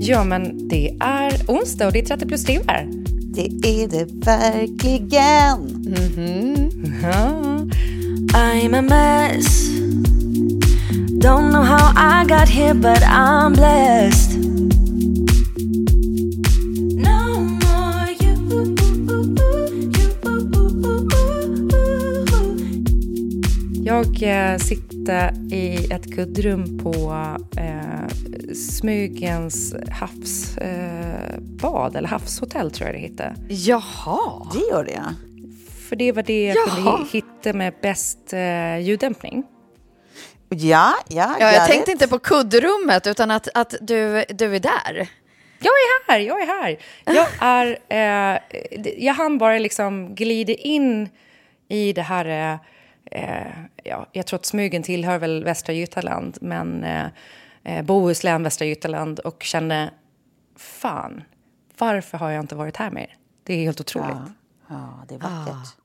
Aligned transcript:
Ja, 0.00 0.24
men 0.24 0.68
det 0.68 0.96
är 1.00 1.32
onsdag 1.48 1.86
och 1.86 1.92
det 1.92 1.98
är 1.98 2.04
30 2.04 2.26
plus 2.26 2.44
timmar. 2.44 2.88
Det 3.34 3.46
är 3.82 3.88
det 3.88 4.26
verkligen. 4.26 5.84
I'm 8.34 8.74
a 8.74 8.82
mess. 8.82 9.68
Don't 11.18 11.50
know 11.50 11.62
how 11.62 11.92
I 11.96 12.24
got 12.28 12.48
here, 12.48 12.74
but 12.74 13.02
I'm 13.02 13.54
blessed. 13.54 14.44
Jag 23.84 24.22
eh, 24.22 24.58
sitter 24.58 25.52
i 25.54 25.86
ett 25.90 26.14
kuddrum 26.14 26.78
på 26.78 26.92
eh, 27.56 27.73
Smygens 28.54 29.74
havsbad, 29.90 31.92
eh, 31.94 31.98
eller 31.98 32.08
havshotell 32.08 32.70
tror 32.70 32.86
jag 32.88 32.94
det 32.94 32.98
heter. 33.00 33.34
Jaha. 33.48 34.46
Det 34.52 34.58
gör 34.70 34.84
det. 34.84 35.02
För 35.88 35.96
det 35.96 36.12
var 36.12 36.22
det 36.22 36.44
jag 36.44 36.56
Jaha. 36.56 36.74
kunde 36.74 36.90
hi- 36.90 37.12
hitta 37.12 37.52
med 37.52 37.74
bäst 37.82 38.32
eh, 38.32 38.78
ljuddämpning. 38.78 39.44
Ja, 40.48 40.94
ja. 41.08 41.36
Ja, 41.40 41.52
jag 41.52 41.66
tänkte 41.68 41.90
inte 41.90 42.08
på 42.08 42.18
kuddrummet 42.18 43.06
utan 43.06 43.30
att, 43.30 43.48
att 43.54 43.74
du, 43.80 44.24
du 44.28 44.56
är 44.56 44.60
där. 44.60 45.08
Jag 45.58 45.72
är 45.72 46.12
här, 46.12 46.18
jag 46.18 46.42
är 46.42 46.46
här. 46.46 46.78
Jag, 47.04 47.26
är, 47.40 47.78
eh, 47.88 48.38
jag 49.04 49.14
hann 49.14 49.38
bara 49.38 49.58
liksom 49.58 50.14
glida 50.14 50.52
in 50.52 51.08
i 51.68 51.92
det 51.92 52.02
här... 52.02 52.24
Eh, 52.26 52.58
eh, 53.20 53.46
ja, 53.84 54.06
jag 54.12 54.26
tror 54.26 54.38
att 54.38 54.46
Smygen 54.46 54.82
tillhör 54.82 55.18
väl 55.18 55.44
Västra 55.44 55.72
Götaland, 55.72 56.38
men 56.40 56.84
eh, 56.84 57.06
Bohuslän, 57.84 58.42
Västra 58.42 58.64
Götaland 58.64 59.18
och 59.18 59.42
kände 59.42 59.90
fan, 60.56 61.22
varför 61.78 62.18
har 62.18 62.30
jag 62.30 62.40
inte 62.42 62.54
varit 62.54 62.76
här 62.76 62.90
mer? 62.90 63.16
Det 63.44 63.54
är 63.54 63.64
helt 63.64 63.80
otroligt. 63.80 64.08
Ja, 64.10 64.32
ja 64.68 65.04
det 65.08 65.14
är 65.14 65.18
vackert. 65.18 65.76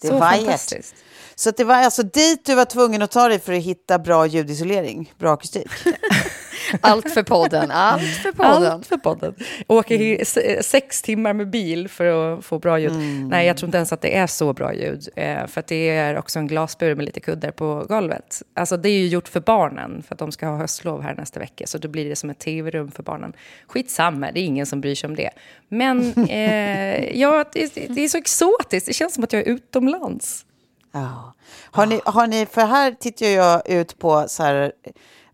Det 0.00 0.08
Så 0.08 0.18
fantastiskt. 0.18 0.94
Så 1.34 1.50
det 1.50 1.64
var 1.64 1.74
alltså 1.74 2.02
dit 2.02 2.44
du 2.44 2.54
var 2.54 2.64
tvungen 2.64 3.02
att 3.02 3.10
ta 3.10 3.28
dig 3.28 3.38
för 3.38 3.52
att 3.52 3.62
hitta 3.62 3.98
bra 3.98 4.26
ljudisolering, 4.26 5.12
bra 5.18 5.34
akustik. 5.34 5.70
Allt 6.80 7.10
för 7.10 7.22
podden. 7.22 7.70
Allt 7.70 8.02
för 8.02 8.32
podden. 8.32 8.72
Allt 8.72 8.86
för 8.86 8.96
podden. 8.96 9.34
Åker 9.66 10.24
se- 10.24 10.62
sex 10.62 11.02
timmar 11.02 11.32
med 11.32 11.50
bil 11.50 11.88
för 11.88 12.34
att 12.34 12.44
få 12.44 12.58
bra 12.58 12.78
ljud. 12.78 12.92
Nej, 13.28 13.46
jag 13.46 13.56
tror 13.56 13.68
inte 13.68 13.76
ens 13.76 13.92
att 13.92 14.00
det 14.00 14.16
är 14.16 14.26
så 14.26 14.52
bra 14.52 14.74
ljud. 14.74 15.08
Eh, 15.16 15.46
för 15.46 15.60
att 15.60 15.66
det 15.66 15.88
är 15.90 16.18
också 16.18 16.38
en 16.38 16.46
glasbur 16.46 16.94
med 16.94 17.04
lite 17.06 17.20
kuddar 17.20 17.50
på 17.50 17.84
golvet. 17.88 18.42
Alltså 18.54 18.76
det 18.76 18.88
är 18.88 18.98
ju 18.98 19.06
gjort 19.06 19.28
för 19.28 19.40
barnen, 19.40 20.02
för 20.08 20.14
att 20.14 20.18
de 20.18 20.32
ska 20.32 20.46
ha 20.46 20.56
höstlov 20.56 21.02
här 21.02 21.14
nästa 21.14 21.40
vecka. 21.40 21.66
Så 21.66 21.78
då 21.78 21.88
blir 21.88 22.08
det 22.08 22.16
som 22.16 22.30
ett 22.30 22.38
tv-rum 22.38 22.90
för 22.90 23.02
barnen. 23.02 23.32
Skitsamma, 23.66 24.32
det 24.32 24.40
är 24.40 24.44
ingen 24.44 24.66
som 24.66 24.80
bryr 24.80 24.94
sig 24.94 25.08
om 25.08 25.16
det. 25.16 25.30
Men 25.68 26.12
eh, 26.28 27.18
ja, 27.20 27.44
det, 27.52 27.74
det 27.74 28.04
är 28.04 28.08
så 28.08 28.18
exotiskt. 28.18 28.86
Det 28.86 28.92
känns 28.92 29.14
som 29.14 29.24
att 29.24 29.32
jag 29.32 29.42
är 29.42 29.48
utomlands. 29.48 30.46
Ja. 30.92 31.34
Har, 31.70 31.86
ni, 31.86 32.00
har 32.04 32.26
ni, 32.26 32.46
för 32.46 32.66
här 32.66 32.92
tittar 32.92 33.26
jag 33.26 33.68
ut 33.70 33.98
på 33.98 34.24
så 34.28 34.42
här, 34.42 34.72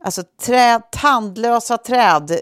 alltså 0.01 0.23
träd, 0.23 0.83
tandlösa 0.93 1.79
träd 1.79 2.31
eh, 2.31 2.39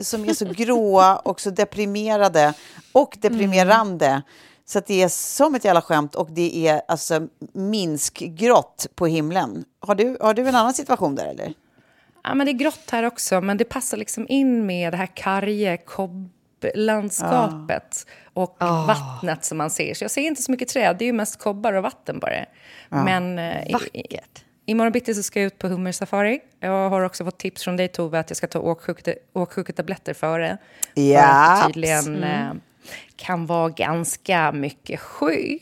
som 0.00 0.24
är 0.24 0.34
så 0.34 0.44
gråa 0.56 1.16
och 1.16 1.40
så 1.40 1.50
deprimerade 1.50 2.54
och 2.92 3.18
deprimerande. 3.20 4.22
Så 4.64 4.78
att 4.78 4.86
det 4.86 5.02
är 5.02 5.08
som 5.08 5.54
ett 5.54 5.64
jävla 5.64 5.82
skämt 5.82 6.14
och 6.14 6.30
det 6.30 6.68
är 6.68 6.82
alltså 6.88 7.28
minskgrått 7.52 8.86
på 8.94 9.06
himlen. 9.06 9.64
Har 9.80 9.94
du, 9.94 10.16
har 10.20 10.34
du 10.34 10.48
en 10.48 10.54
annan 10.54 10.74
situation 10.74 11.14
där 11.14 11.26
eller? 11.26 11.52
Ja, 12.24 12.34
men 12.34 12.46
det 12.46 12.50
är 12.50 12.54
grått 12.54 12.90
här 12.90 13.02
också, 13.02 13.40
men 13.40 13.56
det 13.56 13.64
passar 13.64 13.96
liksom 13.96 14.26
in 14.28 14.66
med 14.66 14.92
det 14.92 14.96
här 14.96 15.06
karge 15.06 15.76
kobblandskapet 15.76 18.06
och 18.34 18.56
vattnet 18.60 19.44
som 19.44 19.58
man 19.58 19.70
ser. 19.70 19.94
Så 19.94 20.04
jag 20.04 20.10
ser 20.10 20.22
inte 20.22 20.42
så 20.42 20.52
mycket 20.52 20.68
träd, 20.68 20.96
det 20.98 21.04
är 21.04 21.06
ju 21.06 21.12
mest 21.12 21.38
kobbar 21.38 21.72
och 21.72 21.82
vatten 21.82 22.18
bara. 22.18 22.44
Men 22.88 23.38
eh, 23.38 23.72
Vackert. 23.72 24.44
Imorgon 24.66 24.92
bitti 24.92 25.14
så 25.14 25.22
ska 25.22 25.40
jag 25.40 25.46
ut 25.46 25.58
på 25.58 25.68
hummersafari. 25.68 26.40
Jag 26.60 26.90
har 26.90 27.02
också 27.02 27.24
fått 27.24 27.38
tips 27.38 27.64
från 27.64 27.76
dig 27.76 27.88
Tove 27.88 28.18
att 28.18 28.30
jag 28.30 28.36
ska 28.36 28.46
ta 28.46 28.58
åksjuke- 28.58 29.16
åksjuketabletter 29.32 30.14
före. 30.14 30.58
För 30.94 31.00
Ja. 31.02 31.22
att 31.52 31.60
det 31.66 31.72
tydligen 31.72 32.24
eh, 32.24 32.52
kan 33.16 33.46
vara 33.46 33.68
ganska 33.68 34.52
mycket 34.52 35.00
sky. 35.00 35.58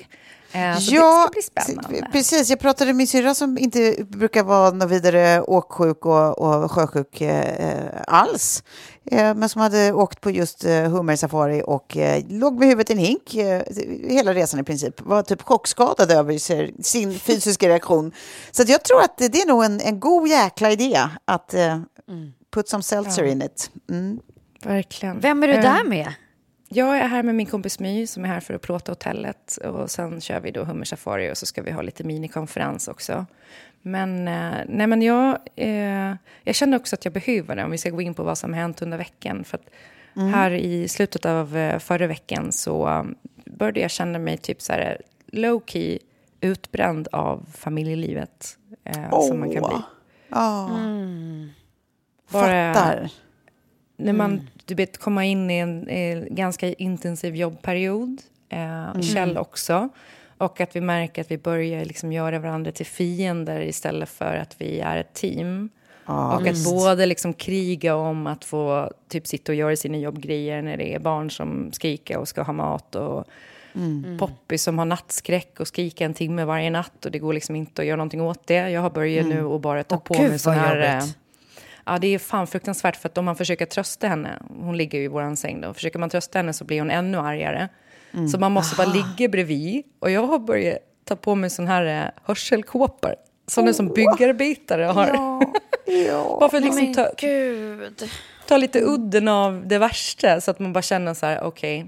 Eh, 0.52 0.78
så 0.78 0.90
det 0.90 0.96
ska 0.96 1.28
bli 1.32 1.42
spännande. 1.42 2.08
precis. 2.12 2.50
Jag 2.50 2.60
pratade 2.60 2.88
med 2.88 2.96
min 2.96 3.06
syrra 3.06 3.34
som 3.34 3.58
inte 3.58 3.96
brukar 4.08 4.44
vara 4.44 4.70
någon 4.70 4.88
vidare 4.88 5.42
åksjuk 5.42 6.06
och, 6.06 6.38
och 6.38 6.70
sjösjuk 6.70 7.20
eh, 7.20 7.90
alls. 8.06 8.62
Eh, 9.10 9.34
men 9.34 9.48
som 9.48 9.60
hade 9.60 9.92
åkt 9.92 10.20
på 10.20 10.30
just 10.30 10.64
eh, 10.64 10.82
hummersafari 10.82 11.62
och 11.66 11.96
eh, 11.96 12.24
låg 12.28 12.58
med 12.58 12.68
huvudet 12.68 12.90
i 12.90 12.92
en 12.92 12.98
hink 12.98 13.34
eh, 13.34 13.62
hela 14.08 14.34
resan 14.34 14.60
i 14.60 14.62
princip. 14.62 15.00
Var 15.00 15.22
typ 15.22 15.42
chockskadad 15.42 16.10
över 16.10 16.38
sin, 16.38 16.82
sin 16.82 17.18
fysiska 17.18 17.68
reaktion. 17.68 18.12
Så 18.50 18.62
att 18.62 18.68
jag 18.68 18.84
tror 18.84 19.02
att 19.02 19.18
det, 19.18 19.42
är 19.42 19.46
nog 19.46 19.64
en, 19.64 19.80
en 19.80 20.00
god 20.00 20.28
jäkla 20.28 20.70
idé 20.70 21.08
att 21.24 21.54
eh, 21.54 21.80
put 22.54 22.68
some 22.68 22.82
seltzer 22.82 23.24
in 23.24 23.42
it. 23.42 23.70
Mm. 23.90 24.20
Verkligen. 24.64 25.20
Vem 25.20 25.42
är 25.42 25.48
du 25.48 25.54
Eh, 25.54 25.62
där 25.62 25.84
med? 25.84 26.12
Jag 26.72 26.98
är 26.98 27.08
här 27.08 27.22
med 27.22 27.34
min 27.34 27.46
kompis 27.46 27.78
My 27.78 28.06
som 28.06 28.24
är 28.24 28.28
här 28.28 28.40
för 28.40 28.54
att 28.54 28.62
plåta 28.62 28.92
hotellet. 28.92 29.56
Och 29.64 29.90
sen 29.90 30.20
kör 30.20 30.40
vi 30.40 30.50
då 30.50 30.64
hummersafari 30.64 31.32
och 31.32 31.38
så 31.38 31.46
ska 31.46 31.62
vi 31.62 31.70
ha 31.70 31.82
lite 31.82 32.04
minikonferens 32.04 32.88
också. 32.88 33.26
Men, 33.82 34.28
eh, 34.28 34.58
nej 34.68 34.86
men 34.86 35.02
jag, 35.02 35.38
eh, 35.56 36.14
jag 36.44 36.54
känner 36.54 36.76
också 36.78 36.96
att 36.96 37.04
jag 37.04 37.14
behöver 37.14 37.56
det 37.56 37.64
om 37.64 37.70
vi 37.70 37.78
ska 37.78 37.90
gå 37.90 38.00
in 38.02 38.14
på 38.14 38.22
vad 38.22 38.38
som 38.38 38.52
hänt 38.54 38.82
under 38.82 38.98
veckan. 38.98 39.44
För 39.44 39.58
att 39.58 39.66
här 40.34 40.50
i 40.50 40.88
slutet 40.88 41.26
av 41.26 41.56
eh, 41.56 41.78
förra 41.78 42.06
veckan 42.06 42.52
så 42.52 42.88
eh, 42.88 43.04
började 43.46 43.80
jag 43.80 43.90
känna 43.90 44.18
mig 44.18 44.38
typ 44.38 44.62
så 44.62 44.72
här 44.72 45.00
low 45.26 45.62
key 45.66 45.98
utbränd 46.40 47.08
av 47.12 47.46
familjelivet 47.54 48.56
eh, 48.84 49.20
som 49.28 49.40
man 49.40 49.52
kan 49.52 49.62
bli. 49.62 49.76
Ja, 50.28 50.70
Bara- 52.32 52.74
fattar. 52.74 53.10
När 54.00 54.12
man 54.12 54.48
du 54.64 54.74
vet, 54.74 54.98
komma 54.98 55.24
in 55.24 55.50
i 55.50 55.58
en 55.58 55.88
eh, 55.88 56.18
ganska 56.30 56.68
intensiv 56.68 57.36
jobbperiod, 57.36 58.22
eh, 58.48 59.00
Kjell 59.00 59.38
också. 59.38 59.88
Och 60.38 60.60
att 60.60 60.76
vi 60.76 60.80
märker 60.80 61.22
att 61.22 61.30
vi 61.30 61.38
börjar 61.38 61.84
liksom 61.84 62.12
göra 62.12 62.38
varandra 62.38 62.72
till 62.72 62.86
fiender 62.86 63.60
istället 63.60 64.08
för 64.08 64.34
att 64.36 64.54
vi 64.58 64.80
är 64.80 64.96
ett 64.96 65.14
team. 65.14 65.68
och 66.06 66.46
att 66.48 66.64
både 66.64 67.06
liksom 67.06 67.34
kriga 67.34 67.94
om 67.94 68.26
att 68.26 68.44
få 68.44 68.90
typ 69.08 69.26
sitta 69.26 69.52
och 69.52 69.56
göra 69.56 69.76
sina 69.76 69.98
jobbgrejer 69.98 70.62
när 70.62 70.76
det 70.76 70.94
är 70.94 70.98
barn 70.98 71.30
som 71.30 71.72
skriker 71.72 72.18
och 72.18 72.28
ska 72.28 72.42
ha 72.42 72.52
mat. 72.52 72.94
Och 72.94 73.24
Poppy 74.18 74.58
som 74.58 74.78
har 74.78 74.84
nattskräck 74.84 75.60
och 75.60 75.68
skriker 75.68 76.04
en 76.04 76.14
timme 76.14 76.44
varje 76.44 76.70
natt 76.70 77.04
och 77.04 77.10
det 77.10 77.18
går 77.18 77.32
liksom 77.32 77.56
inte 77.56 77.82
att 77.82 77.86
göra 77.86 77.96
någonting 77.96 78.20
åt 78.20 78.46
det. 78.46 78.70
Jag 78.70 78.80
har 78.80 78.90
börjat 78.90 79.26
nu 79.26 79.44
och 79.44 79.60
bara 79.60 79.84
ta 79.84 79.96
Åh, 79.96 80.02
på 80.02 80.14
gud, 80.14 80.30
mig 80.30 80.38
sån 80.38 80.54
här... 80.54 81.00
jobbigt. 81.00 81.16
Ja, 81.86 81.98
det 81.98 82.14
är 82.14 82.18
fan 82.18 82.46
fruktansvärt 82.46 82.96
för 82.96 83.08
att 83.08 83.18
om 83.18 83.24
man 83.24 83.36
försöker 83.36 83.66
trösta 83.66 84.08
henne, 84.08 84.42
hon 84.60 84.76
ligger 84.76 84.98
ju 84.98 85.04
i 85.04 85.08
våran 85.08 85.36
säng 85.36 85.60
då, 85.60 85.74
försöker 85.74 85.98
man 85.98 86.10
trösta 86.10 86.38
henne 86.38 86.52
så 86.52 86.64
blir 86.64 86.78
hon 86.78 86.90
ännu 86.90 87.18
argare. 87.18 87.68
Så 88.32 88.38
man 88.38 88.52
måste 88.52 88.76
bara 88.76 88.86
ligga 88.86 89.28
bredvid. 89.28 89.82
Och 89.98 90.10
jag 90.10 90.26
har 90.26 90.38
börjat 90.38 90.78
ta 91.04 91.16
på 91.16 91.34
mig 91.34 91.50
sån 91.50 91.66
här 91.66 92.04
eh, 92.04 92.10
hörselkåpor. 92.24 93.14
Sådana 93.46 93.72
som 93.72 93.88
byggarbetare 93.88 94.84
har. 94.84 95.06
bara 96.40 96.50
för 96.50 96.56
att 96.56 96.64
liksom 96.64 96.94
ta, 96.94 97.08
ta 98.46 98.56
lite 98.56 98.80
udden 98.80 99.28
av 99.28 99.62
det 99.66 99.78
värsta 99.78 100.40
så 100.40 100.50
att 100.50 100.58
man 100.58 100.72
bara 100.72 100.82
känner 100.82 101.14
så 101.14 101.26
här, 101.26 101.42
okej, 101.42 101.86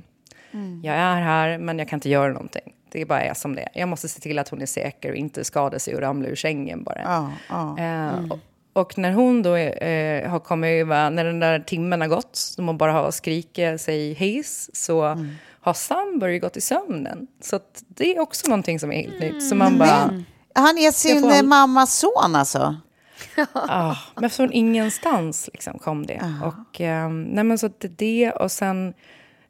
jag 0.83 0.95
är 0.95 1.21
här 1.21 1.59
men 1.59 1.79
jag 1.79 1.89
kan 1.89 1.97
inte 1.97 2.09
göra 2.09 2.33
någonting. 2.33 2.75
Det 2.93 3.05
bara 3.05 3.23
är 3.23 3.35
som 3.35 3.55
det. 3.55 3.69
Jag 3.75 3.89
måste 3.89 4.09
se 4.09 4.21
till 4.21 4.39
att 4.39 4.49
hon 4.49 4.63
är 4.63 4.67
säker 4.67 5.11
och 5.11 5.17
inte 5.17 5.45
skadar 5.45 5.79
sig 5.79 5.95
och 5.95 6.01
ramlar 6.01 6.29
ur 6.29 6.37
sängen 6.37 6.85
bara. 6.85 7.01
Ja, 7.05 7.33
ja. 7.49 7.79
Eh, 7.79 8.31
och, 8.31 8.39
och 8.73 8.99
när 8.99 9.13
hon 9.13 9.43
då 9.43 9.57
eh, 9.57 10.31
har 10.31 10.39
kommit 10.39 10.69
över, 10.69 11.11
när 11.11 11.25
den 11.25 11.41
där 11.41 11.61
timmen 11.61 12.01
har 12.01 12.09
gått, 12.09 12.37
som 12.37 12.67
hon 12.67 12.79
bara 12.79 12.93
har 12.93 13.11
skrikit 13.11 13.81
sig 13.81 14.13
hejs, 14.13 14.71
så 14.73 15.17
har 15.61 15.75
Sam 15.75 16.19
börjat 16.19 16.43
gå 16.43 16.49
till 16.49 16.63
sömnen. 16.63 17.27
Så 17.41 17.57
att 17.57 17.85
det 17.89 18.17
är 18.17 18.21
också 18.21 18.49
någonting 18.49 18.81
som 18.81 18.93
är 18.93 19.03
helt 19.03 19.21
nytt. 19.21 19.49
Så 19.49 19.55
man 19.55 19.79
bara, 19.79 20.23
Han 20.55 20.79
är 20.79 20.91
sin 20.91 21.21
får 21.21 21.33
eh, 21.33 21.43
mammas 21.43 21.99
son 21.99 22.35
alltså. 22.37 22.77
ah, 23.53 23.97
men 24.17 24.31
från 24.31 24.53
ingenstans 24.53 25.51
liksom 25.53 25.79
kom 25.79 26.07
det. 26.07 26.35
Och, 26.45 26.81
ehm, 26.81 27.23
nej 27.23 27.45
men 27.45 27.59
så 27.59 27.67
att 27.67 27.81
det 27.81 27.89
är 27.89 27.95
det 27.97 28.31
och 28.31 28.53
sen 28.53 28.95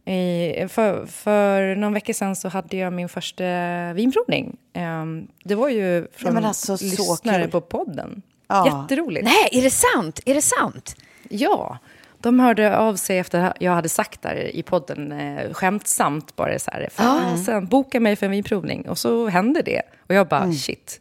i, 0.04 0.68
för, 0.68 1.06
för 1.06 1.76
någon 1.76 1.92
vecka 1.92 2.14
sedan 2.14 2.36
så 2.36 2.48
hade 2.48 2.76
jag 2.76 2.92
min 2.92 3.08
första 3.08 3.44
vinprovning. 3.92 4.56
Ehm, 4.72 5.28
det 5.44 5.54
var 5.54 5.68
ju 5.68 6.06
från 6.16 6.34
men 6.34 6.44
alltså, 6.44 6.78
så 6.78 6.84
lyssnare 6.84 7.48
på 7.48 7.60
podden. 7.60 8.22
Ja. 8.52 8.66
Jätteroligt. 8.82 9.24
Nej, 9.24 9.48
är 9.52 9.62
det 9.62 9.70
sant? 9.70 10.20
Är 10.26 10.34
det 10.34 10.42
sant? 10.42 10.96
Ja, 11.28 11.78
de 12.18 12.40
hörde 12.40 12.76
av 12.78 12.96
sig 12.96 13.18
efter 13.18 13.40
att 13.44 13.56
jag 13.60 13.72
hade 13.72 13.88
sagt 13.88 14.22
där 14.22 14.34
i 14.56 14.62
podden 14.62 15.12
eh, 15.12 15.52
skämtsamt 15.52 16.36
bara 16.36 16.58
så 16.58 16.70
här, 16.70 16.88
fasen, 16.92 17.66
boka 17.66 18.00
mig 18.00 18.16
för 18.16 18.26
en 18.26 18.32
vinprovning. 18.32 18.88
Och 18.88 18.98
så 18.98 19.28
hände 19.28 19.62
det. 19.62 19.82
Och 20.08 20.14
jag 20.14 20.28
bara, 20.28 20.52
shit, 20.52 21.00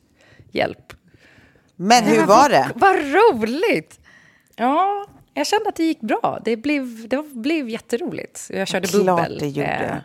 hjälp. 0.52 0.94
Men 1.76 2.04
hur 2.04 2.26
var 2.26 2.50
det? 2.50 2.70
Vad 2.76 2.96
roligt! 2.96 4.00
Ja, 4.56 5.06
jag 5.34 5.48
kände 5.48 5.70
att 5.70 5.76
det 5.76 5.84
gick 5.84 6.02
bra. 6.02 6.40
Det 6.46 6.58
blev, 6.58 7.08
det 7.10 7.24
blev 7.34 7.70
jätteroligt. 7.70 8.48
Jag 8.54 8.68
körde 8.68 8.88
Klart 8.88 9.06
bubbel. 9.06 9.38
det 9.40 9.48
gjorde. 9.48 10.02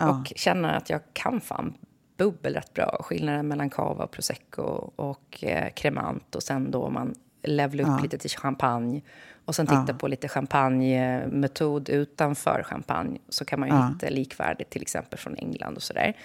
eh, 0.00 0.08
Och 0.08 0.32
känner 0.36 0.74
att 0.76 0.90
jag 0.90 1.00
kan 1.12 1.40
fan 1.40 1.74
bubbel 2.20 2.54
rätt 2.54 2.74
bra. 2.74 2.96
Skillnaden 3.00 3.48
mellan 3.48 3.70
cava 3.70 4.04
och 4.04 4.10
prosecco 4.10 4.62
och 4.96 5.44
eh, 5.44 5.70
cremant. 5.70 6.34
Och 6.34 6.42
sen 6.42 6.70
då 6.70 6.90
man 6.90 7.14
levlar 7.42 7.84
upp 7.84 8.02
lite 8.02 8.18
till 8.18 8.30
champagne. 8.30 9.02
Och 9.44 9.54
sen 9.54 9.66
titta 9.66 9.94
på 9.98 10.08
lite 10.08 10.28
champagnemetod 10.28 11.88
utanför 11.88 12.62
champagne. 12.62 13.18
Så 13.28 13.44
kan 13.44 13.60
man 13.60 13.68
ju 13.68 13.74
hitta 13.92 14.08
likvärdigt 14.08 14.70
till 14.70 14.82
exempel 14.82 15.18
från 15.18 15.36
England 15.36 15.76
och 15.76 15.82
sådär. 15.82 16.16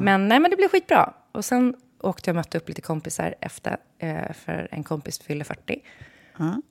Men, 0.00 0.28
nej, 0.28 0.40
men 0.40 0.50
det 0.50 0.56
blev 0.56 0.68
skitbra. 0.68 1.12
Och 1.32 1.44
sen 1.44 1.74
åkte 2.00 2.30
jag 2.30 2.32
och 2.32 2.36
mötte 2.36 2.58
upp 2.58 2.68
lite 2.68 2.80
kompisar 2.80 3.34
efter. 3.40 3.76
Eh, 3.98 4.32
för 4.32 4.68
en 4.70 4.84
kompis 4.84 5.18
fyller 5.18 5.44
40. 5.44 5.82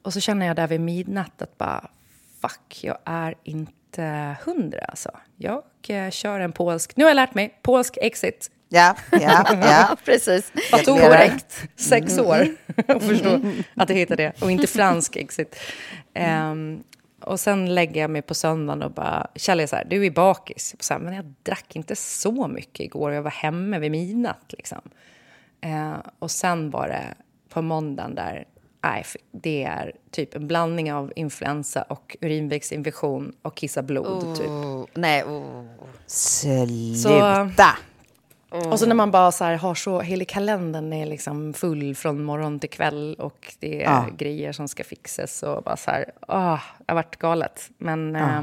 Och 0.01 0.13
så 0.13 0.19
känner 0.19 0.45
jag 0.45 0.55
där 0.55 0.67
vid 0.67 0.81
midnatt 0.81 1.41
att 1.41 1.57
bara, 1.57 1.89
fuck, 2.41 2.79
jag 2.83 2.97
är 3.05 3.35
inte 3.43 4.35
hundra 4.45 4.79
alltså. 4.79 5.11
Jag 5.35 5.63
eh, 5.87 6.09
kör 6.09 6.39
en 6.39 6.51
polsk, 6.51 6.97
nu 6.97 7.03
har 7.03 7.09
jag 7.09 7.15
lärt 7.15 7.33
mig, 7.33 7.59
polsk 7.61 7.97
exit. 8.01 8.51
Ja, 8.69 8.95
ja, 9.11 9.45
ja. 9.61 9.97
precis. 10.05 10.51
Gratulerar. 10.71 11.07
korrekt 11.07 11.67
sex 11.75 12.17
år 12.17 12.47
att 12.87 13.03
förstå 13.03 13.39
att 13.75 13.87
det 13.87 13.93
heter 13.93 14.17
det. 14.17 14.41
Och 14.41 14.51
inte 14.51 14.67
fransk 14.67 15.15
exit. 15.15 15.55
Ehm, 16.13 16.83
och 17.21 17.39
sen 17.39 17.75
lägger 17.75 18.01
jag 18.01 18.09
mig 18.09 18.21
på 18.21 18.33
söndagen 18.33 18.83
och 18.83 18.91
bara, 18.91 19.27
Kjell 19.35 19.59
är 19.59 19.67
så 19.67 19.75
här, 19.75 19.85
du 19.85 20.05
är 20.05 20.11
bakis. 20.11 20.75
Så 20.79 20.93
här, 20.93 21.01
men 21.01 21.13
jag 21.13 21.33
drack 21.43 21.75
inte 21.75 21.95
så 21.95 22.47
mycket 22.47 22.79
igår, 22.79 23.11
jag 23.11 23.21
var 23.21 23.31
hemma 23.31 23.79
vid 23.79 23.91
midnatt 23.91 24.53
liksom. 24.57 24.81
Eh, 25.61 25.93
och 26.19 26.31
sen 26.31 26.69
var 26.69 26.87
det 26.87 27.03
på 27.49 27.61
måndagen 27.61 28.15
där, 28.15 28.45
nej, 28.83 29.05
det 29.31 29.63
är 29.63 29.93
typ 30.11 30.35
en 30.35 30.47
blandning 30.47 30.93
av 30.93 31.13
influensa 31.15 31.81
och 31.81 32.17
urinvägsinfektion 32.21 33.33
och 33.41 33.57
kissa 33.57 33.81
blod 33.81 34.35
typ. 34.35 34.47
Oh, 34.47 34.85
nej, 34.93 35.23
oh. 35.23 35.65
Sluta. 36.05 37.77
Och 38.49 38.79
så 38.79 38.85
när 38.85 38.95
man 38.95 39.11
bara 39.11 39.31
så 39.31 39.43
här, 39.43 39.55
har 39.57 39.75
så, 39.75 39.99
hela 40.01 40.25
kalendern 40.25 40.93
är 40.93 41.05
liksom 41.05 41.53
full 41.53 41.95
från 41.95 42.23
morgon 42.23 42.59
till 42.59 42.69
kväll 42.69 43.15
och 43.19 43.55
det 43.59 43.83
är 43.83 43.91
Ja. 43.91 44.05
grejer 44.17 44.51
som 44.51 44.67
ska 44.67 44.83
fixas 44.83 45.43
och 45.43 45.63
bara 45.63 45.77
så 45.77 45.91
här, 45.91 46.11
åh, 46.27 46.59
det 46.79 46.83
har 46.87 46.95
varit 46.95 47.15
galet. 47.15 47.69
Men 47.77 48.15
eh, 48.15 48.41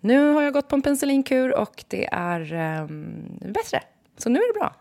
nu 0.00 0.32
har 0.32 0.42
jag 0.42 0.52
gått 0.52 0.68
på 0.68 0.76
en 0.76 0.82
penicillinkur 0.82 1.54
och 1.58 1.84
det 1.88 2.08
är 2.12 2.52
eh, 2.52 2.86
bättre. 3.52 3.82
Så 4.16 4.28
nu 4.30 4.38
är 4.38 4.54
det 4.54 4.58
bra. 4.58 4.74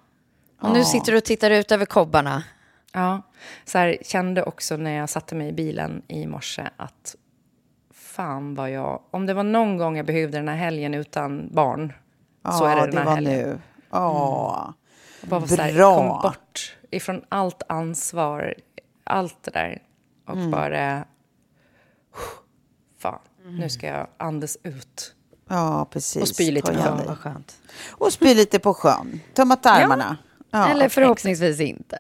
Och 0.61 0.73
nu 0.73 0.83
sitter 0.83 1.11
du 1.11 1.17
och 1.17 1.23
tittar 1.23 1.51
ut 1.51 1.71
över 1.71 1.85
kobbarna. 1.85 2.43
Ja, 2.93 3.21
så 3.65 3.77
här, 3.77 3.97
kände 4.01 4.43
också 4.43 4.77
när 4.77 4.91
jag 4.91 5.09
satte 5.09 5.35
mig 5.35 5.47
i 5.49 5.53
bilen 5.53 6.01
i 6.07 6.27
morse 6.27 6.69
att 6.77 7.15
fan 7.93 8.55
vad 8.55 8.71
jag... 8.71 9.01
Om 9.11 9.25
det 9.25 9.33
var 9.33 9.43
någon 9.43 9.77
gång 9.77 9.97
jag 9.97 10.05
behövde 10.05 10.37
den 10.37 10.47
här 10.47 10.55
helgen 10.55 10.93
utan 10.93 11.49
barn 11.51 11.93
så 12.51 12.65
är 12.65 12.75
det 12.75 12.91
den 12.91 13.07
här 13.07 13.15
helgen. 13.15 13.33
nu. 13.49 13.59
Åh. 13.91 14.69
Bara 15.21 15.39
var 15.39 15.47
så 15.47 15.55
här, 15.61 15.73
Bra. 15.73 15.95
kom 15.95 16.21
bort 16.31 16.77
ifrån 16.91 17.21
allt 17.29 17.63
ansvar, 17.69 18.55
allt 19.03 19.43
det 19.43 19.51
där. 19.51 19.81
Och 20.27 20.33
Mm. 20.35 20.51
bara... 20.51 21.05
Fan, 22.99 23.19
nu 23.45 23.69
ska 23.69 23.87
jag 23.87 24.07
andas 24.17 24.57
ut. 24.63 25.15
Ja, 25.49 25.87
precis. 25.91 26.21
Och 26.21 26.27
spy 26.27 26.51
lite 26.51 26.73
på 26.73 26.79
sjön. 26.81 27.15
skönt. 27.15 27.55
Och 27.91 28.13
spy 28.13 28.33
lite 28.33 28.59
på 28.59 28.73
sjön. 28.73 29.19
Tömma 29.33 29.55
tarmarna. 29.55 30.17
Ja. 30.51 30.67
Eller 30.67 30.89
förhoppningsvis 30.89 31.59
inte. 31.59 31.99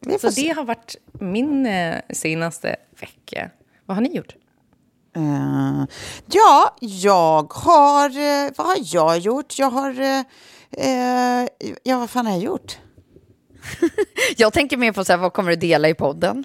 vi 0.00 0.12
får 0.18 0.28
Så 0.28 0.32
se. 0.32 0.42
det 0.42 0.48
har 0.56 0.64
varit 0.64 0.96
min 1.12 1.66
eh, 1.66 2.00
senaste 2.10 2.76
vecka. 3.00 3.50
Vad 3.86 3.96
har 3.96 4.02
ni 4.02 4.16
gjort? 4.16 4.36
Eh, 5.16 5.84
ja, 6.26 6.76
jag 6.80 7.52
har... 7.52 8.08
eh, 8.08 8.50
vad 8.56 8.66
har 8.66 8.76
jag 8.80 9.18
gjort? 9.18 9.58
Jag 9.58 9.70
har... 9.70 10.24
eh, 10.78 11.42
eh, 11.42 11.48
ja, 11.82 11.98
vad 11.98 12.10
fan 12.10 12.26
har 12.26 12.32
jag 12.32 12.42
gjort? 12.42 12.78
Jag 14.36 14.52
tänker 14.52 14.76
mer 14.76 14.92
på 14.92 15.04
så 15.04 15.12
här, 15.12 15.18
vad 15.18 15.32
kommer 15.32 15.50
du 15.50 15.56
dela 15.56 15.88
i 15.88 15.94
podden? 15.94 16.44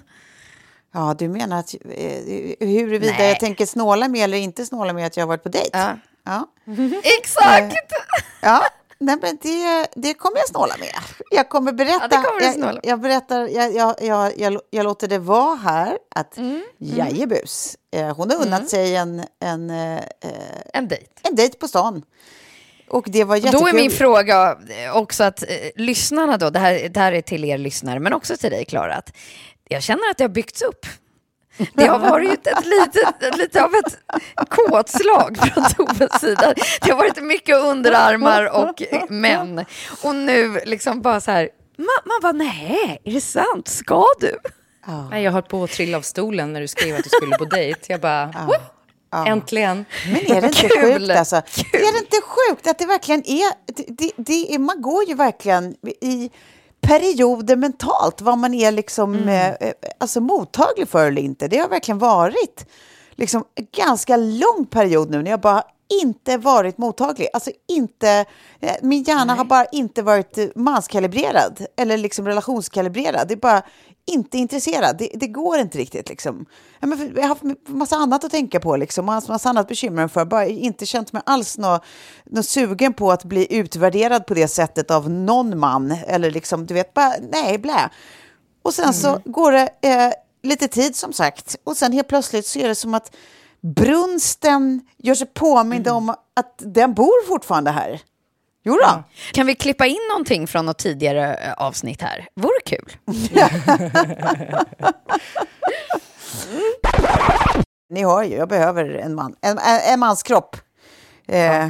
Ja, 0.94 1.14
du 1.18 1.28
menar 1.28 1.58
att 1.58 1.74
eh, 1.74 2.60
huruvida 2.60 3.12
Nej. 3.18 3.28
jag 3.28 3.40
tänker 3.40 3.66
snåla 3.66 4.08
med 4.08 4.24
eller 4.24 4.38
inte 4.38 4.66
snåla 4.66 4.92
med 4.92 5.06
att 5.06 5.16
jag 5.16 5.22
har 5.22 5.28
varit 5.28 5.42
på 5.42 5.48
dejt? 5.48 5.70
Ja. 5.72 5.96
Ja. 6.24 6.48
Exakt! 7.18 7.74
Ja, 8.42 8.62
nej, 8.98 9.16
men 9.22 9.38
det, 9.42 9.86
det 9.94 10.14
kommer 10.14 10.36
jag 10.38 10.48
snåla 10.48 10.74
med. 10.80 10.94
Jag 11.30 11.48
kommer 11.48 11.72
berätta. 11.72 12.08
Ja, 12.10 12.22
kommer 12.22 12.72
jag, 12.72 12.80
jag, 12.82 13.00
berättar, 13.00 13.48
jag, 13.48 13.74
jag, 13.74 14.32
jag, 14.36 14.60
jag, 14.70 14.84
låter 14.84 15.08
det 15.08 15.18
vara 15.18 15.54
här 15.56 15.98
att 16.14 16.36
Mm. 16.36 16.62
jajebus, 16.78 17.76
eh, 17.92 18.16
hon 18.16 18.30
har 18.30 18.42
unnat 18.46 18.68
sig 18.70 18.96
en, 18.96 19.24
en, 19.40 19.70
eh, 19.70 19.96
eh, 19.96 20.02
En 20.72 20.88
dejt. 20.88 21.06
en 21.22 21.34
dejt 21.34 21.58
på 21.58 21.68
stan. 21.68 22.02
Och 22.90 23.04
det 23.08 23.24
var 23.24 23.36
jättekul. 23.36 23.60
Då 23.60 23.68
är 23.68 23.72
min 23.72 23.90
fråga 23.90 24.58
också 24.92 25.24
att 25.24 25.42
eh, 25.42 25.48
lyssnarna 25.76 26.36
då, 26.36 26.50
det 26.50 26.58
här, 26.58 26.88
det 26.88 27.00
här 27.00 27.12
är 27.12 27.20
till 27.20 27.44
er 27.44 27.58
lyssnare, 27.58 28.00
men 28.00 28.12
också 28.12 28.36
till 28.36 28.50
dig 28.50 28.64
Klara, 28.64 28.94
att 28.94 29.16
jag 29.68 29.82
känner 29.82 30.10
att 30.10 30.18
det 30.18 30.24
har 30.24 30.28
byggts 30.28 30.62
upp. 30.62 30.86
Det 31.74 31.86
har 31.86 31.98
varit 31.98 32.46
ett 32.46 32.64
litet, 32.66 33.38
lite 33.38 33.64
av 33.64 33.74
ett 33.74 33.98
kåtslag 34.48 35.36
från 35.38 35.64
Toves 35.64 36.20
sida. 36.20 36.54
Det 36.82 36.90
har 36.90 36.98
varit 36.98 37.22
mycket 37.22 37.56
underarmar 37.56 38.56
och 38.56 38.82
män. 39.08 39.64
Och 40.02 40.14
nu 40.14 40.60
liksom 40.64 41.02
bara 41.02 41.20
så 41.20 41.30
här, 41.30 41.48
man, 41.76 41.86
man 42.04 42.18
bara 42.22 42.32
nej, 42.32 43.00
är 43.04 43.12
det 43.12 43.20
sant? 43.20 43.68
Ska 43.68 44.04
du? 44.20 44.38
Nej, 45.10 45.22
jag 45.24 45.32
höll 45.32 45.42
på 45.42 45.64
att 45.64 45.70
trilla 45.70 45.98
av 45.98 46.02
stolen 46.02 46.52
när 46.52 46.60
du 46.60 46.68
skrev 46.68 46.96
att 46.96 47.04
du 47.04 47.10
skulle 47.10 47.36
på 47.38 47.44
dejt. 47.44 47.80
Jag 47.88 48.00
bara, 48.00 48.34
"Woo! 49.12 49.26
äntligen. 49.26 49.84
Men 50.12 50.36
är 50.36 50.40
det 50.40 50.46
inte 50.46 50.68
Kul. 50.68 50.98
sjukt 50.98 51.18
alltså? 51.18 51.36
Är 51.72 51.92
det 51.92 51.98
inte 51.98 52.16
sjukt 52.22 52.66
att 52.66 52.78
det 52.78 52.86
verkligen 52.86 53.22
är, 53.30 53.72
det, 53.76 53.84
det, 53.88 54.12
det 54.16 54.54
är... 54.54 54.58
Man 54.58 54.82
går 54.82 55.04
ju 55.04 55.14
verkligen 55.14 55.74
i 56.00 56.30
perioder 56.80 57.56
mentalt 57.56 58.20
vad 58.20 58.38
man 58.38 58.54
är 58.54 58.72
liksom 58.72 59.14
Mm. 59.14 59.28
eh, 59.28 59.48
eh, 59.68 59.72
alltså 60.00 60.20
mottaglig 60.20 60.88
för 60.88 61.06
eller 61.06 61.22
inte. 61.22 61.48
Det 61.48 61.58
har 61.58 61.68
verkligen 61.68 61.98
varit 61.98 62.66
liksom 63.18 63.44
ganska 63.76 64.16
lång 64.16 64.66
period 64.70 65.10
nu 65.10 65.22
när 65.22 65.30
jag 65.30 65.40
bara 65.40 65.62
inte 66.02 66.36
varit 66.36 66.78
mottaglig. 66.78 67.28
Alltså 67.32 67.50
inte, 67.68 68.24
eh, 68.60 68.76
min 68.82 69.02
hjärna 69.02 69.34
har 69.34 69.44
bara 69.44 69.64
inte 69.64 70.02
varit 70.02 70.38
manskalibrerad 70.54 71.66
eller 71.76 71.96
liksom 71.96 72.26
relationskalibrerad. 72.26 73.28
Det 73.28 73.34
är 73.34 73.38
bara 73.38 73.62
inte 74.06 74.38
intresserad. 74.38 74.98
Det, 74.98 75.10
det 75.14 75.26
går 75.26 75.58
inte 75.58 75.78
riktigt. 75.78 76.08
Liksom. 76.08 76.46
Jag 76.80 76.88
har 76.88 77.28
haft 77.28 77.42
massa 77.66 77.96
annat 77.96 78.24
att 78.24 78.30
tänka 78.30 78.60
på 78.60 78.76
liksom, 78.76 79.08
och 79.08 79.28
massa 79.28 79.48
annat 79.48 79.68
mig 79.90 80.08
för. 80.08 80.24
Bara 80.24 80.46
inte 80.46 80.86
känt 80.86 81.12
mig 81.12 81.22
alls 81.26 81.58
nå, 81.58 81.80
nå 82.24 82.42
sugen 82.42 82.94
på 82.94 83.12
att 83.12 83.24
bli 83.24 83.56
utvärderad 83.56 84.26
på 84.26 84.34
det 84.34 84.48
sättet 84.48 84.90
av 84.90 85.10
någon 85.10 85.58
man. 85.58 85.90
Eller 85.90 86.30
liksom, 86.30 86.66
du 86.66 86.74
vet, 86.74 86.94
bara 86.94 87.12
nej, 87.32 87.58
blä. 87.58 87.90
Och 88.62 88.74
sen 88.74 88.94
så 88.94 89.20
går 89.24 89.52
det 89.52 89.68
eh, 89.80 90.12
lite 90.48 90.68
tid 90.68 90.96
som 90.96 91.12
sagt. 91.12 91.56
Och 91.64 91.76
sen 91.76 91.92
helt 91.92 92.08
plötsligt 92.08 92.46
så 92.46 92.58
är 92.58 92.68
det 92.68 92.74
som 92.74 92.94
att 92.94 93.14
brunsten 93.60 94.80
gör 94.96 95.14
sig 95.14 95.26
påmind 95.26 95.88
om 95.88 96.08
att 96.10 96.54
den 96.58 96.94
bor 96.94 97.26
fortfarande 97.26 97.70
här. 97.70 98.00
Jo 98.64 98.74
då. 98.74 99.02
Kan 99.32 99.46
vi 99.46 99.54
klippa 99.54 99.86
in 99.86 99.98
någonting 100.10 100.46
från 100.46 100.66
något 100.66 100.78
tidigare 100.78 101.34
eh, 101.34 101.52
avsnitt 101.52 102.02
här? 102.02 102.28
Vore 102.36 102.60
kul. 102.66 102.92
Ni 107.90 108.04
hör 108.04 108.22
ju, 108.22 108.36
jag 108.36 108.48
behöver 108.48 108.84
en 108.94 109.14
man. 109.14 109.34
En, 109.40 109.58
en, 109.92 110.00
mans 110.00 110.22
kropp. 110.22 110.56
Eh, 111.28 111.68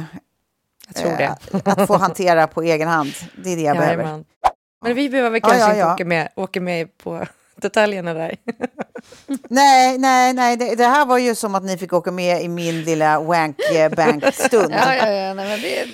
Jag 0.87 0.95
tror 0.95 1.11
det. 1.17 1.23
eh, 1.23 1.61
att 1.65 1.87
få 1.87 1.97
hantera 1.97 2.47
på 2.47 2.61
egen 2.61 2.87
hand. 2.87 3.11
Det 3.43 3.49
är 3.49 3.55
det 3.55 3.61
jag 3.61 3.77
behöver. 3.77 4.03
Jajamän. 4.03 4.25
Men 4.81 4.95
vi 4.95 5.09
behöver 5.09 5.37
Ja, 5.43 5.49
kanske 5.49 5.59
ja, 5.59 5.67
inte 5.69 5.79
ja. 5.79 5.93
åka 5.93 6.05
med, 6.05 6.29
åka 6.35 6.61
med 6.61 6.97
på 6.97 7.25
detaljerna 7.61 8.13
där. 8.13 8.35
Nej, 9.49 9.97
nej, 9.97 10.33
nej. 10.33 10.57
Det, 10.57 10.75
det 10.75 10.85
här 10.85 11.05
var 11.05 11.17
ju 11.17 11.35
som 11.35 11.55
att 11.55 11.63
ni 11.63 11.77
fick 11.77 11.93
åka 11.93 12.11
med 12.11 12.43
i 12.43 12.47
min 12.47 12.83
lilla 12.83 13.19
wank-bank-stund. 13.19 14.73
Ja, 14.79 14.95
ja, 14.95 15.09
ja. 15.11 15.33
Nej, 15.33 15.47
men 15.49 15.61
det 15.61 15.87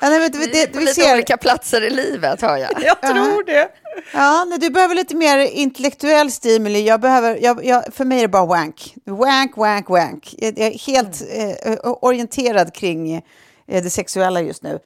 Ja, 0.00 0.08
nej, 0.08 0.20
men 0.20 0.30
det, 0.30 0.46
det, 0.52 0.66
på 0.66 0.78
vi 0.78 0.84
lite 0.84 1.00
ser, 1.00 1.14
olika 1.14 1.36
platser 1.36 1.82
i 1.82 1.90
livet, 1.90 2.40
har 2.40 2.56
jag. 2.56 2.70
Jag 2.82 3.00
tror 3.00 3.44
det. 3.44 3.68
ja, 4.12 4.44
nej, 4.48 4.58
du 4.58 4.70
behöver 4.70 4.94
lite 4.94 5.16
mer 5.16 5.38
intellektuell 5.38 6.30
stimuli. 6.30 6.86
Jag 6.86 7.00
behöver, 7.00 7.38
jag, 7.42 7.64
jag, 7.64 7.94
för 7.94 8.04
mig 8.04 8.18
är 8.18 8.22
det 8.22 8.28
bara 8.28 8.46
wank. 8.46 8.94
Wank, 9.06 9.56
wank, 9.56 9.88
wank. 9.88 10.34
Jag, 10.38 10.58
jag 10.58 10.66
är 10.66 10.78
helt 10.78 11.22
eh, 11.64 11.78
orienterad 11.82 12.74
kring 12.74 13.14
eh, 13.14 13.22
det 13.66 13.90
sexuella 13.90 14.40
just 14.40 14.62
nu. 14.62 14.78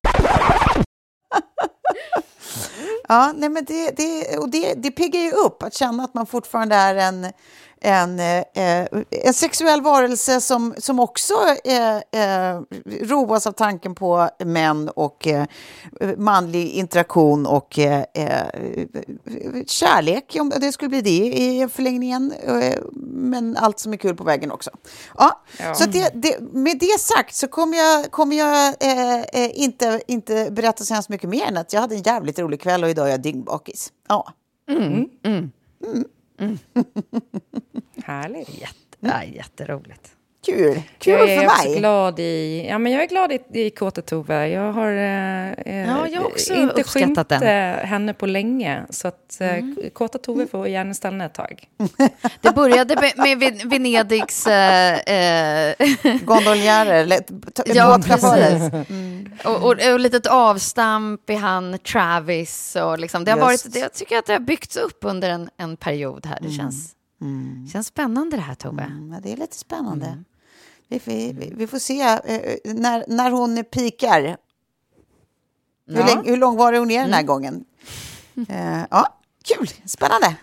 Ja, 3.10 3.32
nej 3.36 3.48
men 3.48 3.64
det, 3.64 3.90
det, 3.96 4.38
och 4.38 4.50
det, 4.50 4.74
det 4.74 4.90
piggar 4.90 5.20
ju 5.20 5.30
upp 5.30 5.62
att 5.62 5.74
känna 5.74 6.04
att 6.04 6.14
man 6.14 6.26
fortfarande 6.26 6.74
är 6.76 6.94
en, 6.94 7.32
en, 7.80 8.20
eh, 8.20 8.86
en 9.10 9.34
sexuell 9.34 9.80
varelse 9.82 10.40
som, 10.40 10.74
som 10.78 11.00
också 11.00 11.34
eh, 11.64 11.96
eh, 11.96 12.60
roas 13.02 13.46
av 13.46 13.52
tanken 13.52 13.94
på 13.94 14.28
män 14.44 14.88
och 14.88 15.26
eh, 15.26 15.44
manlig 16.16 16.70
interaktion 16.70 17.46
och 17.46 17.78
eh, 17.78 18.04
eh, 18.14 18.46
kärlek, 19.66 20.36
om 20.40 20.52
det 20.60 20.72
skulle 20.72 20.88
bli 20.88 21.00
det 21.00 21.42
i 21.42 21.68
förlängningen. 21.68 22.32
Eh, 22.32 22.78
men 23.02 23.56
allt 23.56 23.78
som 23.78 23.92
är 23.92 23.96
kul 23.96 24.16
på 24.16 24.24
vägen 24.24 24.50
också. 24.52 24.70
Ja, 25.18 25.42
Så 25.74 25.84
att 25.84 25.92
det, 25.92 26.10
det, 26.14 26.40
med 26.40 26.78
det 26.78 27.00
sagt 27.00 27.34
så 27.34 27.48
kommer 27.48 27.78
jag, 27.78 28.10
kommer 28.10 28.36
jag 28.36 28.74
eh, 28.80 29.20
eh, 29.20 29.50
inte, 29.60 30.00
inte 30.06 30.50
berätta 30.50 30.84
så 30.84 30.94
hemskt 30.94 31.08
mycket 31.08 31.28
mer 31.28 31.46
än 31.46 31.56
att 31.56 31.72
jag 31.72 31.80
hade 31.80 31.94
en 31.94 32.02
jävligt 32.02 32.38
rolig 32.38 32.60
kväll 32.60 32.84
och 32.84 32.90
idag 32.90 33.06
är 33.06 33.10
jag 33.10 33.22
dyngbakis. 33.22 33.92
Ja. 34.08 34.32
Härligt. 38.04 38.48
Jätte, 38.60 38.96
ja, 39.00 39.24
jätteroligt. 39.24 40.16
Kul, 40.46 40.82
kul 40.98 41.12
jag 41.12 41.30
är 41.30 41.38
för 41.40 41.46
också 41.46 41.68
mig. 41.68 41.78
glad 41.78 42.20
i, 42.20 42.66
ja, 42.68 42.78
men 42.78 42.92
jag 42.92 43.02
är 43.02 43.06
glad 43.08 43.32
i, 43.32 43.38
i 43.52 43.70
Kåte 43.70 44.02
Tove. 44.02 44.48
Jag 44.48 44.72
har 44.72 44.92
eh, 44.92 45.50
eh, 45.52 45.88
Ja, 45.88 46.08
jag 46.08 46.26
också 46.26 46.54
inte 46.54 46.82
skymt 46.84 47.28
den. 47.28 47.42
henne 47.86 48.14
på 48.14 48.26
länge. 48.26 48.82
Så 48.90 49.08
att 49.08 49.40
eh, 49.40 49.90
Kåta 49.92 50.18
Tove 50.18 50.46
får 50.46 50.68
gärna 50.68 50.94
stanna 50.94 51.24
ett 51.24 51.34
tag. 51.34 51.64
Det 52.40 52.54
började 52.54 52.96
med, 52.96 53.12
med 53.16 53.38
Ven- 53.38 53.68
Venedigs... 53.68 54.46
Eh, 54.46 54.98
eh, 54.98 55.74
Gondoljärer, 56.24 57.20
Ja, 57.66 57.96
båtchaufförer. 57.98 58.84
och, 59.44 59.56
och, 59.62 59.92
och 59.92 60.00
litet 60.00 60.26
avstamp 60.26 61.30
i 61.30 61.34
han 61.34 61.78
Travis. 61.78 62.76
Och 62.76 62.98
liksom, 62.98 63.24
det 63.24 63.30
har 63.32 63.52
Just. 63.52 63.64
varit, 63.66 63.74
det, 63.74 63.78
jag 63.80 63.92
tycker 63.92 64.18
att 64.18 64.26
det 64.26 64.32
har 64.32 64.40
byggts 64.40 64.76
upp 64.76 64.98
under 65.00 65.30
en, 65.30 65.50
en 65.56 65.76
period 65.76 66.26
här. 66.26 66.38
Det 66.42 66.50
känns, 66.50 66.92
känns 67.72 67.86
spännande 67.86 68.36
det 68.36 68.42
här, 68.42 68.54
Tove. 68.54 68.82
Mm, 68.82 69.12
ja, 69.12 69.20
det 69.22 69.32
är 69.32 69.36
lite 69.36 69.56
spännande. 69.56 70.24
Vi, 70.90 71.32
vi, 71.32 71.52
vi, 71.56 71.66
får 71.66 71.78
se 71.78 72.00
eh, 72.02 72.56
när, 72.74 73.04
när 73.08 73.30
hon 73.30 73.64
pikar. 73.64 74.22
Hur, 74.22 74.36
Ja. 75.86 76.06
länge, 76.06 76.30
hur 76.30 76.36
lång 76.36 76.56
var 76.56 76.72
hon 76.72 76.90
är 76.90 77.02
den 77.02 77.12
här 77.12 77.22
gången? 77.22 77.64
Eh, 78.48 78.82
ja, 78.90 79.18
kul, 79.44 79.68
spännande. 79.84 80.36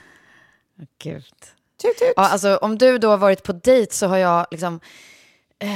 Gud. 1.03 1.23
Tut, 1.81 1.97
tut. 1.97 2.13
Ja, 2.15 2.29
alltså, 2.29 2.57
om 2.57 2.77
du 2.77 2.97
då 2.97 3.09
har 3.09 3.17
varit 3.17 3.43
på 3.43 3.53
dejt 3.53 3.93
så 3.93 4.07
har 4.07 4.17
jag 4.17 4.47
liksom... 4.51 4.79
Eh, 5.59 5.69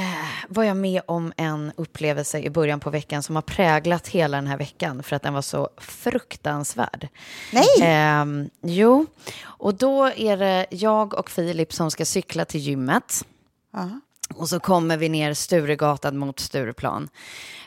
var 0.48 0.64
jag 0.64 0.76
med 0.76 1.02
om 1.06 1.32
en 1.36 1.72
upplevelse 1.76 2.38
i 2.40 2.50
början 2.50 2.80
på 2.80 2.90
veckan 2.90 3.22
som 3.22 3.34
har 3.34 3.42
präglat 3.42 4.08
hela 4.08 4.36
den 4.36 4.46
här 4.46 4.58
veckan 4.58 5.02
för 5.02 5.16
att 5.16 5.22
den 5.22 5.34
var 5.34 5.42
så 5.42 5.70
fruktansvärd. 5.78 7.08
Nej! 7.52 7.66
Ehm, 7.82 8.50
jo, 8.62 9.06
och 9.42 9.74
då 9.74 10.06
är 10.06 10.36
det 10.36 10.66
jag 10.70 11.14
och 11.14 11.30
Filip 11.30 11.72
som 11.72 11.90
ska 11.90 12.04
cykla 12.04 12.44
till 12.44 12.60
gymmet. 12.60 13.24
Ja. 13.72 14.00
Och 14.34 14.48
så 14.48 14.60
kommer 14.60 14.96
vi 14.96 15.08
ner 15.08 15.34
Sturegatan 15.34 16.18
mot 16.18 16.40
Stureplan. 16.40 17.08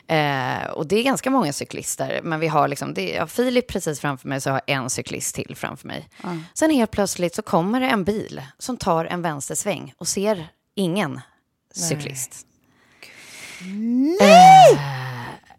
Eh, 0.08 0.66
och 0.66 0.86
det 0.86 0.96
är 0.98 1.02
ganska 1.02 1.30
många 1.30 1.52
cyklister, 1.52 2.20
men 2.22 2.40
vi 2.40 2.48
har 2.48 2.68
liksom, 2.68 2.94
det 2.94 3.16
är 3.16 3.26
Filip 3.26 3.66
precis 3.66 4.00
framför 4.00 4.28
mig, 4.28 4.40
så 4.40 4.50
har 4.50 4.60
jag 4.66 4.76
en 4.76 4.90
cyklist 4.90 5.34
till 5.34 5.56
framför 5.56 5.88
mig. 5.88 6.08
Sen 6.54 6.70
helt 6.70 6.90
plötsligt 6.90 7.34
så 7.34 7.42
kommer 7.42 7.80
det 7.80 7.86
en 7.86 8.04
bil 8.04 8.42
som 8.58 8.76
tar 8.76 9.04
en 9.04 9.22
vänstersväng 9.22 9.94
och 9.98 10.08
ser 10.08 10.48
ingen 10.74 11.20
cyklist. 11.74 12.46
Eh, 14.20 14.80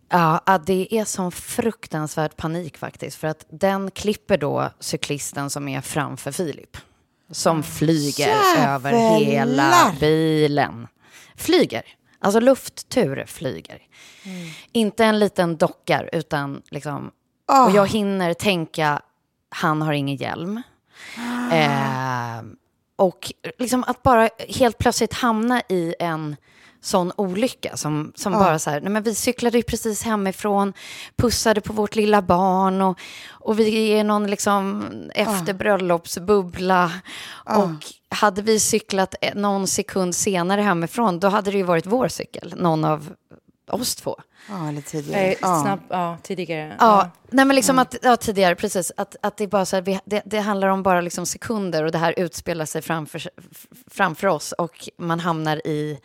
ja, 0.09 0.41
ja, 0.45 0.57
det 0.57 0.95
är 0.95 1.05
sån 1.05 1.31
fruktansvärd 1.31 2.35
panik 2.35 2.77
faktiskt, 2.77 3.17
för 3.17 3.27
att 3.27 3.45
den 3.49 3.91
klipper 3.91 4.37
då 4.37 4.69
cyklisten 4.79 5.49
som 5.49 5.67
är 5.67 5.81
framför 5.81 6.31
Filip. 6.31 6.77
Som 7.31 7.63
flyger 7.63 8.35
över 8.57 9.19
hela 9.19 9.63
Jävlar! 9.63 9.99
bilen. 9.99 10.87
Flyger. 11.35 11.83
Alltså 12.19 12.39
lufttur 12.39 13.25
flyger. 13.27 13.81
Inte 14.71 15.05
en 15.05 15.19
liten 15.19 15.57
dockar, 15.57 16.09
utan 16.13 16.61
liksom... 16.69 17.11
Och 17.65 17.71
jag 17.75 17.87
hinner 17.87 18.33
tänka, 18.33 19.01
han 19.49 19.81
har 19.81 19.93
ingen 19.93 20.15
hjälm. 20.15 20.61
Eh, 21.51 22.41
och 22.95 23.33
liksom 23.57 23.83
att 23.83 24.03
bara 24.03 24.29
helt 24.49 24.77
plötsligt 24.77 25.13
hamna 25.13 25.61
i 25.69 25.95
en 25.99 26.35
sån 26.81 27.11
olycka 27.15 27.77
som, 27.77 28.11
som 28.15 28.33
bara 28.33 28.59
så 28.59 28.69
här, 28.69 28.81
nej 28.81 28.89
men 28.91 29.03
vi 29.03 29.15
cyklade 29.15 29.57
ju 29.57 29.63
precis 29.63 30.03
hemifrån, 30.03 30.73
pussade 31.15 31.61
på 31.61 31.73
vårt 31.73 31.95
lilla 31.95 32.21
barn 32.21 32.81
och, 32.81 32.99
och 33.29 33.59
vi 33.59 33.89
är 33.89 34.03
någon 34.03 34.27
liksom 34.27 34.85
efter 35.15 35.53
bröllopsbubbla. 35.53 36.91
Och 37.45 37.69
hade 38.09 38.41
vi 38.41 38.59
cyklat 38.59 39.15
eh, 39.21 39.35
någon 39.35 39.67
sekund 39.67 40.15
senare 40.15 40.61
hemifrån, 40.61 41.19
då 41.19 41.27
hade 41.27 41.51
det 41.51 41.57
ju 41.57 41.63
varit 41.63 41.85
vår 41.85 42.07
cykel, 42.07 42.53
någon 42.57 42.85
av 42.85 43.09
oss 43.71 43.95
två. 43.95 44.19
Ja, 44.49 44.69
eller 44.69 44.81
tidigare. 44.81 45.21
Eh, 45.21 45.35
Ja. 45.41 45.61
snabb, 45.63 45.79
ja, 45.89 46.17
tidigare. 46.23 46.75
Ja, 46.79 47.09
nej 47.29 47.45
men 47.45 47.55
liksom 47.55 47.79
att, 47.79 47.95
ja, 48.01 48.17
tidigare, 48.17 48.55
precis, 48.55 48.91
att, 48.97 49.15
att 49.21 49.37
det 49.37 49.43
är 49.43 49.47
bara 49.47 49.65
så 49.65 49.75
här, 49.75 49.83
vi, 49.83 49.99
det, 50.05 50.21
det 50.25 50.39
handlar 50.39 50.67
om 50.67 50.83
bara 50.83 51.01
liksom 51.01 51.25
sekunder 51.25 51.83
och 51.83 51.91
det 51.91 51.97
här 51.97 52.13
utspelar 52.17 52.65
sig 52.65 52.81
framför, 52.81 53.21
framför 53.91 54.27
oss 54.27 54.51
och 54.51 54.89
man 54.97 55.19
hamnar 55.19 55.67
i, 55.67 55.99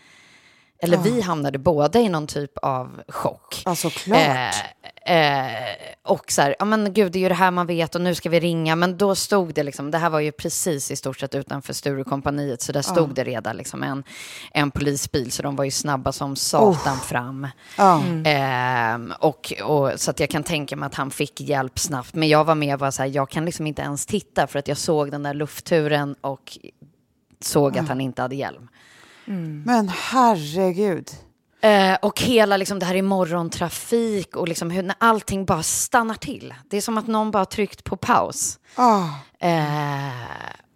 eller 0.84 0.98
vi 0.98 1.20
hamnade 1.20 1.58
båda 1.58 2.00
i 2.00 2.08
någon 2.08 2.26
typ 2.26 2.58
av 2.58 3.02
chock. 3.08 3.62
Ja, 3.64 3.74
såklart. 3.74 4.18
Eh, 5.04 5.46
eh, 5.46 5.76
och 6.02 6.32
så 6.32 6.42
här, 6.42 6.56
ja 6.58 6.64
men 6.64 6.92
gud, 6.92 7.12
det 7.12 7.18
är 7.18 7.20
ju 7.20 7.28
det 7.28 7.34
här 7.34 7.50
man 7.50 7.66
vet 7.66 7.94
och 7.94 8.00
nu 8.00 8.14
ska 8.14 8.28
vi 8.30 8.40
ringa. 8.40 8.76
Men 8.76 8.98
då 8.98 9.14
stod 9.14 9.54
det 9.54 9.62
liksom, 9.62 9.90
det 9.90 9.98
här 9.98 10.10
var 10.10 10.20
ju 10.20 10.32
precis 10.32 10.90
i 10.90 10.96
stort 10.96 11.20
sett 11.20 11.34
utanför 11.34 11.72
Sturecompagniet, 11.72 12.62
så 12.62 12.72
där 12.72 12.82
stod 12.82 13.14
det 13.14 13.24
redan 13.24 13.56
liksom 13.56 13.82
en, 13.82 14.04
en 14.52 14.70
polisbil, 14.70 15.32
så 15.32 15.42
de 15.42 15.56
var 15.56 15.64
ju 15.64 15.70
snabba 15.70 16.12
som 16.12 16.36
satan 16.36 16.98
fram. 16.98 17.48
Ja. 17.78 18.02
Ehm, 18.24 19.12
och, 19.20 19.52
och, 19.64 19.90
så 19.96 20.10
att 20.10 20.20
jag 20.20 20.30
kan 20.30 20.42
tänka 20.42 20.76
mig 20.76 20.86
att 20.86 20.94
han 20.94 21.10
fick 21.10 21.40
hjälp 21.40 21.78
snabbt. 21.78 22.14
Men 22.14 22.28
jag 22.28 22.44
var 22.44 22.54
med 22.54 22.74
och 22.74 22.80
var 22.80 22.90
så 22.90 23.02
här, 23.02 23.10
jag 23.10 23.30
kan 23.30 23.44
liksom 23.44 23.66
inte 23.66 23.82
ens 23.82 24.06
titta 24.06 24.46
för 24.46 24.58
att 24.58 24.68
jag 24.68 24.76
såg 24.76 25.10
den 25.10 25.22
där 25.22 25.34
luftturen 25.34 26.14
och 26.20 26.58
såg 27.40 27.78
att 27.78 27.88
han 27.88 28.00
inte 28.00 28.22
hade 28.22 28.34
hjälm. 28.34 28.68
Men 29.64 29.88
herregud. 29.88 31.10
Eh, 31.60 31.94
och 32.02 32.20
hela 32.20 32.56
liksom, 32.56 32.78
det 32.78 32.86
här 32.86 32.94
i 32.94 33.02
morgontrafik 33.02 34.36
och 34.36 34.48
liksom 34.48 34.70
hur, 34.70 34.82
när 34.82 34.96
allting 34.98 35.44
bara 35.44 35.62
stannar 35.62 36.14
till. 36.14 36.54
Det 36.70 36.76
är 36.76 36.80
som 36.80 36.98
att 36.98 37.06
någon 37.06 37.30
bara 37.30 37.44
tryckt 37.44 37.84
på 37.84 37.96
paus. 37.96 38.58
Ah. 38.74 39.04
Eh, 39.38 40.12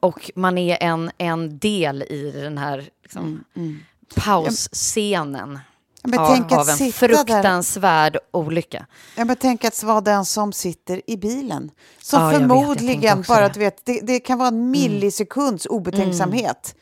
och 0.00 0.30
man 0.34 0.58
är 0.58 0.82
en, 0.82 1.10
en 1.18 1.58
del 1.58 2.02
i 2.02 2.30
den 2.42 2.58
här 2.58 2.88
liksom, 3.02 3.44
pausscenen. 4.14 5.58
Ja, 6.02 6.08
men 6.10 6.18
av, 6.20 6.26
tänk 6.34 6.52
att 6.52 6.58
av 6.58 6.68
en 6.68 6.76
sitta 6.76 7.06
där- 7.06 7.16
fruktansvärd 7.16 8.18
olycka. 8.30 8.86
Ja, 9.16 9.24
men 9.24 9.36
tänk 9.36 9.64
att 9.64 9.82
vara 9.82 10.00
den 10.00 10.24
som 10.24 10.52
sitter 10.52 11.10
i 11.10 11.16
bilen. 11.16 11.70
Som 12.00 12.22
Ja, 12.22 12.32
jag 12.32 12.38
vet, 12.40 12.48
jag 12.48 12.50
tänkte 12.50 12.78
förmodligen 12.84 13.18
också 13.18 13.32
bara, 13.32 13.48
det. 13.48 13.54
du 13.54 13.60
vet, 13.60 13.86
det, 13.86 14.00
det 14.02 14.20
kan 14.20 14.38
vara 14.38 14.48
en 14.48 14.70
millisekunds 14.70 15.66
obetänksamhet. 15.66 16.74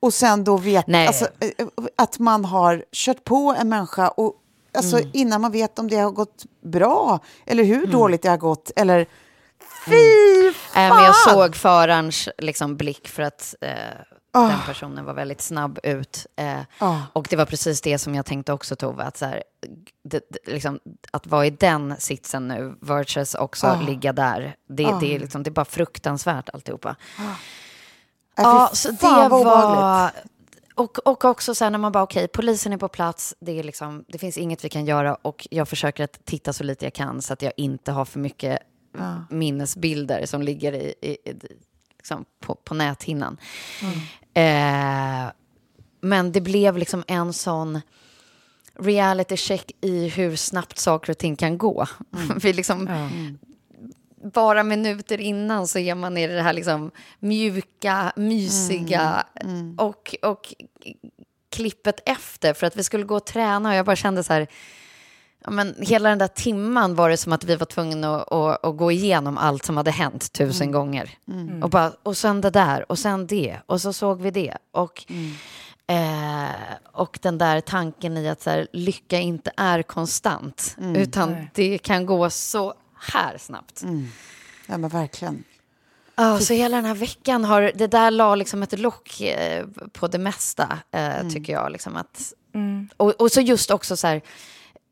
Och 0.00 0.14
sen 0.14 0.44
då 0.44 0.56
vet 0.56 0.88
alltså, 0.88 1.24
eh, 1.40 1.66
att 1.96 2.18
man 2.18 2.44
har 2.44 2.84
kört 2.92 3.24
på 3.24 3.56
en 3.60 3.68
människa 3.68 4.08
och 4.08 4.34
alltså, 4.74 4.96
Mm. 4.98 5.10
innan 5.14 5.40
man 5.40 5.52
vet 5.52 5.78
om 5.78 5.88
det 5.88 5.96
har 5.96 6.10
gått 6.10 6.44
bra 6.64 7.20
eller 7.46 7.64
hur 7.64 7.86
dåligt 7.86 8.22
det 8.22 8.28
har 8.28 8.36
gått. 8.36 8.70
Eller 8.76 9.06
fy 9.86 9.94
Äh, 10.48 10.54
men 10.74 11.04
jag 11.04 11.14
fan! 11.24 11.34
såg 11.34 11.56
förarens 11.56 12.28
liksom, 12.38 12.76
blick 12.76 13.08
för 13.08 13.22
att 13.22 13.54
eh, 13.60 13.70
Ah. 14.32 14.48
den 14.48 14.58
personen 14.66 15.04
var 15.04 15.14
väldigt 15.14 15.40
snabb 15.40 15.78
ut. 15.82 16.26
Eh, 16.36 16.60
Ah. 16.78 16.96
Och 17.12 17.26
det 17.30 17.36
var 17.36 17.44
precis 17.44 17.80
det 17.80 17.98
som 17.98 18.14
jag 18.14 18.26
tänkte 18.26 18.52
också 18.52 18.76
Tove, 18.76 19.02
att, 19.04 19.16
så 19.16 19.24
här, 19.24 19.42
det, 20.04 20.22
det, 20.30 20.52
liksom, 20.52 20.80
att 21.10 21.26
vara 21.26 21.46
i 21.46 21.50
den 21.50 21.94
sitsen 21.98 22.48
nu 22.48 22.74
versus 22.80 23.34
också 23.34 23.66
Ah. 23.66 23.80
ligga 23.80 24.12
där. 24.12 24.56
Det, 24.68 24.94
det, 25.00 25.14
är 25.14 25.18
liksom, 25.18 25.42
det 25.42 25.48
är 25.50 25.52
bara 25.52 25.64
fruktansvärt 25.64 26.48
alltihopa. 26.48 26.96
Ja, 27.18 27.24
Ja, 28.42 28.70
fy 28.72 28.76
så 28.76 28.90
det 28.90 29.28
var... 29.28 30.10
Och, 30.74 30.98
och 30.98 31.24
också 31.24 31.54
så 31.54 31.64
här 31.64 31.70
när 31.70 31.78
man 31.78 31.92
bara, 31.92 32.02
okej, 32.02 32.28
polisen 32.28 32.72
är 32.72 32.76
på 32.76 32.88
plats, 32.88 33.34
det, 33.40 33.58
är 33.58 33.62
liksom, 33.62 34.04
det 34.08 34.18
finns 34.18 34.38
inget 34.38 34.64
vi 34.64 34.68
kan 34.68 34.84
göra 34.84 35.14
och 35.14 35.48
jag 35.50 35.68
försöker 35.68 36.04
att 36.04 36.24
titta 36.24 36.52
så 36.52 36.64
lite 36.64 36.86
jag 36.86 36.94
kan 36.94 37.22
så 37.22 37.32
att 37.32 37.42
jag 37.42 37.52
inte 37.56 37.92
har 37.92 38.04
för 38.04 38.18
mycket 38.18 38.58
minnesbilder 39.30 40.26
som 40.26 40.42
ligger 40.42 40.72
i, 40.72 40.94
i, 41.02 41.10
i, 41.10 41.34
liksom 41.96 42.24
på, 42.40 42.54
på 42.54 42.74
näthinnan. 42.74 43.38
Eh, 44.34 45.32
men 46.00 46.32
det 46.32 46.40
blev 46.40 46.78
liksom 46.78 47.04
en 47.06 47.32
sån 47.32 47.80
reality 48.78 49.36
check 49.36 49.72
i 49.80 50.08
hur 50.08 50.36
snabbt 50.36 50.78
saker 50.78 51.12
och 51.12 51.18
ting 51.18 51.36
kan 51.36 51.58
gå. 51.58 51.86
Vi 52.42 52.52
liksom, 52.52 52.88
bara 54.30 54.62
minuter 54.62 55.20
innan 55.20 55.68
så 55.68 55.78
är 55.78 55.94
man 55.94 56.16
i 56.16 56.26
det 56.26 56.42
här 56.42 56.52
liksom 56.52 56.90
mjuka, 57.18 58.12
mysiga 58.16 59.26
Och, 59.76 60.14
och 60.22 60.54
klippet 61.50 62.00
efter. 62.06 62.54
För 62.54 62.66
att 62.66 62.76
vi 62.76 62.84
skulle 62.84 63.04
gå 63.04 63.16
och 63.16 63.26
träna 63.26 63.68
och 63.68 63.74
jag 63.74 63.86
bara 63.86 63.96
kände 63.96 64.24
så 64.24 64.32
här 64.32 64.48
Ja, 65.44 65.50
men 65.50 65.74
hela 65.78 66.08
den 66.08 66.18
där 66.18 66.28
timman 66.28 66.94
var 66.94 67.10
det 67.10 67.16
som 67.16 67.32
att 67.32 67.44
vi 67.44 67.56
var 67.56 67.66
tvungna 67.66 68.16
att, 68.16 68.32
att, 68.32 68.64
att 68.64 68.76
gå 68.76 68.92
igenom 68.92 69.38
allt 69.38 69.64
som 69.64 69.76
hade 69.76 69.90
hänt 69.90 70.32
tusen 70.32 70.72
gånger. 70.72 71.10
Och, 71.62 71.70
bara, 71.70 71.92
och 72.02 72.16
sen 72.16 72.40
det 72.40 72.50
där, 72.50 72.92
och 72.92 72.98
sen 72.98 73.26
det, 73.26 73.58
och 73.66 73.80
så 73.80 73.92
såg 73.92 74.22
vi 74.22 74.30
det. 74.30 74.56
Och, 74.70 75.04
eh, 75.86 76.50
och 76.92 77.18
den 77.22 77.38
där 77.38 77.60
tanken 77.60 78.16
i 78.16 78.28
att 78.28 78.42
så 78.42 78.50
här, 78.50 78.68
lycka 78.72 79.18
inte 79.18 79.50
är 79.56 79.82
konstant, 79.82 80.76
utan 80.96 81.48
det 81.54 81.78
kan 81.78 82.06
gå 82.06 82.30
så 82.30 82.74
här 83.00 83.38
snabbt. 83.38 83.82
Ja, 84.66 84.78
men 84.78 84.90
verkligen. 84.90 85.44
Ja, 86.16 86.38
så 86.40 86.54
hela 86.54 86.76
den 86.76 86.84
här 86.84 86.94
veckan 86.94 87.44
har, 87.44 87.72
det 87.74 87.86
där 87.86 88.10
la 88.10 88.34
liksom 88.34 88.62
ett 88.62 88.78
lock 88.78 89.20
eh, 89.20 89.66
på 89.92 90.08
det 90.08 90.18
mesta, 90.18 90.78
eh, 90.90 91.28
tycker 91.28 91.52
jag. 91.52 91.72
Liksom 91.72 91.96
att, 91.96 92.32
och, 92.96 93.20
och 93.20 93.32
så 93.32 93.40
just 93.40 93.70
också 93.70 93.96
så 93.96 94.06
här, 94.06 94.22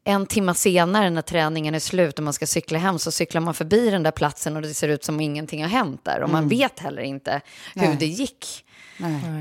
en 0.05 0.27
timme 0.27 0.55
senare 0.55 1.11
när 1.11 1.23
träningen 1.23 1.75
är 1.75 1.79
slut 1.79 2.19
och 2.19 2.25
man 2.25 2.33
ska 2.33 2.47
cykla 2.47 2.79
hem 2.79 2.99
så 2.99 3.11
cyklar 3.11 3.41
man 3.41 3.55
förbi 3.55 3.91
den 3.91 4.03
där 4.03 4.11
platsen 4.11 4.57
och 4.57 4.63
det 4.63 4.75
ser 4.75 4.89
ut 4.89 5.05
som 5.05 5.21
ingenting 5.21 5.63
har 5.63 5.71
hänt 5.71 6.05
där. 6.05 6.23
Och 6.23 6.31
man 6.31 6.49
vet 6.49 6.79
heller 6.79 7.03
inte 7.03 7.41
hur 7.75 7.89
Nej. 7.89 7.97
det 7.99 8.07
gick 8.07 8.65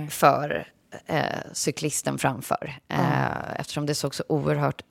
för 0.10 0.68
eh, 1.06 1.24
cyklisten 1.54 2.18
framför. 2.18 2.80
Eh, 2.88 3.60
eftersom 3.60 3.86
det 3.86 3.96
såg 3.96 4.16
så 4.16 4.24
oerhört 4.30 4.82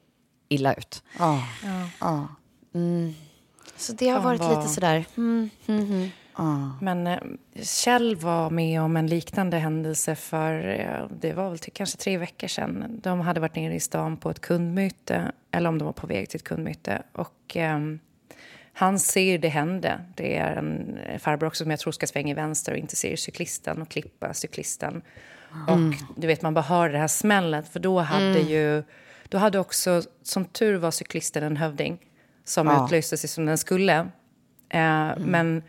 illa 0.49 0.75
ut. 0.75 1.02
Ja. 1.19 1.43
Ja. 2.00 2.28
Så 3.76 3.93
det 3.93 4.09
har 4.09 4.21
varit 4.21 4.40
vad- 4.40 4.57
lite 4.59 4.69
sådär, 4.69 5.04
mm, 5.16 5.50
mm, 5.66 5.85
mm. 5.93 6.09
Men 6.81 7.07
eh, 7.07 7.19
Kjell 7.62 8.16
var 8.16 8.50
med 8.50 8.81
om 8.83 8.97
en 8.97 9.07
liknande 9.07 9.57
händelse 9.59 10.14
för, 10.14 10.68
eh, 10.81 11.07
det 11.20 11.33
var 11.33 11.49
väl 11.51 11.59
till 11.59 11.72
kanske 11.72 11.99
tre 11.99 12.18
veckor 12.18 12.49
sedan. 12.49 13.01
De 13.03 13.20
hade 13.20 13.40
varit 13.40 13.57
nere 13.57 13.75
i 13.75 13.81
stan 13.81 14.16
på 14.16 14.31
ett 14.31 14.40
kundmöte, 14.40 15.33
eller 15.51 15.68
om 15.68 15.79
de 15.79 15.85
var 15.85 15.92
på 15.92 16.07
väg 16.07 16.29
till 16.29 16.37
ett 16.38 16.44
kundmöte. 16.44 17.03
Och 17.12 17.57
ehm, 17.57 17.99
han 18.72 18.99
ser 18.99 19.38
det 19.38 19.49
hända. 19.49 20.01
Det 20.14 20.37
är 20.37 20.57
en 20.57 20.99
farbror 21.20 21.46
också 21.49 21.64
som 21.64 21.70
jag 21.70 21.81
tror 21.81 21.92
ska 21.92 22.07
svänga 22.07 22.31
i 22.31 22.35
vänster 22.35 22.72
och 22.72 22.79
inte 22.79 22.96
ser 22.96 23.16
cyklisten 23.16 23.83
och 23.83 23.88
klippa 23.88 24.35
cyklisten. 24.35 25.03
Och 25.68 25.94
du 26.16 26.27
vet, 26.27 26.42
man 26.42 26.55
bara 26.55 26.62
hör 26.64 26.88
det 26.88 26.99
här 26.99 27.09
smället, 27.09 27.68
för 27.68 27.81
då 27.81 27.99
hade 28.01 28.38
ju, 28.40 28.83
då 29.29 29.38
hade 29.38 29.59
också, 29.59 30.03
som 30.22 30.44
tur 30.44 30.75
var 30.77 30.90
cyklisten 30.90 31.42
en 31.42 31.57
hövding 31.57 31.99
som 32.44 32.66
Ja. 32.66 32.85
utlöste 32.85 33.16
sig 33.16 33.28
som 33.30 33.46
den 33.46 33.59
skulle. 33.59 33.96
Eh, 34.68 35.11
Men 35.18 35.62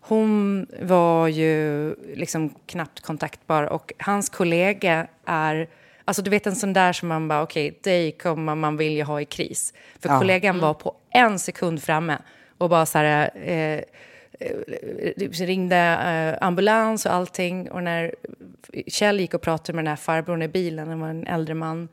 hon 0.00 0.66
var 0.82 1.28
ju 1.28 1.94
liksom 2.14 2.54
knappt 2.66 3.00
kontaktbar 3.00 3.62
och 3.62 3.92
hans 3.98 4.28
kollega 4.28 5.06
är... 5.26 5.68
Alltså 6.04 6.22
du 6.22 6.30
vet 6.30 6.46
en 6.46 6.56
sån 6.56 6.72
där 6.72 6.92
som 6.92 7.08
man 7.08 7.28
bara, 7.28 7.42
okej, 7.42 7.78
dig 7.82 8.12
kommer 8.12 8.54
man 8.54 8.76
vilja 8.76 9.04
ha 9.04 9.20
i 9.20 9.24
kris. 9.24 9.74
För 10.00 10.08
Ja. 10.08 10.18
kollegan 10.18 10.60
var 10.60 10.74
på 10.74 10.94
en 11.10 11.38
sekund 11.38 11.82
framme 11.82 12.18
och 12.58 12.68
bara 12.70 12.86
så 12.86 12.98
här... 12.98 13.30
Eh, 13.34 13.80
eh, 14.40 15.30
ringde 15.30 15.76
eh, 15.76 16.46
ambulans 16.46 17.06
och 17.06 17.12
allting. 17.12 17.70
Och 17.70 17.82
när 17.82 18.14
Kjell 18.86 19.20
gick 19.20 19.34
och 19.34 19.42
pratade 19.42 19.76
med 19.76 19.84
den 19.84 19.88
här 19.90 19.96
farbrorn 19.96 20.42
i 20.42 20.48
bilen, 20.48 20.88
det 20.88 20.96
var 20.96 21.08
en 21.08 21.26
äldre 21.26 21.54
man. 21.54 21.88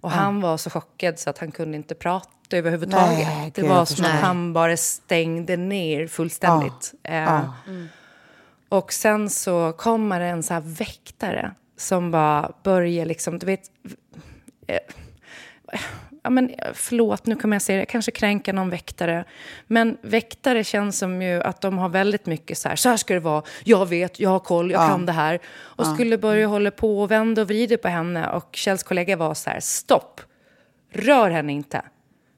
Och 0.00 0.10
han 0.10 0.40
var 0.40 0.56
så 0.56 0.70
chockad 0.70 1.18
så 1.18 1.30
att 1.30 1.38
han 1.38 1.50
kunde 1.50 1.76
inte 1.76 1.94
prata 1.94 2.28
överhuvudtaget. 2.56 3.26
Nej, 3.26 3.52
det 3.54 3.62
var 3.62 3.84
som 3.84 4.04
att 4.04 4.10
han 4.20 4.52
bara 4.52 4.76
stängde 4.76 5.56
ner 5.56 6.06
fullständigt. 6.06 6.94
Eh, 7.02 7.24
Och 8.68 8.92
sen 8.92 9.30
så 9.30 9.72
kommer 9.72 10.20
det 10.20 10.26
en 10.26 10.42
så 10.42 10.54
här 10.54 10.60
väktare 10.64 11.54
som 11.76 12.10
bara 12.10 12.52
börjar 12.62 13.06
liksom, 13.06 13.38
du 13.38 13.46
vet... 13.46 13.60
eh, 14.66 14.78
Ja, 16.26 16.30
men, 16.30 16.50
eh, 16.50 16.72
förlåt, 16.74 17.26
nu 17.26 17.36
kommer 17.36 17.54
jag 17.54 17.62
säga 17.62 17.76
det, 17.76 17.80
jag 17.80 17.88
kanske 17.88 18.10
kränka 18.10 18.52
någon 18.52 18.70
väktare. 18.70 19.24
Men 19.66 19.96
väktare 20.02 20.64
känns 20.64 20.98
som 20.98 21.22
ju 21.22 21.42
att 21.42 21.60
de 21.60 21.78
har 21.78 21.88
väldigt 21.88 22.26
mycket 22.26 22.58
så 22.58 22.68
här, 22.68 22.76
så 22.76 22.88
här 22.88 22.96
ska 22.96 23.14
det 23.14 23.20
vara, 23.20 23.42
jag 23.64 23.86
vet, 23.86 24.20
jag 24.20 24.30
har 24.30 24.38
koll, 24.38 24.70
jag 24.70 24.88
kan 24.88 25.06
det 25.06 25.12
här. 25.12 25.38
Och 25.58 25.86
skulle 25.86 26.18
börja 26.18 26.46
hålla 26.46 26.70
på 26.70 27.00
och 27.02 27.10
vända 27.10 27.42
och 27.42 27.48
vrida 27.48 27.76
på 27.76 27.88
henne. 27.88 28.28
Och 28.30 28.56
Kjells 28.56 28.82
kollega 28.82 29.16
var 29.16 29.34
så 29.34 29.50
här, 29.50 29.60
stopp, 29.60 30.20
rör 30.92 31.30
henne 31.30 31.52
inte. 31.52 31.82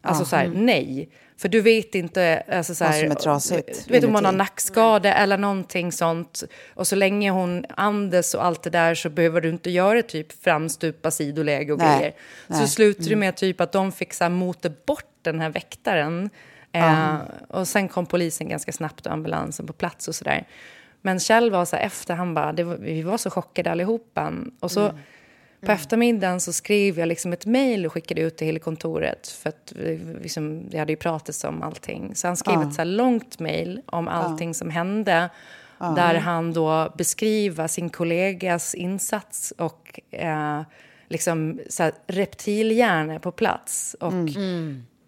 Alltså 0.02 0.24
så 0.24 0.36
här, 0.36 0.48
nej. 0.54 1.08
För 1.38 1.48
du 1.48 1.60
vet 1.60 1.94
inte... 1.94 2.42
Alltså 2.48 2.74
så 2.74 2.84
Vad 2.84 2.92
här, 2.92 3.00
som 3.00 3.10
är 3.10 3.14
trasigt 3.14 3.84
Du 3.86 3.92
vet 3.92 4.04
om 4.04 4.14
hon 4.14 4.24
har 4.24 4.32
nackskada 4.32 5.14
eller 5.14 5.38
någonting 5.38 5.92
sånt. 5.92 6.44
Och 6.74 6.86
så 6.86 6.96
länge 6.96 7.30
hon 7.30 7.64
andas 7.68 8.34
och 8.34 8.44
allt 8.44 8.62
det 8.62 8.70
där 8.70 8.94
så 8.94 9.10
behöver 9.10 9.40
du 9.40 9.48
inte 9.48 9.70
göra 9.70 10.02
typ 10.02 10.42
framstupa 10.42 11.10
sidoläge 11.10 11.72
och 11.72 11.78
Nej, 11.78 11.98
grejer. 11.98 12.14
Så 12.48 12.58
nej. 12.58 12.68
slutade 12.68 13.08
det 13.08 13.16
med 13.16 13.36
typ 13.36 13.60
att 13.60 13.72
de 13.72 13.92
fick 13.92 14.14
så 14.14 14.24
här 14.24 14.30
mota 14.30 14.70
bort 14.86 15.04
den 15.22 15.40
här 15.40 15.50
väktaren. 15.50 16.30
Eh, 16.72 17.16
och 17.48 17.68
sen 17.68 17.88
kom 17.88 18.06
polisen 18.06 18.48
ganska 18.48 18.72
snabbt 18.72 19.06
och 19.06 19.12
ambulansen 19.12 19.66
på 19.66 19.72
plats 19.72 20.08
och 20.08 20.14
sådär. 20.14 20.46
Men 21.02 21.20
Kjell 21.20 21.50
var 21.50 21.64
så 21.64 21.76
här 21.76 21.82
efter, 21.82 22.14
han 22.14 22.34
bara, 22.34 22.52
var, 22.52 22.76
vi 22.76 23.02
var 23.02 23.18
så 23.18 23.30
chockade 23.30 23.70
allihopa. 23.70 24.32
Och 24.60 24.70
så 24.70 24.92
på 25.60 25.72
eftermiddagen 25.72 26.40
så 26.40 26.52
skrev 26.52 26.98
jag 26.98 27.08
liksom 27.08 27.32
ett 27.32 27.46
mejl 27.46 27.86
och 27.86 27.92
skickade 27.92 28.20
ut 28.20 28.36
till 28.36 28.46
hela 28.46 28.58
kontoret. 28.58 29.28
För 29.28 29.48
att 29.48 29.72
vi, 29.76 30.00
liksom, 30.22 30.70
det 30.70 30.78
hade 30.78 30.92
ju 30.92 30.96
pratats 30.96 31.44
om 31.44 31.62
allting. 31.62 32.14
Så 32.14 32.26
han 32.26 32.36
skrev 32.36 32.62
ett 32.62 32.74
så 32.74 32.80
här 32.80 32.86
långt 32.86 33.38
mejl 33.38 33.80
om 33.86 34.08
allting 34.08 34.54
som 34.54 34.70
hände. 34.70 35.30
Där 35.78 36.14
han 36.14 36.52
då 36.52 36.92
beskriver 36.98 37.66
sin 37.66 37.90
kollegas 37.90 38.74
insats 38.74 39.54
och 39.58 40.00
eh, 40.10 40.62
liksom 41.08 41.60
så 41.68 41.82
här 41.82 41.92
reptilhjärna 42.06 43.18
på 43.18 43.32
plats. 43.32 43.96
Och 44.00 44.12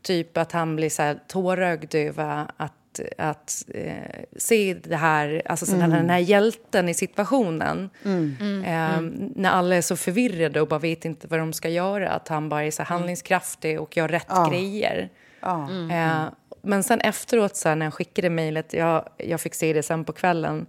typ 0.03 0.37
att 0.37 0.53
han 0.53 0.77
blir 0.77 0.91
så 0.91 1.03
här 1.03 1.19
tårögd 1.29 1.95
över 1.95 2.47
att, 2.57 2.73
att 3.19 3.65
eh, 3.75 3.95
se 4.37 4.75
det 4.75 4.97
här, 4.97 5.43
alltså 5.47 5.67
så 5.67 5.73
den, 5.73 5.93
här, 5.93 5.99
den 5.99 6.11
här 6.11 6.19
hjälten 6.19 6.89
i 6.89 6.95
situationen. 6.95 7.91
Eh, 8.65 9.01
När 9.35 9.51
alla 9.51 9.77
är 9.77 9.83
så 9.83 9.97
förvirrade 9.97 10.61
och 10.61 10.69
bara 10.69 10.81
vet 10.81 11.05
inte 11.05 11.27
vad 11.27 11.39
de 11.39 11.53
ska 11.53 11.69
göra. 11.69 12.11
Att 12.11 12.29
han 12.29 12.49
bara 12.49 12.65
är 12.65 12.71
så 12.71 12.83
här 12.83 12.89
handlingskraftig 12.89 13.81
och 13.81 13.97
gör 13.97 14.09
rätt 14.09 14.29
grejer. 14.51 15.09
Eh, 15.91 16.25
men 16.63 16.83
sen 16.83 17.01
efteråt, 17.01 17.57
så 17.57 17.69
här, 17.69 17.77
när 17.77 17.87
jag 17.87 17.95
skickade 17.95 18.31
mejlet, 18.31 18.73
jag, 18.73 19.09
jag 19.17 19.41
fick 19.41 19.55
se 19.55 19.73
det 19.73 19.83
sen 19.83 20.05
på 20.05 20.13
kvällen, 20.13 20.67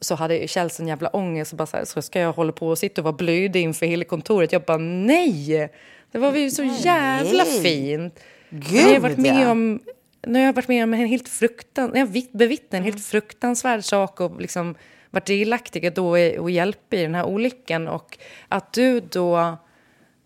så 0.00 0.14
hade 0.14 0.48
Kjell 0.48 0.70
sån 0.70 0.88
jävla 0.88 1.08
ångest. 1.08 1.52
Och 1.52 1.58
bara 1.58 1.66
så, 1.66 1.76
här, 1.76 1.84
så 1.84 2.02
ska 2.02 2.20
jag 2.20 2.32
hålla 2.32 2.52
på 2.52 2.68
och 2.68 2.78
sitta 2.78 3.00
och 3.00 3.04
vara 3.04 3.16
blödig 3.16 3.62
inför 3.62 3.86
hela 3.86 4.04
kontoret? 4.04 4.52
Jag 4.52 4.62
bara 4.62 4.78
nej! 4.78 5.70
Det 6.12 6.18
var 6.18 6.34
ju 6.34 6.50
så 6.50 6.62
jävla 6.62 7.44
fint. 7.44 8.20
Gud, 8.50 8.72
nu 8.72 8.82
har 8.82 8.90
jag 8.90 9.00
varit 9.00 9.18
med 9.18 9.44
ja. 9.44 9.50
om 9.50 9.80
nu 10.26 10.38
har 10.38 10.46
jag 10.46 10.52
varit 10.52 10.68
med 10.68 10.84
om 10.84 10.94
en 10.94 11.06
helt 11.06 11.28
fruktan, 11.28 11.92
jag 11.94 12.08
bevittnat 12.32 12.74
en 12.74 12.82
helt 12.82 13.04
fruktansvärd 13.04 13.84
sak 13.84 14.20
och 14.20 14.40
liksom 14.40 14.74
varit 15.10 15.26
delaktiga 15.26 15.90
då 15.90 16.18
i- 16.18 16.38
och 16.38 16.50
hjälpa 16.50 16.96
i 16.96 17.02
den 17.02 17.14
här 17.14 17.24
olyckan. 17.24 17.88
Och 17.88 18.18
att 18.48 18.72
du 18.72 19.00
då 19.00 19.56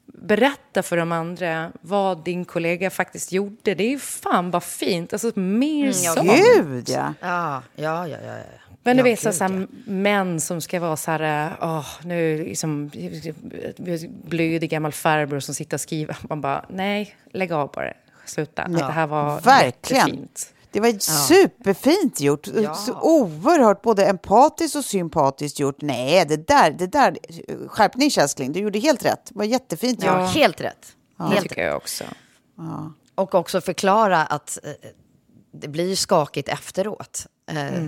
berättar 0.07 0.83
för 0.83 0.97
de 0.97 1.13
andra 1.13 1.73
vad 1.81 2.25
din 2.25 2.45
kollega 2.45 2.91
faktiskt 2.91 3.33
gjorde, 3.33 3.75
det 3.75 3.93
är 3.93 3.99
fan 3.99 4.51
vad 4.51 4.63
fint. 4.65 5.13
Alltså 5.13 5.41
mer 5.41 5.93
sånt. 5.93 6.31
Gud, 6.57 6.89
ja. 6.89 7.15
Ja, 7.21 7.63
ja, 7.77 8.09
ja, 8.09 8.17
ja. 8.27 8.33
ja. 8.37 8.43
Men 8.83 8.97
du 8.97 9.01
Ja, 9.01 9.05
vet, 9.05 9.21
så, 9.21 9.29
gud, 9.29 9.35
så 9.35 9.45
här, 9.45 9.67
män 9.87 10.41
som 10.41 10.61
ska 10.61 10.81
vara 10.81 10.97
så 10.97 11.11
här, 11.11 11.53
åh, 11.61 11.87
nu 12.05 12.45
liksom, 12.45 12.91
blödig 14.25 14.71
gammal 14.71 14.93
farbror 14.93 15.41
som 15.41 15.55
sitter 15.55 15.77
och 15.77 15.81
skriver. 15.81 16.17
Man 16.29 16.41
bara, 16.41 16.65
nej, 16.69 17.17
lägg 17.33 17.53
av 17.53 17.71
bara, 17.75 17.93
sluta. 18.31 18.69
Det 18.69 18.85
här 18.85 19.07
var 19.07 19.41
verkligen. 19.41 20.07
jättefint. 20.07 20.55
Det 20.71 20.81
var 20.81 20.99
superfint 20.99 22.21
gjort. 22.21 22.47
Så 22.77 23.01
oerhört 23.01 23.83
både 23.83 24.07
empatiskt 24.07 24.77
och 24.77 24.85
sympatiskt 24.85 25.61
gjort. 25.61 25.81
Nej, 25.83 26.25
det 26.29 26.47
där, 26.49 26.71
det 26.71 26.87
där, 26.87 27.19
skärpning 27.69 28.11
Käskling, 28.11 28.53
du 28.53 28.61
gjorde 28.61 28.79
helt 28.79 29.05
rätt. 29.05 29.25
Det 29.25 29.39
var 29.39 29.45
jättefint 29.45 30.03
Ja, 30.03 30.21
gjort. 30.23 30.35
helt 30.35 30.61
rätt. 30.61 30.97
Det 31.17 31.25
Helt 31.25 31.43
tycker 31.43 31.67
jag 31.67 31.77
också. 31.77 32.05
Och 33.15 33.35
också 33.35 33.61
förklara 33.61 34.25
att 34.25 34.59
eh, 34.65 34.71
det 35.53 35.69
blir 35.69 35.89
ju 35.89 35.97
skakigt 35.97 36.49
efteråt. 36.49 37.27
Eh, 37.51 37.83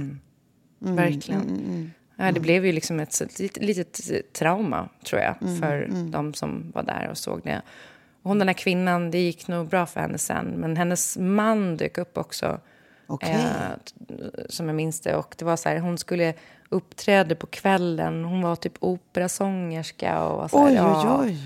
Mm. 0.83 0.97
Verkligen. 0.97 1.93
Ja, 2.17 2.33
det 2.33 2.41
blev 2.41 2.67
ju 2.67 2.73
liksom 2.73 3.01
ett, 3.01 3.39
litet, 3.39 3.63
litet 3.63 4.33
trauma, 4.33 4.89
tror 5.07 5.21
jag, 5.21 5.35
för 5.61 5.89
de 6.11 6.35
som 6.35 6.71
var 6.75 6.83
där 6.83 7.09
och 7.11 7.19
såg 7.19 7.41
det. 7.45 7.63
Hon, 8.23 8.39
den 8.39 8.49
här 8.49 8.55
kvinnan, 8.55 9.11
det 9.11 9.19
gick 9.19 9.49
nog 9.49 9.69
bra 9.69 9.87
för 9.87 10.01
henne 10.01 10.19
sen, 10.19 10.47
men 10.47 10.77
hennes 10.77 11.17
man 11.17 11.77
dök 11.77 11.99
upp 11.99 12.19
också. 12.19 12.61
Okej. 13.07 13.35
Eh, 13.35 14.27
som 14.49 14.67
jag 14.67 14.77
minns 14.77 15.01
det. 15.01 15.17
Och 15.17 15.35
det 15.39 15.45
var 15.45 15.57
så 15.57 15.69
här, 15.69 15.79
hon 15.79 15.99
skulle 15.99 16.35
uppträda 16.69 17.35
på 17.35 17.47
kvällen. 17.47 18.25
Hon 18.25 18.43
var 18.43 18.57
typ 18.57 18.75
operasångerska. 18.81 20.23
Och 20.23 20.37
var 20.39 20.49
så 20.49 20.59
här, 20.59 20.67
Oj, 20.67 20.75
ja. 20.75 21.21
oj, 21.23 21.39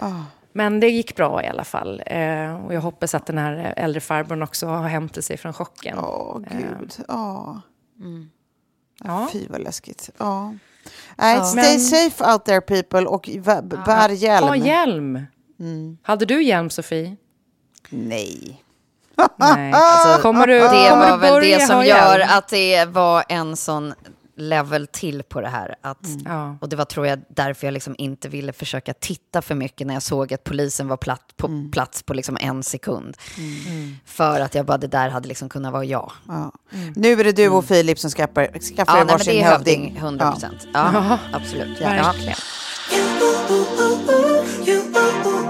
oj. 0.00 0.12
Men 0.52 0.80
det 0.80 0.88
gick 0.88 1.16
bra 1.16 1.42
i 1.44 1.46
alla 1.46 1.64
fall. 1.64 2.02
Eh, 2.06 2.64
och 2.66 2.74
jag 2.74 2.80
hoppas 2.80 3.14
att 3.14 3.26
den 3.26 3.38
här 3.38 3.74
äldre 3.76 4.00
farbrorn 4.00 4.42
också 4.42 4.66
har 4.66 4.88
hämtat 4.88 5.24
sig 5.24 5.36
från 5.36 5.52
chocken. 5.52 5.98
Åh, 5.98 6.38
gud. 6.50 6.94
Ja. 7.08 7.60
Ja. 9.04 9.28
Fy 9.32 9.46
vad 9.48 9.60
läskigt. 9.60 10.10
Ja. 10.18 10.54
Nej, 11.16 11.44
stay 11.44 11.62
Men- 11.62 11.80
safe 11.80 12.32
out 12.32 12.44
there 12.44 12.60
people 12.60 13.06
och 13.06 13.28
bär 13.86 14.08
hjälm. 14.08 14.46
Ha 14.48 14.56
hjälm! 14.56 15.26
Hade 16.02 16.24
du 16.24 16.42
hjälm, 16.42 16.70
Sofie? 16.70 17.16
Nej. 17.88 18.62
Nej. 19.36 19.72
alltså, 19.74 20.22
kommer 20.22 20.46
du, 20.46 20.58
det 20.58 20.90
kommer 20.90 21.16
var 21.16 21.40
du 21.40 21.48
väl 21.48 21.60
det 21.60 21.66
som 21.66 21.84
gör 21.84 22.18
hjälm? 22.18 22.30
att 22.32 22.48
det 22.48 22.84
var 22.84 23.24
en 23.28 23.56
sån 23.56 23.94
level 24.36 24.86
till 24.86 25.22
på 25.22 25.40
det 25.40 25.48
här. 25.48 25.74
Att, 25.80 25.98
Ja. 26.24 26.56
Och 26.60 26.68
det 26.68 26.76
var 26.76 26.84
tror 26.84 27.06
jag 27.06 27.20
därför 27.28 27.66
jag 27.66 27.74
liksom 27.74 27.94
inte 27.98 28.28
ville 28.28 28.52
försöka 28.52 28.94
titta 28.94 29.42
för 29.42 29.54
mycket 29.54 29.86
när 29.86 29.94
jag 29.94 30.02
såg 30.02 30.34
att 30.34 30.44
polisen 30.44 30.88
var 30.88 30.96
platt, 30.96 31.32
på 31.36 31.68
plats 31.72 32.02
på 32.02 32.14
liksom 32.14 32.36
en 32.40 32.62
sekund. 32.62 33.16
För 34.04 34.40
att 34.40 34.54
jag 34.54 34.66
bara, 34.66 34.78
det 34.78 34.86
där 34.86 35.08
hade 35.08 35.28
liksom 35.28 35.48
kunnat 35.48 35.72
vara 35.72 35.84
jag. 35.84 36.12
Ja. 36.28 36.52
Nu 36.96 37.20
är 37.20 37.24
det 37.24 37.32
du 37.32 37.48
och 37.48 37.64
Filip 37.64 37.98
som 37.98 38.10
skaffar, 38.10 38.58
skaffar 38.76 38.98
Ja, 38.98 39.04
nej, 39.04 39.12
varsin 39.12 39.44
hövding, 39.44 39.80
hövding. 39.80 39.96
100 39.96 40.32
procent. 40.32 40.66
Ja. 40.72 41.18
absolut. 41.32 41.80
Ja. 41.80 42.14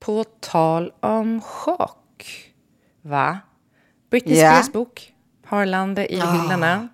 På 0.00 0.24
tal 0.40 0.92
om 1.00 1.40
chock, 1.40 2.24
va? 3.02 3.38
Britney 4.10 4.38
Ja. 4.38 4.50
Spears 4.52 4.72
bok, 4.72 5.12
Harlande 5.46 6.12
i 6.12 6.16
hyllorna. 6.16 6.88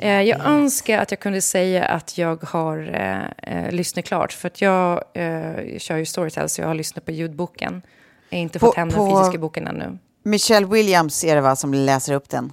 Eh, 0.00 0.22
jag 0.22 0.40
önskar 0.46 0.98
att 0.98 1.10
jag 1.10 1.20
kunde 1.20 1.40
säga 1.40 1.84
att 1.84 2.18
jag 2.18 2.42
har 2.44 2.78
eh, 2.94 3.56
eh, 3.56 3.72
lyssnat 3.72 4.04
klart. 4.04 4.32
För 4.32 4.46
att 4.46 4.60
jag 4.60 5.02
eh, 5.14 5.78
kör 5.78 5.96
ju 5.96 6.06
Storytel, 6.06 6.48
så 6.48 6.60
jag 6.60 6.68
har 6.68 6.74
lyssnat 6.74 7.04
på 7.04 7.10
ljudboken. 7.10 7.82
Jag 8.28 8.38
har 8.38 8.42
inte 8.42 8.58
På- 8.58 8.66
fått 8.66 8.76
hem 8.76 8.88
den 8.88 8.98
på- 8.98 9.18
fysiska 9.20 9.38
boken 9.38 9.66
ännu. 9.66 9.98
Michelle 10.22 10.66
Williams 10.66 11.24
är 11.24 11.34
det 11.34 11.40
va, 11.40 11.56
som 11.56 11.74
läser 11.74 12.12
upp 12.14 12.28
den? 12.28 12.52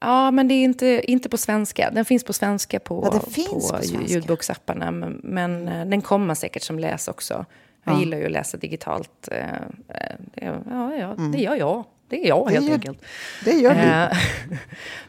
Ja, 0.00 0.30
men 0.30 0.48
det 0.48 0.54
är 0.54 0.64
inte, 0.64 0.86
inte 1.10 1.28
på 1.28 1.36
svenska. 1.36 1.90
Den 1.90 2.04
finns 2.04 2.24
på 2.24 2.32
svenska 2.32 2.80
på, 2.80 3.02
Ja, 3.04 3.10
på 3.10 3.18
på 3.20 3.60
svenska. 3.60 3.98
ljudboksapparna. 4.06 4.90
Men, 4.90 5.20
men 5.24 5.68
eh, 5.68 5.86
den 5.86 6.02
kommer 6.02 6.34
säkert 6.34 6.62
som 6.62 6.78
läs 6.78 7.08
också. 7.08 7.44
Jag 7.84 7.98
gillar 8.00 8.18
ju 8.18 8.24
att 8.26 8.30
läsa 8.32 8.56
digitalt. 8.56 9.28
eh, 9.32 9.54
eh, 9.88 10.16
det- 10.34 10.60
Ja, 10.70 10.94
ja, 10.96 11.14
det 11.32 11.38
gör 11.38 11.54
jag. 11.54 11.84
Det 12.08 12.24
är 12.24 12.28
jag 12.28 12.50
helt 12.50 12.66
gör- 12.66 12.74
enkelt. 12.74 13.04
Det 13.44 13.52
gör 13.52 13.74
du. 13.74 13.80
Eh, 13.80 14.18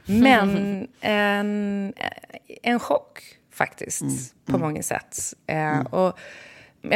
Men 0.22 0.88
en, 1.02 1.94
en 2.64 2.80
chock 2.80 3.20
faktiskt, 3.54 4.36
på 4.46 4.58
många 4.58 4.84
sätt. 4.84 5.18
Eh, 5.48 5.80
Och 5.80 6.20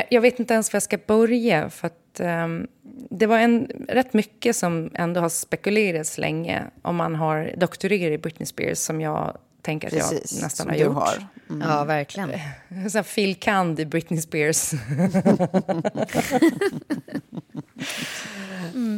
jag- 0.10 0.22
vet 0.22 0.40
inte 0.40 0.54
ens 0.54 0.74
var 0.74 0.76
jag 0.76 0.84
ska 0.84 0.98
börja. 1.08 1.70
För 1.70 1.88
att, 1.88 2.20
ehm, 2.20 2.68
det 3.10 3.26
var 3.26 3.40
en, 3.40 3.68
rätt 3.90 4.14
mycket 4.14 4.56
som 4.56 4.92
ändå 4.94 5.22
har 5.22 5.30
spekulerats 5.30 6.18
länge. 6.18 6.64
Om 6.82 6.96
man 6.96 7.16
har 7.16 7.52
doktorerat 7.58 8.14
i 8.14 8.18
Britney 8.18 8.46
Spears, 8.46 8.78
som 8.78 9.02
jag 9.02 9.38
tänker 9.64 9.88
att 9.88 9.94
Precis, 9.94 10.34
jag 10.36 10.44
nästan 10.44 10.68
har 10.68 10.76
du 10.76 10.82
gjort. 10.84 10.94
har. 10.94 11.28
ja, 11.62 11.84
verkligen. 11.84 12.30
Så 12.90 12.98
här 12.98 13.04
Phil 13.04 13.36
Kand 13.36 13.80
i 13.80 13.86
Britney 13.86 14.22
Spears. 14.22 14.72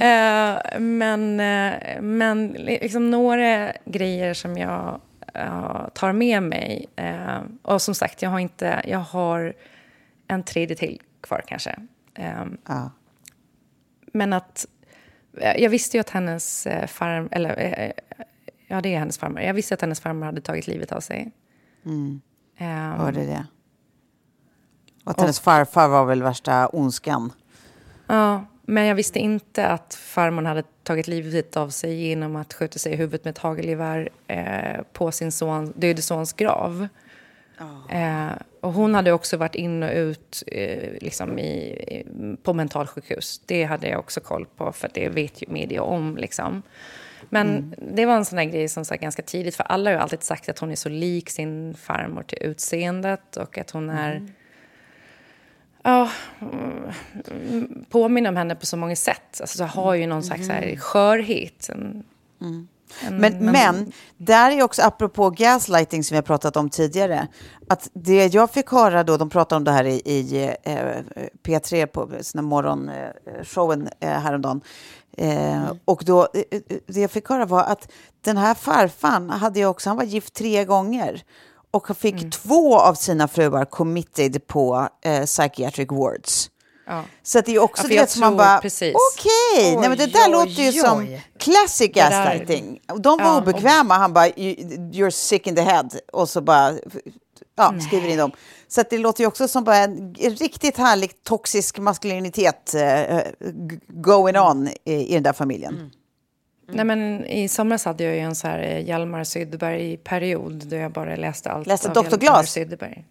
Eh, 0.01 0.79
men, 0.79 1.39
eh, 1.39 2.01
men 2.01 2.47
liksom 2.47 3.11
några 3.11 3.73
grejer 3.85 4.33
som 4.33 4.57
jag 4.57 5.01
eh, 5.33 5.87
tar 5.93 6.13
med 6.13 6.43
mig. 6.43 6.87
och 7.61 7.81
som 7.81 7.95
sagt, 7.95 8.21
jag 8.21 8.29
har, 8.29 8.39
inte, 8.39 8.81
jag 8.87 8.99
har 8.99 9.53
en 10.27 10.43
tredje 10.43 10.75
till 10.75 11.01
kvar 11.21 11.43
kanske. 11.47 11.75
Ja. 12.67 12.91
men 14.13 14.33
att... 14.33 14.65
Jag 15.57 15.69
visste 15.69 15.97
ju 15.97 16.01
att 16.01 16.09
hennes 16.09 16.67
farm... 16.87 17.29
Eller, 17.31 17.93
ja, 18.67 18.81
det 18.81 18.95
är 18.95 18.99
hennes 18.99 19.17
farmor. 19.17 19.41
Jag 19.41 19.53
visste 19.53 19.73
att 19.73 19.81
hennes 19.81 19.99
farmor 19.99 20.25
hade 20.25 20.41
tagit 20.41 20.67
livet 20.67 20.91
av 20.91 20.99
sig. 20.99 21.31
Eh, 22.57 22.67
Hörde 22.67 23.25
det. 23.25 23.45
Och 25.03 25.11
att 25.11 25.21
hennes 25.21 25.39
farfar 25.39 25.87
var 25.87 26.05
väl 26.05 26.23
värsta 26.23 26.67
ondskan. 26.67 27.33
Ja, 28.07 28.45
men 28.61 28.85
jag 28.85 28.95
visste 28.95 29.19
inte 29.19 29.67
att 29.67 29.93
farmor 29.93 30.43
hade 30.43 30.63
tagit 30.83 31.07
livet 31.07 31.57
av 31.57 31.69
sig 31.69 32.07
genom 32.07 32.35
att 32.35 32.53
skjuta 32.53 32.79
sig 32.79 32.93
i 32.93 32.95
huvudet 32.95 33.23
med 33.25 33.31
ett 33.31 33.37
hagelgevär 33.37 34.09
eh, 34.27 34.81
på 34.93 35.11
sin 35.11 35.31
son, 35.31 35.73
döde 35.75 36.01
sons 36.01 36.33
grav. 36.33 36.87
Eh, 37.89 38.31
och 38.61 38.73
hon 38.73 38.95
hade 38.95 39.11
också 39.11 39.37
varit 39.37 39.55
in 39.55 39.83
och 39.83 39.91
ut 39.93 40.43
eh, 40.47 40.91
liksom 41.01 41.39
i, 41.39 42.37
på 42.43 42.53
mentalsjukhus. 42.53 43.41
Det 43.45 43.63
hade 43.63 43.87
jag 43.87 43.99
också 43.99 44.19
koll 44.19 44.45
på, 44.57 44.71
för 44.71 44.89
det 44.93 45.09
vet 45.09 45.41
ju 45.41 45.47
media 45.49 45.81
om. 45.81 46.17
Liksom. 46.17 46.61
Men 47.29 47.75
det 47.95 48.05
var 48.05 48.15
en 48.15 48.25
sån 48.25 48.37
där 48.37 48.43
grej 48.43 48.69
som 48.69 48.85
sa 48.85 48.95
ganska 48.95 49.21
tidigt, 49.21 49.55
för 49.55 49.63
alla 49.63 49.89
har 49.89 49.95
ju 49.95 50.01
alltid 50.01 50.23
sagt 50.23 50.49
att 50.49 50.59
hon 50.59 50.71
är 50.71 50.75
så 50.75 50.89
lik 50.89 51.29
sin 51.29 51.73
farmor 51.73 52.23
till 52.23 52.37
utseendet 52.41 53.37
och 53.37 53.57
att 53.57 53.71
hon 53.71 53.89
är... 53.89 54.27
Ja, 55.83 56.09
mm, 56.41 57.85
påminner 57.89 58.29
om 58.29 58.35
henne 58.35 58.55
på 58.55 58.65
så 58.65 58.77
många 58.77 58.95
sätt. 58.95 59.41
Alltså, 59.41 59.57
så 59.57 59.63
har 59.63 59.93
ju 59.93 60.07
någon 60.07 60.23
slags 60.23 60.45
så 60.47 60.51
här 60.53 60.75
skörhet. 60.75 61.69
En, 61.69 62.03
en- 62.39 62.67
Men, 63.09 63.37
men 63.51 63.91
där 64.17 64.51
är 64.51 64.63
också, 64.63 64.81
apropå 64.81 65.29
gaslighting 65.29 66.03
som 66.03 66.15
vi 66.15 66.17
har 66.17 66.23
pratat 66.23 66.57
om 66.57 66.69
tidigare, 66.69 67.27
att 67.67 67.89
det 67.93 68.33
jag 68.33 68.51
fick 68.51 68.69
höra 68.69 69.03
då, 69.03 69.17
de 69.17 69.29
pratade 69.29 69.57
om 69.57 69.63
det 69.63 69.71
här 69.71 69.83
i, 69.85 70.01
i 70.05 70.53
eh, 70.63 70.75
P3 71.43 71.85
på 71.85 72.09
sina 72.21 72.41
morgonshowen 72.41 73.89
eh, 73.99 74.09
häromdagen, 74.09 74.61
eh, 75.17 75.71
och 75.85 76.03
då, 76.05 76.21
eh, 76.33 76.41
eh, 76.51 76.61
det 76.87 77.01
jag 77.01 77.11
fick 77.11 77.29
höra 77.29 77.45
var 77.45 77.63
att 77.63 77.91
den 78.21 78.37
här 78.37 78.53
farfan 78.53 79.29
hade 79.29 79.59
ju 79.59 79.65
också, 79.65 79.89
han 79.89 79.97
var 79.97 80.03
gift 80.03 80.33
tre 80.33 80.65
gånger 80.65 81.23
och 81.71 81.97
fick 81.97 82.31
två 82.33 82.79
av 82.79 82.93
sina 82.93 83.27
fruar 83.27 83.65
committed 83.65 84.47
på 84.47 84.89
eh, 85.01 85.25
psychiatric 85.25 85.91
wards. 85.91 86.49
ja. 86.87 87.03
Så 87.23 87.41
det 87.41 87.55
är 87.55 87.59
också 87.59 87.83
Ja, 87.83 87.87
det 87.89 87.95
jag 87.95 88.09
som 88.09 88.21
man 88.21 88.37
bara, 88.37 88.57
okej, 88.57 89.75
nej 89.77 89.89
men 89.89 89.97
det 89.97 90.05
där 90.05 90.25
Oj, 90.27 90.31
låter 90.31 90.49
ju 90.63 90.67
oj, 90.69 90.73
som 90.79 91.17
classic 91.39 91.91
gaslighting. 91.93 92.79
Och 92.91 93.01
De 93.01 93.17
var 93.17 93.25
Ja, 93.25 93.35
och- 93.35 93.41
obekväma, 93.41 93.93
han 93.93 94.13
bara, 94.13 94.27
"You- 94.27 94.91
you're 94.91 95.09
sick 95.09 95.47
in 95.47 95.55
the 95.55 95.61
head. 95.61 95.89
Och 96.13 96.29
så 96.29 96.41
bara, 96.41 96.73
ja, 97.55 97.73
skriver 97.87 98.07
in 98.09 98.17
dem. 98.17 98.31
Så 98.75 98.81
att 98.81 98.89
det 98.89 98.97
låter 98.97 99.21
ju 99.23 99.27
också 99.27 99.47
som 99.47 99.63
bara 99.63 99.77
en 99.77 100.15
riktigt 100.19 100.77
härlig 100.77 101.23
toxisk 101.23 101.79
maskulinitet 101.79 102.71
g- 103.41 103.79
going 103.87 104.37
on 104.39 104.69
i, 104.85 104.93
i 104.93 105.13
den 105.13 105.23
där 105.23 105.33
familjen. 105.33 105.73
Mm. 105.75 105.89
Nej, 106.67 106.85
men 106.85 107.25
I 107.25 107.47
somras 107.47 107.85
hade 107.85 108.03
jag 108.03 108.13
ju 108.13 108.19
en 108.19 108.35
så 108.35 108.47
här 108.47 108.59
eh, 108.59 108.79
Hjalmar 108.79 109.23
Sydberg-period 109.23 110.53
då 110.67 110.75
jag 110.75 110.91
bara 110.91 111.15
läste 111.15 111.51
allt 111.51 111.67
Läste 111.67 111.87
av 111.89 111.93
Dr. 111.93 112.01
Hjalmar 112.03 112.17
Glas? 112.17 112.51
Sydberg. 112.51 113.03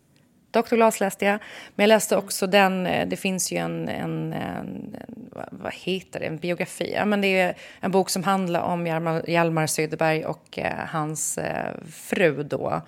Dr. 0.50 0.74
Glas 0.74 1.00
läste 1.00 1.24
jag, 1.24 1.38
men 1.74 1.84
jag 1.84 1.88
läste 1.88 2.16
också 2.16 2.46
den, 2.46 2.86
eh, 2.86 3.08
det 3.08 3.16
finns 3.16 3.52
ju 3.52 3.56
en, 3.56 3.88
en, 3.88 4.32
en, 4.32 4.32
en 4.32 4.96
vad- 5.50 5.72
heter 5.74 6.20
det, 6.20 6.26
en 6.26 6.36
biografi. 6.38 6.92
Ja, 6.96 7.04
men 7.04 7.20
det 7.20 7.40
är 7.40 7.54
en 7.80 7.90
bok 7.90 8.10
som 8.10 8.22
handlar 8.24 8.60
om 8.60 8.86
Hjalmar, 8.86 9.30
Hjalmar 9.30 9.66
Sydberg 9.66 10.24
och 10.24 10.58
eh, 10.58 10.72
hans 10.88 11.38
eh, 11.38 11.74
fru 11.92 12.42
då. 12.42 12.80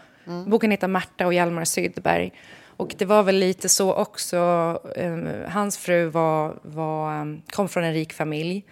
Boken 0.47 0.71
heter 0.71 0.89
Märta 0.89 1.27
och 1.27 1.35
Hjalmar 1.35 1.65
Sydberg. 1.65 2.33
Och 2.77 2.95
det 2.99 3.05
var 3.05 3.23
väl 3.23 3.37
lite 3.37 3.69
så 3.69 3.95
också, 3.95 4.37
eh, 4.97 5.17
hans 5.49 5.79
fru 5.79 6.07
var, 6.07 6.59
var, 6.62 7.21
eh, 7.21 7.25
kom 7.51 7.69
från 7.69 7.85
en 7.85 7.93
rik 7.93 8.12
familj. 8.12 8.65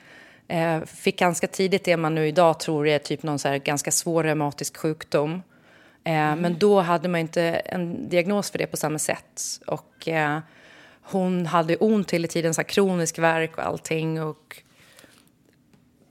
Eh, 0.49 0.81
fick 0.85 1.19
ganska 1.19 1.47
tidigt 1.47 1.85
det 1.85 1.97
man 1.97 2.15
nu 2.15 2.29
idag 2.29 2.61
tror 2.61 2.89
är 2.89 2.99
typ 2.99 3.23
någon 3.23 3.39
så 3.39 3.59
ganska 3.65 3.91
svår 3.91 4.23
reumatisk 4.25 4.77
sjukdom. 4.77 5.43
Eh, 6.05 6.37
Men 6.37 6.59
då 6.59 6.81
hade 6.81 7.09
man 7.09 7.21
inte 7.21 7.43
en 7.43 8.09
diagnos 8.09 8.51
för 8.51 8.59
det 8.59 8.67
på 8.67 8.77
samma 8.77 8.99
sätt. 8.99 9.43
Och 9.67 10.09
eh, 10.09 10.39
hon 11.03 11.47
hade 11.47 11.77
ont 11.77 12.11
hela 12.11 12.29
tiden, 12.29 12.55
så 12.55 12.61
här 12.61 12.69
kronisk 12.69 13.19
värk 13.19 13.59
och 13.59 13.67
allting. 13.67 14.23
Och 14.23 14.63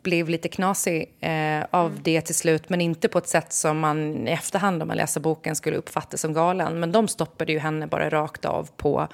blev 0.04 0.30
lite 0.30 0.50
knasig 0.50 1.16
eh, 1.20 1.66
av 1.72 2.00
det 2.04 2.22
till 2.22 2.36
slut, 2.36 2.70
men 2.70 2.82
inte 2.82 3.08
på 3.08 3.18
ett 3.18 3.28
sätt 3.28 3.54
som 3.54 3.80
man 3.80 4.28
i 4.28 4.32
efterhand 4.32 4.82
om 4.82 4.88
man 4.88 4.98
läser 4.98 5.22
boken 5.22 5.56
skulle 5.56 5.78
uppfatta 5.78 6.18
som 6.18 6.34
galen. 6.34 6.80
Men 6.80 6.92
de 6.92 7.08
stoppade 7.08 7.52
ju 7.52 7.60
henne 7.60 7.88
bara 7.88 8.10
rakt 8.10 8.46
av 8.46 8.70
på 8.78 9.08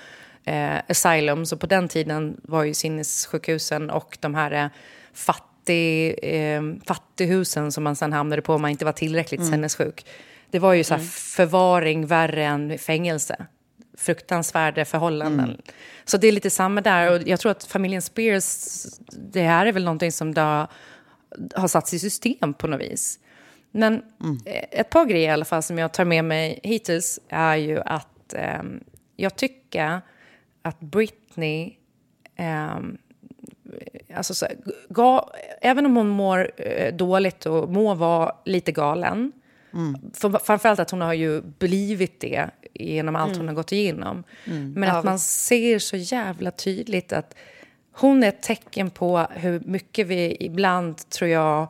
eh, 0.46 0.78
Asylum. 0.88 1.46
Så 1.46 1.58
på 1.58 1.68
den 1.68 1.88
tiden 1.88 2.42
var 2.44 2.64
ju 2.64 2.74
sinnessjukhusen 2.74 3.90
och 3.90 4.18
de 4.20 4.36
här 4.36 4.52
eh, 4.52 4.68
fattig, 5.14 6.20
eh, 6.24 6.62
fattighusen 6.86 7.72
som 7.72 7.84
man 7.84 7.96
sen 7.96 8.14
hamnade 8.14 8.42
på 8.42 8.54
om 8.54 8.62
man 8.62 8.72
inte 8.72 8.86
var 8.86 8.92
tillräckligt 8.92 9.48
sinnessjuk. 9.48 10.06
Det 10.52 10.60
var 10.60 10.74
ju 10.74 10.84
så 10.84 10.94
här 10.94 11.04
förvaring 11.36 12.06
värre 12.06 12.46
än 12.46 12.78
fängelse. 12.78 13.46
Fruktansvärda 14.00 14.86
förhållanden. 14.86 15.62
Så 16.06 16.18
det 16.18 16.28
är 16.28 16.32
lite 16.32 16.50
samma 16.50 16.82
där. 16.82 17.12
Och 17.12 17.28
jag 17.28 17.40
tror 17.40 17.52
att 17.52 17.64
familjen 17.64 18.02
Spears, 18.02 18.86
det 19.12 19.42
här 19.42 19.66
är 19.66 19.72
väl 19.72 19.84
någonting 19.84 20.12
som 20.12 20.34
det 20.34 20.42
har, 20.42 21.68
satts 21.68 21.94
i 21.94 22.00
system 22.00 22.54
på 22.54 22.68
något 22.68 22.82
vis. 22.82 23.20
Men 23.72 23.94
eh, 24.46 24.64
ett 24.72 24.90
par 24.90 25.06
grejer 25.06 25.30
i 25.30 25.32
alla 25.32 25.46
fall 25.46 25.64
som 25.64 25.78
jag 25.78 25.94
tar 25.94 26.06
med 26.06 26.26
mig 26.26 26.60
hittills 26.64 27.20
är 27.30 27.56
ju 27.56 27.80
att 27.80 28.34
ehm, 28.34 28.84
jag 29.16 29.36
tycker 29.36 30.02
att 30.62 30.80
Britney 30.80 31.74
ehm, 32.36 32.98
alltså 34.16 34.34
så, 34.34 34.46
ga, 34.90 35.30
även 35.62 35.86
om 35.86 35.96
hon 35.96 36.08
mår 36.10 36.52
eh, 36.58 36.96
dåligt 36.96 37.46
och 37.46 37.70
må 37.70 37.94
vara 37.94 38.36
lite 38.46 38.72
galen, 38.72 39.32
för, 40.14 40.40
framförallt 40.46 40.80
att 40.80 40.92
hon 40.92 41.02
har 41.02 41.14
ju 41.14 41.42
blivit 41.42 42.20
det 42.20 42.50
genom 42.74 43.16
allt 43.16 43.38
hon 43.38 43.48
har 43.48 43.56
gått 43.56 43.72
igenom. 43.72 44.24
Men 44.76 44.90
att 44.90 45.04
man 45.04 45.20
ser 45.20 45.80
så 45.80 45.96
jävla 45.98 46.52
tydligt 46.52 47.14
att 47.14 47.36
hon 47.92 48.24
är 48.24 48.28
ett 48.28 48.42
tecken 48.42 48.90
på 48.90 49.28
hur 49.32 49.60
mycket 49.60 50.08
vi 50.08 50.38
ibland, 50.40 51.10
tror 51.10 51.30
jag, 51.30 51.68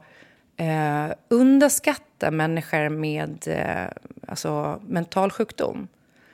eh, 0.57 1.07
underskattar 1.27 2.31
människor 2.31 2.89
med 2.89 3.47
eh, 3.47 3.87
alltså, 4.27 4.81
mental 4.87 5.31
sjukdom. 5.31 5.87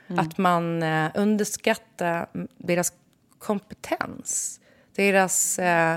Att 0.08 0.38
man 0.38 0.82
eh, 0.82 1.10
underskattar 1.14 2.26
deras 2.58 2.92
kompetens. 3.38 4.60
Deras... 4.96 5.58
Eh, 5.58 5.96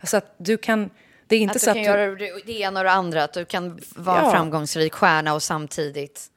alltså 0.00 0.16
att 0.16 0.34
du 0.36 0.56
kan... 0.56 0.90
Det 1.34 1.38
är 1.38 1.42
inte 1.42 1.54
Att 1.56 1.60
så 1.62 1.72
du 1.74 1.80
att 1.80 1.86
kan 1.86 1.96
du, 2.16 2.26
göra 2.26 2.40
det 2.46 2.60
ena 2.60 2.80
och 2.80 2.84
det 2.84 2.90
andra, 2.90 3.24
att 3.24 3.32
du 3.32 3.44
kan 3.44 3.80
vara 3.96 4.18
en 4.18 4.24
Ja. 4.24 4.30
framgångsrik 4.30 4.94
stjärna 4.94 5.34
och 5.34 5.42
samtidigt... 5.42 6.30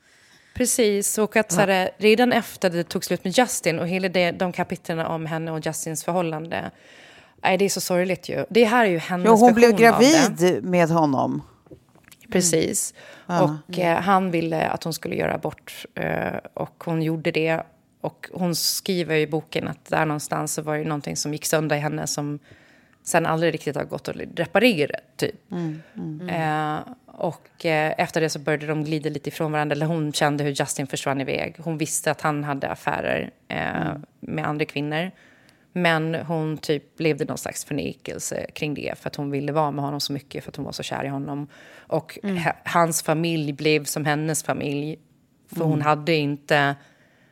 Precis, 0.53 1.17
och 1.17 1.35
att 1.35 1.51
så 1.51 1.59
här, 1.59 1.89
redan 1.97 2.33
efter 2.33 2.69
det 2.69 2.83
tog 2.83 3.05
slut 3.05 3.23
med 3.23 3.37
Justin 3.37 3.79
och 3.79 3.87
hela 3.87 4.09
det, 4.09 4.31
de 4.31 4.51
kapitlen 4.51 4.99
om 4.99 5.25
henne 5.25 5.51
och 5.51 5.65
Justins 5.65 6.03
förhållande. 6.03 6.71
Nej, 7.43 7.57
det 7.57 7.65
är 7.65 7.69
så 7.69 7.81
sorgligt 7.81 8.29
ju. 8.29 8.45
Det 8.49 8.63
här 8.63 8.85
är 8.85 8.89
ju 8.89 8.97
hennes 8.97 9.25
Jo, 9.27 9.35
hon 9.35 9.53
blev 9.53 9.75
gravid 9.75 10.63
med 10.63 10.89
honom. 10.89 11.41
Precis. 12.31 12.93
Och 13.25 13.79
eh, 13.79 14.01
han 14.01 14.31
ville 14.31 14.67
att 14.67 14.83
hon 14.83 14.93
skulle 14.93 15.15
göra 15.15 15.33
abort 15.35 15.85
eh, 15.95 16.37
och 16.53 16.83
hon 16.85 17.01
gjorde 17.01 17.31
det. 17.31 17.63
Och 18.01 18.29
hon 18.33 18.55
skriver 18.55 19.15
i 19.15 19.27
boken 19.27 19.67
att 19.67 19.85
där 19.85 20.05
någonstans 20.05 20.53
så 20.53 20.61
var 20.61 20.77
det 20.77 20.83
någonting 20.83 21.15
som 21.17 21.33
gick 21.33 21.45
sönder 21.45 21.75
i 21.75 21.79
henne 21.79 22.07
som 22.07 22.39
sen 23.07 23.25
aldrig 23.25 23.53
riktigt 23.53 23.75
har 23.75 23.83
gått 23.83 24.07
att 24.07 24.15
reparera, 24.35 24.99
typ. 25.15 25.51
Eh, 26.29 26.79
och 27.05 27.65
eh, 27.65 27.93
efter 27.97 28.21
det 28.21 28.29
så 28.29 28.39
började 28.39 28.67
de 28.67 28.83
glida 28.83 29.09
lite 29.09 29.29
ifrån 29.29 29.51
varandra. 29.51 29.73
Eller 29.75 29.85
hon 29.85 30.13
kände 30.13 30.43
hur 30.43 30.51
Justin 30.51 30.87
försvann 30.87 31.21
iväg. 31.21 31.55
Hon 31.59 31.77
visste 31.77 32.11
att 32.11 32.21
han 32.21 32.43
hade 32.43 32.67
affärer 32.69 33.31
eh, 33.47 33.93
med 34.19 34.47
andra 34.47 34.65
kvinnor. 34.65 35.11
Men 35.73 36.15
hon 36.15 36.57
typ 36.57 36.99
levde 36.99 37.25
någon 37.25 37.37
slags 37.37 37.65
förnekelse 37.65 38.45
kring 38.53 38.73
det 38.73 38.97
för 38.97 39.09
att 39.09 39.15
hon 39.15 39.31
ville 39.31 39.51
vara 39.51 39.71
med 39.71 39.85
honom 39.85 39.99
så 39.99 40.13
mycket 40.13 40.43
för 40.43 40.51
att 40.51 40.55
hon 40.55 40.65
var 40.65 40.71
så 40.71 40.83
kär 40.83 41.03
i 41.03 41.07
honom. 41.07 41.47
Och 41.77 42.19
ha- 42.23 42.55
hans 42.63 43.01
familj 43.03 43.53
blev 43.53 43.83
som 43.83 44.05
hennes 44.05 44.43
familj. 44.43 44.99
För 45.55 45.65
hon 45.65 45.81
hade 45.81 46.13
inte... 46.15 46.75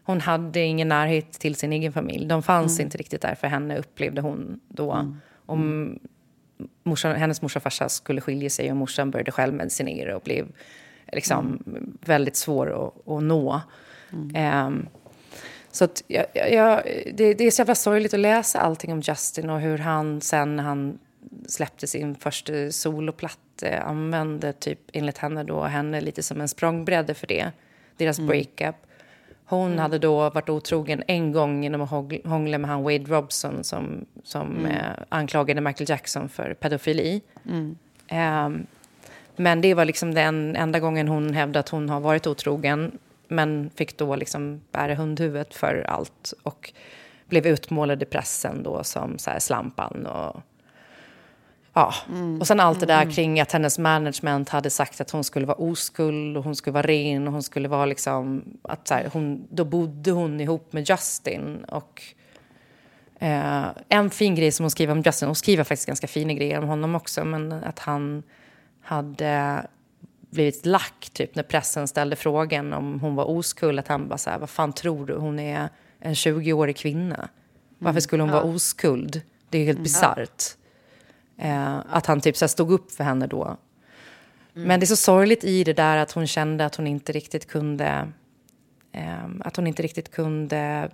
Hon 0.04 0.22
hade 0.22 0.60
ingen 0.60 0.88
närhet 0.88 1.32
till 1.32 1.56
sin 1.56 1.74
egen 1.74 1.94
familj. 1.94 2.26
De 2.26 2.44
fanns 2.44 2.80
inte 2.80 2.98
riktigt 2.98 3.22
där 3.22 3.36
för 3.36 3.48
henne, 3.48 3.78
upplevde 3.78 4.22
hon 4.22 4.60
då. 4.68 5.16
Om 5.46 6.00
morsan, 6.84 7.16
hennes 7.16 7.42
morsa 7.42 7.60
och 7.60 7.64
farsa 7.64 7.90
skulle 7.90 8.22
skilja 8.22 8.50
sig 8.50 8.72
och 8.72 8.78
morsan 8.78 9.12
började 9.12 9.32
självmedicinera 9.32 10.16
och 10.16 10.22
blev 10.22 10.48
liksom 11.12 11.64
väldigt 12.06 12.36
svår 12.36 12.88
att, 12.88 13.08
att 13.08 13.24
nå. 13.24 13.62
Ehm, 14.34 14.88
så 15.72 15.86
att 15.86 16.04
jag, 16.08 16.26
jag, 16.34 16.84
det, 17.14 17.34
det 17.34 17.44
är 17.44 17.52
så 17.52 17.60
jävla 17.60 17.76
sorgligt 17.76 18.14
att 18.14 18.20
läsa 18.20 18.60
allting 18.60 18.94
om 18.94 19.02
Justin 19.02 19.50
och 19.50 19.60
hur 19.60 19.78
han 19.78 20.22
sen 20.22 20.56
när 20.56 20.64
han 20.64 21.00
släppte 21.48 21.88
sin 21.88 22.16
första 22.16 22.72
soloplatta 22.72 23.80
använde 23.80 24.54
typ 24.54 24.80
enligt 24.94 25.18
henne 25.18 25.44
då 25.44 25.64
henne 25.64 26.02
lite 26.02 26.24
som 26.24 26.42
en 26.42 26.48
språngbräda 26.48 27.14
för 27.14 27.28
det. 27.28 27.52
Deras 27.98 28.20
breakup. 28.20 28.76
Hon 29.48 29.80
hade 29.80 30.00
då 30.00 30.30
varit 30.30 30.50
otrogen 30.50 31.04
en 31.08 31.32
gång 31.32 31.64
genom 31.64 31.82
att 31.82 31.90
hångla 32.26 32.58
med 32.58 32.70
han 32.70 32.84
Wade 32.84 33.04
Robson 33.04 33.64
som, 33.64 34.06
som 34.24 34.66
eh, 34.66 34.92
anklagade 35.10 35.62
Michael 35.62 35.90
Jackson 35.90 36.30
för 36.30 36.54
pedofili. 36.54 37.22
Ehm, 38.08 38.66
men 39.36 39.62
det 39.62 39.74
var 39.74 39.86
liksom 39.86 40.14
den 40.14 40.56
enda 40.56 40.80
gången 40.80 41.08
hon 41.08 41.34
hävdade 41.34 41.60
att 41.60 41.70
hon 41.70 41.90
har 41.90 42.00
varit 42.00 42.28
otrogen. 42.28 42.92
men 43.28 43.70
fick 43.76 43.98
då 43.98 44.16
liksom 44.16 44.62
bära 44.72 44.96
hundhuvudet 44.96 45.56
för 45.56 45.86
allt 45.88 46.34
och 46.44 46.74
blev 47.26 47.48
utmålad 47.48 48.04
i 48.04 48.06
pressen 48.06 48.64
då 48.64 48.84
som 48.84 49.18
så 49.18 49.30
här 49.32 49.40
slampan 49.40 50.06
och 50.06 50.42
Ja, 51.78 51.94
och 52.40 52.48
sen 52.48 52.60
allt 52.60 52.80
det 52.80 52.86
där 52.86 53.12
kring 53.12 53.40
att 53.40 53.52
hennes 53.52 53.80
management 53.80 54.50
hade 54.50 54.70
sagt 54.70 55.02
att 55.02 55.12
hon 55.12 55.24
skulle 55.24 55.46
vara 55.46 55.58
oskuld 55.58 56.38
och 56.38 56.44
hon 56.44 56.56
skulle 56.56 56.74
vara 56.74 56.88
ren 56.88 57.28
och 57.28 57.34
hon 57.34 57.44
skulle 57.44 57.68
vara 57.68 57.86
liksom... 57.86 58.44
Att 58.62 58.88
så 58.88 58.94
här, 58.94 59.10
hon, 59.14 59.48
då 59.50 59.66
bodde 59.66 60.12
hon 60.12 60.42
ihop 60.42 60.74
med 60.74 60.90
Justin 60.90 61.64
och... 61.64 62.04
Eh, 63.20 63.66
en 63.90 64.10
fin 64.10 64.36
grej 64.36 64.52
som 64.52 64.64
hon 64.64 64.72
skriver 64.72 64.92
om 64.92 65.02
Justin, 65.02 65.28
hon 65.28 65.36
skriver 65.36 65.64
faktiskt 65.64 65.88
ganska 65.88 66.08
fina 66.08 66.34
grejer 66.34 66.60
om 66.60 66.68
honom 66.68 66.96
också, 66.96 67.26
men 67.26 67.52
att 67.52 67.80
han 67.80 68.24
hade 68.82 69.66
blivit 70.30 70.66
lack 70.66 71.10
typ 71.14 71.36
när 71.36 71.44
pressen 71.44 71.88
ställde 71.88 72.16
frågan 72.16 72.74
om 72.74 73.00
hon 73.00 73.16
var 73.16 73.26
oskuld, 73.26 73.80
att 73.80 73.88
han 73.88 74.08
bara 74.08 74.18
så 74.18 74.30
här, 74.30 74.40
vad 74.40 74.50
fan 74.50 74.74
tror 74.74 75.06
du, 75.06 75.16
hon 75.16 75.40
är 75.40 75.70
en 76.00 76.14
20-årig 76.14 76.78
kvinna. 76.78 77.30
Varför 77.78 78.00
skulle 78.00 78.24
hon 78.24 78.32
vara 78.32 78.44
oskuld? 78.44 79.22
Det 79.50 79.58
är 79.58 79.66
helt 79.66 79.80
bisarrt. 79.80 80.58
Eh, 81.38 81.78
att 81.90 82.06
han 82.06 82.22
typ 82.22 82.38
så 82.38 82.48
stod 82.48 82.72
upp 82.72 82.92
för 82.92 83.04
henne 83.04 83.28
då. 83.28 83.58
Men 84.54 84.80
det 84.80 84.84
är 84.84 84.88
så 84.88 84.96
sorgligt 84.96 85.44
i 85.44 85.64
det 85.64 85.74
där 85.74 85.98
att 85.98 86.12
hon 86.12 86.28
kände 86.28 86.66
att 86.66 86.76
hon 86.76 86.88
inte 86.88 87.12
riktigt 87.12 87.48
kunde... 87.48 88.12
Eh, 88.92 89.26
att 89.40 89.56
hon 89.56 89.68
inte 89.68 89.84
riktigt 89.84 90.12
kunde 90.12 90.90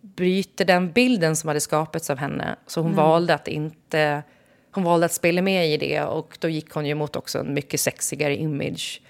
bryta 0.00 0.64
den 0.64 0.92
bilden 0.92 1.36
som 1.36 1.48
hade 1.48 1.60
skapats 1.60 2.10
av 2.10 2.18
henne. 2.18 2.56
Så 2.66 2.80
hon 2.80 2.94
valde 2.94 3.34
att 3.34 3.48
inte... 3.48 4.22
Hon 4.70 4.84
valde 4.84 5.06
att 5.06 5.12
spela 5.12 5.42
med 5.42 5.68
i 5.68 5.76
det 5.76 6.02
och 6.02 6.38
då 6.40 6.48
gick 6.48 6.70
hon 6.70 6.86
ju 6.86 6.94
mot 6.94 7.16
också 7.16 7.38
en 7.38 7.54
mycket 7.54 7.80
sexigare 7.80 8.36
image. 8.36 9.02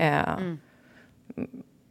Eh, 0.00 0.38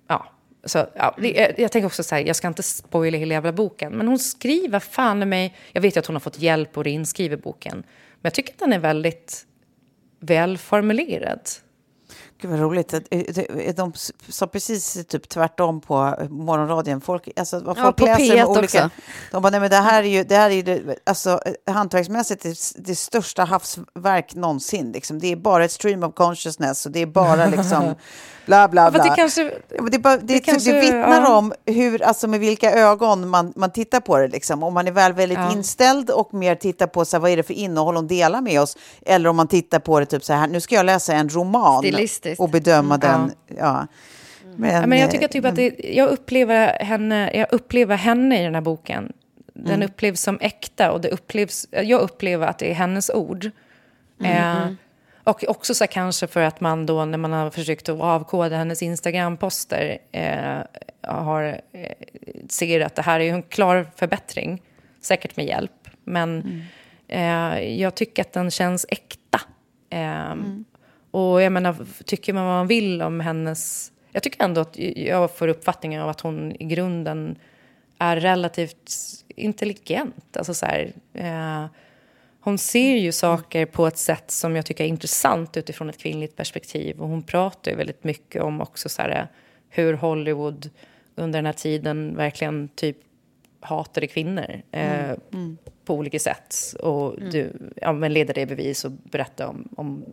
Ja, 0.08 0.28
så, 0.64 0.86
ja, 0.96 1.16
jag, 1.18 1.60
jag 1.60 1.72
tänker 1.72 1.86
också 1.86 2.04
så 2.04 2.16
här, 2.16 2.24
jag 2.28 2.36
ska 2.36 2.48
inte 2.48 2.64
spoila 2.64 3.18
hela 3.18 3.34
jävla 3.34 3.52
boken, 3.52 3.94
men 3.94 4.08
hon 4.08 4.20
skriver 4.20 4.80
fan 4.80 5.24
i 5.24 5.26
mig... 5.26 5.56
Jag 5.72 5.82
vet 5.82 5.96
ju 5.96 6.00
att 6.00 6.06
hon 6.06 6.16
har 6.16 6.20
fått 6.20 6.40
hjälp 6.40 6.78
och 6.78 6.88
inskriver 6.88 7.38
boken, 7.38 7.84
men 8.24 8.30
jag 8.30 8.34
tycker 8.34 8.54
att 8.54 8.60
den 8.60 8.74
är 8.74 8.80
väldigt 8.80 9.46
välformulerad. 10.20 11.50
Gud 12.44 12.52
vad 12.52 12.60
roligt. 12.60 12.94
Det- 13.10 13.78
De 13.78 13.94
sa 14.30 14.48
precis 14.48 15.06
typ 15.08 15.30
tvärtom 15.30 15.82
på 15.82 16.16
morgonradion. 16.30 17.02
Folk, 17.02 17.30
alltså, 17.36 17.60
vad 17.60 17.78
Ja, 17.78 17.82
folk 17.84 17.96
på 17.98 18.06
läser 18.06 18.24
P1 18.24 18.36
med 18.36 18.46
olika... 18.46 18.64
också. 18.86 18.90
De 19.32 19.42
bara, 19.42 19.50
nej 19.50 19.60
men 19.60 19.70
det 19.70 19.76
här 19.78 20.04
är 20.04 20.08
ju, 20.08 20.24
det 20.24 20.36
här 20.36 20.50
är 20.50 20.54
ju 20.56 20.62
det, 20.62 20.82
alltså, 21.04 21.40
hantverksmässigt 21.72 22.44
det, 22.44 22.56
det 22.76 22.96
största 22.96 23.44
havsverk 23.44 24.36
någonsin. 24.36 24.92
Liksom. 24.92 25.20
Det 25.20 25.32
är 25.32 25.36
bara 25.36 25.66
ett 25.66 25.72
stream 25.72 26.04
of 26.04 26.14
consciousness 26.16 26.86
och 26.86 26.92
det 26.92 27.00
är 27.02 27.06
bara 27.06 27.46
liksom 27.46 27.84
bla 28.46 28.68
bla 28.68 28.92
bla. 28.92 29.04
det 29.04 29.14
kanske... 29.16 29.44
Ja, 29.70 29.84
Det, 29.92 30.00
bara, 30.00 30.18
det, 30.18 30.22
det 30.24 30.34
det, 30.34 30.40
kanske- 30.40 30.80
vittnar 30.82 31.22
ja. 31.22 31.38
om 31.38 31.54
hur, 31.66 32.02
alltså 32.04 32.28
med 32.28 32.40
vilka 32.40 32.72
ögon 32.72 33.30
man, 33.30 33.54
man 33.56 33.72
tittar 33.72 34.00
på 34.00 34.18
det. 34.18 34.28
Liksom. 34.28 34.64
Om 34.64 34.74
man 34.74 34.88
är 34.88 34.92
väl 34.92 35.14
väldigt 35.14 35.38
Ja. 35.38 35.52
inställd 35.52 36.10
och 36.10 36.34
mer 36.34 36.56
tittar 36.56 36.88
på 36.88 37.06
så 37.06 37.18
här, 37.18 37.22
vad 37.22 37.32
är 37.32 37.38
det 37.38 37.44
för 37.44 37.54
innehåll 37.54 37.96
hon 37.96 38.08
delar 38.08 38.42
med 38.42 38.62
oss. 38.62 38.78
Eller 39.06 39.30
om 39.30 39.36
man 39.36 39.48
tittar 39.48 39.80
på 39.80 40.00
det 40.00 40.06
typ 40.06 40.24
så 40.26 40.34
här, 40.34 40.48
nu 40.48 40.62
ska 40.62 40.76
jag 40.76 40.86
läsa 40.86 41.14
en 41.14 41.30
roman 41.30 41.80
Stilistiskt. 41.80 42.33
Och 42.38 42.50
bedöma 42.50 42.98
den. 42.98 43.32
Ja. 43.48 43.56
Ja. 43.58 43.88
Men, 44.56 44.74
Ja, 44.76 44.88
men 44.88 45.00
jag 45.00 45.12
tycker 45.12 45.26
eh, 45.26 45.30
typ 45.30 45.46
att 45.46 45.56
det, 45.56 45.76
jag, 45.84 46.10
upplever 46.10 46.84
henne, 46.84 47.32
jag 47.34 47.48
upplever 47.52 47.96
henne 47.96 48.42
i 48.42 48.44
den 48.44 48.56
här 48.56 48.62
boken. 48.62 49.14
Den 49.54 49.84
upplevs 49.84 50.22
som 50.22 50.38
äkta 50.42 50.92
och 50.92 51.02
det 51.02 51.10
upplevs, 51.10 51.68
jag 51.72 52.02
upplever 52.02 52.48
att 52.48 52.60
det 52.60 52.72
är 52.72 52.74
hennes 52.74 53.10
ord. 53.10 53.52
Eh, 54.24 54.68
och 55.24 55.44
också 55.48 55.74
så 55.74 55.88
kanske 55.88 56.28
för 56.28 56.42
att 56.42 56.62
man 56.62 56.86
då 56.86 57.06
när 57.06 57.18
man 57.18 57.32
har 57.32 57.50
försökt 57.50 57.90
att 57.90 58.02
avkoda 58.02 58.58
hennes 58.58 58.82
Instagram-poster 58.82 59.98
eh, 60.12 60.60
har, 61.02 61.62
eh, 61.72 61.92
ser 62.50 62.82
att 62.82 62.96
det 62.96 63.02
här 63.02 63.20
är 63.20 63.34
en 63.34 63.44
klar 63.44 63.88
förbättring. 63.96 64.62
Säkert 65.02 65.38
med 65.38 65.46
hjälp. 65.46 65.90
Men 66.04 66.62
eh, 67.08 67.60
jag 67.60 67.96
tycker 67.96 68.22
att 68.22 68.34
den 68.34 68.52
känns 68.52 68.86
äkta. 68.90 69.42
Eh, 69.90 70.36
och 71.14 71.42
jag 71.42 71.52
menar, 71.52 72.04
tycker 72.06 72.34
man 72.34 72.46
vad 72.46 72.54
man 72.54 72.68
vill 72.68 73.02
om 73.02 73.20
hennes... 73.20 73.92
Jag 74.12 74.24
tycker 74.24 74.44
ändå 74.44 74.62
att 74.62 74.78
jag 74.96 75.38
får 75.38 75.48
uppfattningen 75.48 76.02
av 76.02 76.10
att 76.10 76.22
hon 76.22 76.52
i 76.60 76.66
grunden 76.66 77.36
är 77.98 78.20
relativt 78.20 78.92
intelligent. 79.28 80.38
Alltså 80.38 80.54
så 80.54 80.66
här, 80.66 80.94
eh, 81.14 81.66
hon 82.40 82.58
ser 82.58 82.96
ju 82.96 83.12
saker 83.12 83.66
på 83.66 83.88
ett 83.88 83.98
sätt 83.98 84.32
som 84.32 84.56
jag 84.56 84.66
tycker 84.66 84.84
är 84.84 84.88
intressant 84.88 85.58
utifrån 85.58 85.90
ett 85.90 85.98
kvinnligt 85.98 86.36
perspektiv. 86.36 87.02
Och 87.02 87.08
hon 87.08 87.24
pratar 87.24 87.72
ju 87.72 87.78
väldigt 87.78 88.04
mycket 88.04 88.42
om 88.42 88.62
också 88.62 88.90
så 88.90 89.02
här, 89.02 89.28
hur 89.70 89.94
Hollywood 89.94 90.70
under 91.16 91.38
den 91.38 91.46
här 91.46 91.54
tiden 91.54 92.16
verkligen 92.16 92.70
typ 92.76 92.98
hatade 93.60 94.08
kvinnor 94.08 94.62
eh, 94.72 95.04
mm, 95.04 95.20
mm 95.34 95.58
på 95.86 95.96
olika 95.96 96.20
sätt. 96.20 96.56
Och 96.80 97.16
du, 97.32 97.52
ja, 97.76 97.94
men 97.94 98.14
leder 98.14 98.34
det 98.34 98.42
i 98.42 98.46
bevis 98.46 98.86
och 98.86 98.92
berätta 98.92 99.48
om, 99.48 99.68
om 99.78 100.06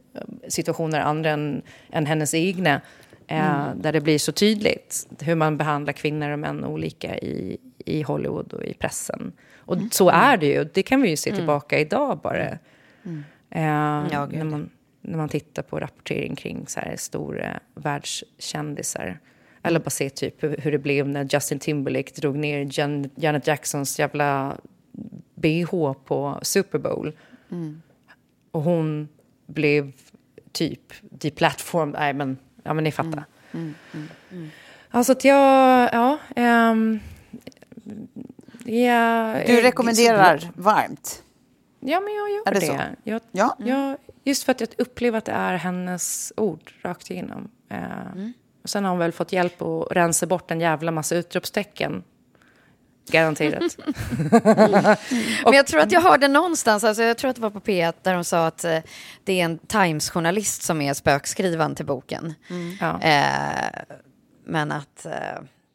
situationer 0.49 1.01
andra 1.01 1.31
än, 1.31 1.63
än 1.93 2.07
hennes 2.07 2.35
egna. 2.35 2.81
Eh, 3.27 3.69
Där 3.77 3.93
det 3.93 4.01
blir 4.01 4.19
så 4.19 4.33
tydligt 4.33 5.07
hur 5.21 5.35
man 5.35 5.57
behandlar 5.57 5.93
kvinnor 5.93 6.31
och 6.31 6.39
män 6.39 6.65
olika 6.65 7.19
i, 7.19 7.59
i 7.79 8.03
Hollywood 8.03 8.53
och 8.53 8.65
i 8.65 8.75
pressen. 8.75 9.33
Och 9.59 9.77
så 9.91 10.09
är 10.11 10.37
det 10.37 10.47
ju. 10.47 10.65
Det 10.75 10.83
kan 10.83 11.03
vi 11.03 11.09
ju 11.11 11.17
se 11.17 11.31
tillbaka 11.37 11.79
idag 11.79 12.19
bara. 12.23 12.49
Eh, 12.49 12.59
Ja, 14.13 14.27
när, 14.27 14.45
man, 14.45 14.71
när 15.01 15.17
man 15.17 15.29
tittar 15.29 15.63
på 15.63 15.81
rapportering 15.81 16.37
kring 16.37 16.65
så 16.67 16.81
här 16.81 16.97
stora 16.97 17.61
världskändisar. 17.75 19.19
Eller 19.63 19.81
bara 19.81 19.91
se 19.91 20.11
typ 20.11 20.43
hur, 20.43 20.57
hur 20.57 20.73
det 20.73 20.79
blev 20.79 21.09
när 21.09 21.29
Justin 21.35 21.59
Timberlake 21.59 22.13
drog 22.21 22.37
ner 22.37 22.69
Jan, 22.71 23.11
Janet 23.15 23.47
Jacksons 23.47 23.99
jävla 23.99 24.57
bh 25.35 25.93
på 26.05 26.39
Super 26.43 26.79
Bowl. 26.79 27.13
Och 28.51 28.63
hon 28.63 29.09
blev 29.47 29.93
typ 30.53 30.93
deplatformed. 31.01 31.95
Nej, 32.01 32.13
men, 32.13 32.39
ja, 32.63 32.75
men 32.75 32.85
ni 32.85 32.93
fattar. 32.93 33.25
Alltså 34.91 35.13
att 35.13 35.25
jag... 35.25 35.89
Ja, 35.93 36.19
ehm, 36.37 37.01
ja, 38.65 39.35
Du 39.47 39.61
rekommenderar 39.61 40.51
varmt. 40.55 41.23
Ja, 41.81 42.01
men 42.01 42.15
jag 42.15 42.31
gör 42.31 42.49
Är 42.49 42.55
det 42.55 42.61
det. 42.61 42.97
Jag, 43.05 43.21
Ja. 43.33 43.57
jag, 43.59 43.97
just 44.25 44.43
för 44.43 44.53
att 44.53 44.61
jag 44.61 44.69
upplever 44.79 45.19
att 45.19 45.25
det 45.25 45.33
är 45.33 45.57
hennes 45.57 46.33
ord 46.37 46.73
rakt 46.83 47.11
igenom. 47.11 47.49
Eh, 47.69 47.79
och 48.63 48.71
sen 48.71 48.85
har 48.85 48.91
hon 48.91 48.99
väl 48.99 49.13
fått 49.13 49.33
hjälp 49.33 49.63
att 49.63 49.87
rensa 49.91 50.27
bort 50.27 50.51
en 50.51 50.61
jävla 50.61 50.91
massa 50.91 51.17
utropstecken. 51.17 52.03
Garanterat. 53.11 53.77
Men 55.45 55.53
jag 55.55 55.67
tror 55.67 55.81
att 55.81 55.93
jag 55.93 56.01
hörde 56.01 56.29
någonstans, 56.29 56.85
alltså 56.85 57.03
jag 57.03 57.19
tror 57.19 57.29
att 57.31 57.37
det 57.37 57.43
var 57.43 57.51
på 57.51 57.61
P1, 57.61 57.93
där 58.03 58.15
de 58.15 58.25
sa 58.25 58.47
att 58.47 58.65
eh, 58.65 58.79
det 59.25 59.41
är 59.41 59.45
en 59.45 59.59
Times-journalist 59.59 60.63
som 60.63 60.81
är 60.81 60.95
spökskrivaren 60.95 61.75
till 61.75 61.87
boken. 61.87 62.35
ja. 62.81 63.01
Eh, 63.03 63.83
men 64.47 64.73
att, 64.73 65.07
eh, 65.07 65.13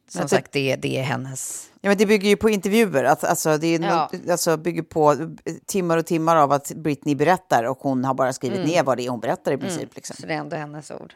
som 0.09 0.21
det- 0.21 0.27
sagt, 0.27 0.51
det, 0.51 0.75
det 0.75 0.97
är 0.99 1.03
hennes... 1.03 1.69
Ja, 1.81 1.89
men 1.89 1.97
det 1.97 2.05
bygger 2.05 2.29
ju 2.29 2.35
på 2.37 2.49
intervjuer. 2.49 3.03
Att, 3.03 3.23
alltså, 3.23 3.57
det 3.57 3.67
är 3.67 3.79
Ja. 3.79 4.09
no- 4.13 4.31
alltså, 4.31 4.57
bygger 4.57 4.81
på 4.81 5.11
eh, 5.11 5.17
timmar 5.65 5.97
och 5.97 6.05
timmar 6.05 6.35
av 6.35 6.51
att 6.51 6.71
Britney 6.75 7.15
berättar 7.15 7.63
och 7.63 7.77
hon 7.81 8.05
har 8.05 8.13
bara 8.13 8.33
skrivit 8.33 8.65
ner 8.65 8.83
vad 8.83 8.97
det 8.97 9.05
är 9.05 9.09
hon 9.09 9.19
berättar 9.19 9.51
i 9.51 9.57
princip. 9.57 9.95
Liksom. 9.95 10.15
Så 10.19 10.27
det 10.27 10.33
är 10.33 10.37
ändå 10.37 10.55
hennes 10.55 10.91
ord. 10.91 11.13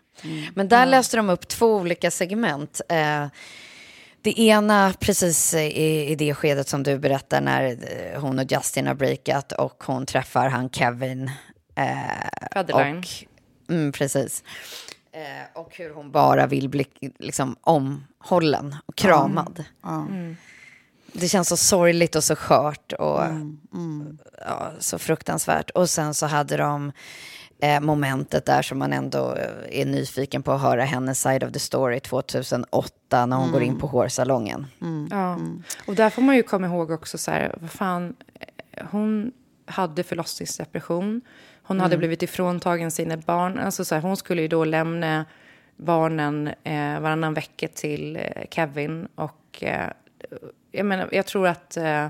Men 0.55 0.67
där 0.67 0.85
läste 0.85 1.17
de 1.17 1.29
upp 1.29 1.47
två 1.47 1.75
olika 1.75 2.11
segment. 2.11 2.81
Eh, 2.89 3.25
det 4.21 4.39
ena 4.39 4.93
precis 4.99 5.53
i, 5.53 6.11
i 6.11 6.15
det 6.15 6.33
skedet 6.33 6.67
som 6.67 6.83
du 6.83 6.99
berättar 6.99 7.41
när 7.41 7.63
eh, 7.63 8.21
hon 8.21 8.39
och 8.39 8.51
Justin 8.51 8.87
har 8.87 8.93
breakat 8.93 9.51
och 9.51 9.83
hon 9.85 10.05
träffar 10.05 10.49
han 10.49 10.69
Kevin. 10.69 11.31
Eh, 11.75 12.49
Federline. 12.53 12.97
och, 12.97 13.05
mm, 13.69 13.91
precis. 13.91 14.43
Eh, 15.11 15.61
och 15.61 15.75
hur 15.77 15.93
hon 15.93 16.11
bara 16.11 16.47
vill 16.47 16.69
bli 16.69 16.85
liksom, 17.19 17.55
omhållen 17.61 18.75
och 18.85 18.95
kramad. 18.95 19.63
Det 21.13 21.27
känns 21.27 21.47
så 21.47 21.57
sorgligt 21.57 22.15
och 22.15 22.23
så 22.23 22.35
skört 22.35 22.93
och 22.93 23.21
Ja, 24.41 24.71
så 24.79 24.99
fruktansvärt. 24.99 25.69
Och 25.69 25.89
sen 25.89 26.13
så 26.13 26.25
hade 26.25 26.57
de 26.57 26.91
eh, 27.59 27.79
momentet 27.79 28.45
där 28.45 28.61
som 28.61 28.79
man 28.79 28.93
ändå 28.93 29.35
eh, 29.35 29.81
är 29.81 29.85
nyfiken 29.85 30.43
på 30.43 30.51
att 30.51 30.61
höra 30.61 30.83
hennes 30.83 31.21
side 31.21 31.43
of 31.43 31.51
the 31.51 31.59
story 31.59 31.99
2008 31.99 33.25
när 33.25 33.37
hon 33.37 33.51
går 33.51 33.61
in 33.61 33.79
på 33.79 33.87
hårsalongen. 33.87 34.67
Ja. 35.09 35.39
Och 35.87 35.95
där 35.95 36.09
får 36.09 36.21
man 36.21 36.35
ju 36.35 36.43
komma 36.43 36.67
ihåg 36.67 36.91
också 36.91 37.17
så 37.17 37.31
här, 37.31 37.55
vad 37.61 37.71
fan, 37.71 38.15
eh, 38.71 38.85
hon 38.91 39.31
hade 39.65 40.03
förlossningsdepression. 40.03 41.21
Hon 41.63 41.79
hade 41.79 41.97
blivit 41.97 42.23
ifråntagen 42.23 42.91
sina 42.91 43.17
barn. 43.17 43.59
Alltså 43.59 43.85
så 43.85 43.95
här, 43.95 44.01
hon 44.01 44.17
skulle 44.17 44.41
ju 44.41 44.47
då 44.47 44.65
lämna 44.65 45.25
barnen 45.77 46.47
eh, 46.63 46.99
varannan 46.99 47.33
vecka 47.33 47.67
till 47.67 48.15
eh, 48.15 48.43
Kevin. 48.51 49.07
Och 49.15 49.63
eh, 49.63 49.89
jag, 50.71 50.85
menar, 50.85 51.09
jag 51.11 51.25
tror 51.25 51.47
att 51.47 51.77
eh, 51.77 52.07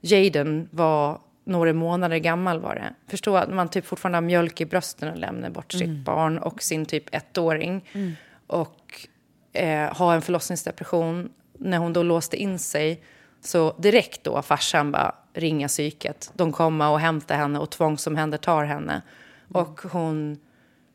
Jaden 0.00 0.68
var 0.70 1.20
några 1.44 1.72
månader 1.72 2.18
gammal 2.18 2.60
var 2.60 2.74
det. 2.74 2.94
Förstå 3.10 3.36
att 3.36 3.54
man 3.54 3.68
typ 3.68 3.86
fortfarande 3.86 4.16
har 4.16 4.22
mjölk 4.22 4.60
i 4.60 4.66
brösten 4.66 5.08
och 5.08 5.16
lämnar 5.18 5.50
bort 5.50 5.72
sitt 5.72 6.04
barn 6.04 6.38
och 6.38 6.62
sin 6.62 6.86
typ 6.86 7.14
ettåring. 7.14 7.84
Och 8.46 9.08
eh, 9.52 9.96
ha 9.96 10.14
en 10.14 10.22
förlossningsdepression. 10.22 11.28
När 11.58 11.78
hon 11.78 11.92
då 11.92 12.02
låste 12.02 12.36
in 12.36 12.58
sig 12.58 13.02
så 13.40 13.72
direkt 13.78 14.24
då 14.24 14.42
farsan 14.42 14.92
bara 14.92 15.14
ringa 15.34 15.68
psyket. 15.68 16.32
De 16.34 16.52
kommer 16.52 16.90
och 16.90 17.00
hämtar 17.00 17.36
henne 17.36 17.58
och 17.58 17.70
tvångsomhändertar 17.70 18.64
henne. 18.64 19.02
Och 19.52 19.80
hon 19.82 20.38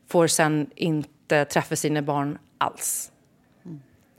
får 0.08 0.26
sen 0.26 0.70
inte 0.74 1.44
träffa 1.44 1.76
sina 1.76 2.02
barn 2.02 2.38
alls. 2.58 3.12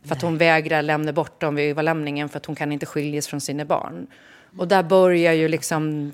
För 0.04 0.16
att 0.16 0.22
hon 0.22 0.38
vägrar 0.38 0.82
lämna 0.82 1.14
bort 1.14 1.42
dem 1.42 1.56
vid 1.56 1.72
överlämningen 1.72 2.30
för 2.30 2.38
att 2.38 2.46
hon 2.46 2.56
kan 2.56 2.72
inte 2.72 2.86
skiljas 2.86 3.28
från 3.28 3.42
sina 3.42 3.66
barn. 3.66 4.08
Och 4.58 4.68
där 4.68 4.84
börjar 4.84 5.34
ju 5.34 5.48
liksom... 5.48 6.12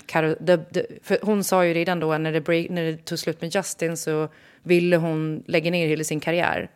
För 1.02 1.26
hon 1.26 1.44
sa 1.44 1.66
ju 1.66 1.74
redan 1.74 2.00
då 2.00 2.18
när 2.18 2.32
det, 2.32 2.42
break, 2.42 2.70
när 2.70 2.84
det 2.84 2.98
tog 2.98 3.20
slut 3.20 3.42
med 3.42 3.56
Justin 3.56 3.98
så 3.98 4.28
ville 4.64 4.98
hon 4.98 5.44
lägga 5.48 5.72
ner 5.72 5.88
hela 5.88 6.04
sin 6.04 6.20
karriär. 6.20 6.70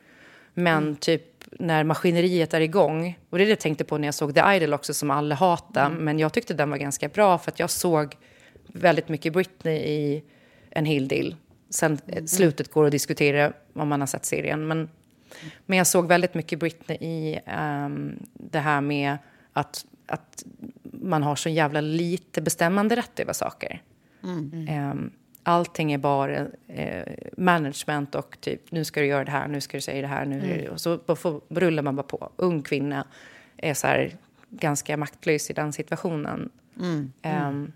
Men 0.53 0.95
typ 0.95 1.24
när 1.51 1.84
maskineriet 1.84 2.53
är 2.53 2.62
igång, 2.62 3.20
och 3.30 3.38
det 3.38 3.43
är 3.43 3.45
det 3.45 3.51
jag 3.51 3.60
tänkte 3.60 3.84
på 3.84 3.97
när 3.97 4.07
jag 4.07 4.16
såg 4.16 4.36
The 4.36 4.41
Idol 4.55 4.74
också 4.74 4.93
som 4.93 5.12
alla 5.12 5.36
hatar, 5.36 5.89
men 5.89 6.20
jag 6.20 6.34
tyckte 6.34 6.53
den 6.53 6.70
var 6.70 6.78
ganska 6.78 7.07
bra 7.07 7.38
för 7.38 7.51
att 7.51 7.60
jag 7.60 7.70
såg 7.70 8.16
väldigt 8.68 9.10
mycket 9.10 9.34
Britney 9.34 9.78
i 9.78 10.24
en 10.70 10.86
hel 10.86 11.07
del. 11.07 11.36
Sen 11.70 11.97
eh, 12.07 12.26
slutet 12.26 12.72
går 12.72 12.86
att 12.86 12.91
diskutera 12.91 13.53
om 13.74 13.88
man 13.88 13.99
har 13.99 14.07
sett 14.07 14.26
serien, 14.26 14.68
men, 14.68 14.89
men 15.66 15.78
jag 15.78 15.88
såg 15.88 16.07
väldigt 16.07 16.34
mycket 16.34 16.60
Britney 16.60 16.97
i 16.97 17.39
ehm, 17.45 18.20
det 18.34 18.60
här 18.60 18.82
med 18.82 19.18
att, 19.53 19.86
att 20.07 20.43
man 21.10 21.24
har 21.24 21.36
så 21.36 21.49
jävla 21.49 21.82
lite 21.82 22.41
bestämmande 22.41 22.95
rätt 22.95 23.20
över 23.20 23.34
saker. 23.34 23.82
Ehm, 24.70 25.12
allting 25.43 25.91
är 25.91 25.97
bara 25.97 26.38
eh, 26.68 27.14
management 27.38 28.16
och 28.16 28.38
typ 28.41 28.72
nu 28.72 28.86
ska 28.86 28.99
du 28.99 29.05
göra 29.05 29.24
det 29.24 29.32
här, 29.32 29.47
nu 29.47 29.62
ska 29.62 29.78
du 29.78 29.82
säga 29.82 30.01
det 30.01 30.07
här. 30.07 30.26
Nu, 30.26 30.70
Och 30.72 30.82
så 30.82 30.97
bara 31.05 31.16
får, 31.16 31.41
rullar 31.49 31.84
man 31.84 31.95
bara 31.95 32.03
på. 32.03 32.32
Ung 32.36 32.62
kvinna 32.62 33.05
är 33.57 33.74
så 33.74 33.88
här, 33.88 34.12
ganska 34.49 34.97
maktlös 34.97 35.49
i 35.49 35.53
den 35.53 35.74
situationen. 35.74 36.49
Ehm, 37.22 37.72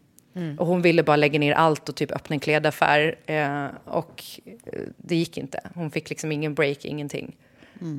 Och 0.60 0.68
hon 0.68 0.82
ville 0.82 1.04
bara 1.04 1.16
lägga 1.16 1.40
ner 1.40 1.54
allt 1.54 1.90
och 1.90 1.96
typ 1.96 2.12
öppna 2.12 2.34
en 2.34 2.40
klädaffär. 2.40 3.16
Eh, 3.26 3.66
och 3.86 4.24
eh, 4.46 4.80
det 4.98 5.16
gick 5.16 5.38
inte. 5.38 5.60
Hon 5.76 5.92
fick 5.92 6.10
liksom 6.10 6.32
ingen 6.32 6.54
break, 6.54 6.86
ingenting 6.86 7.36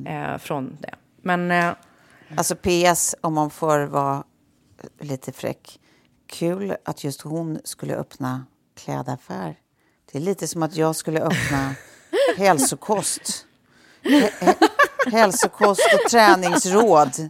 eh, 0.07 0.37
från 0.37 0.77
det. 0.81 0.93
Men 1.21 1.51
eh, 1.51 1.73
Alltså 2.35 2.55
PS, 2.55 3.15
om 3.21 3.33
man 3.33 3.49
får 3.49 3.79
vara 3.85 4.23
lite 4.99 5.31
fräck. 5.31 5.79
Kul 6.27 6.75
att 6.85 7.03
just 7.03 7.21
hon 7.21 7.59
skulle 7.63 7.95
öppna 7.95 8.45
klädaffär. 8.77 9.55
Det 10.11 10.17
är 10.17 10.21
lite 10.21 10.47
som 10.47 10.63
att 10.63 10.75
jag 10.75 10.95
skulle 10.95 11.19
öppna 11.21 11.75
hälsokost. 12.37 13.45
Hälsokost 15.11 15.81
och 15.93 16.09
träningsråd. 16.11 17.29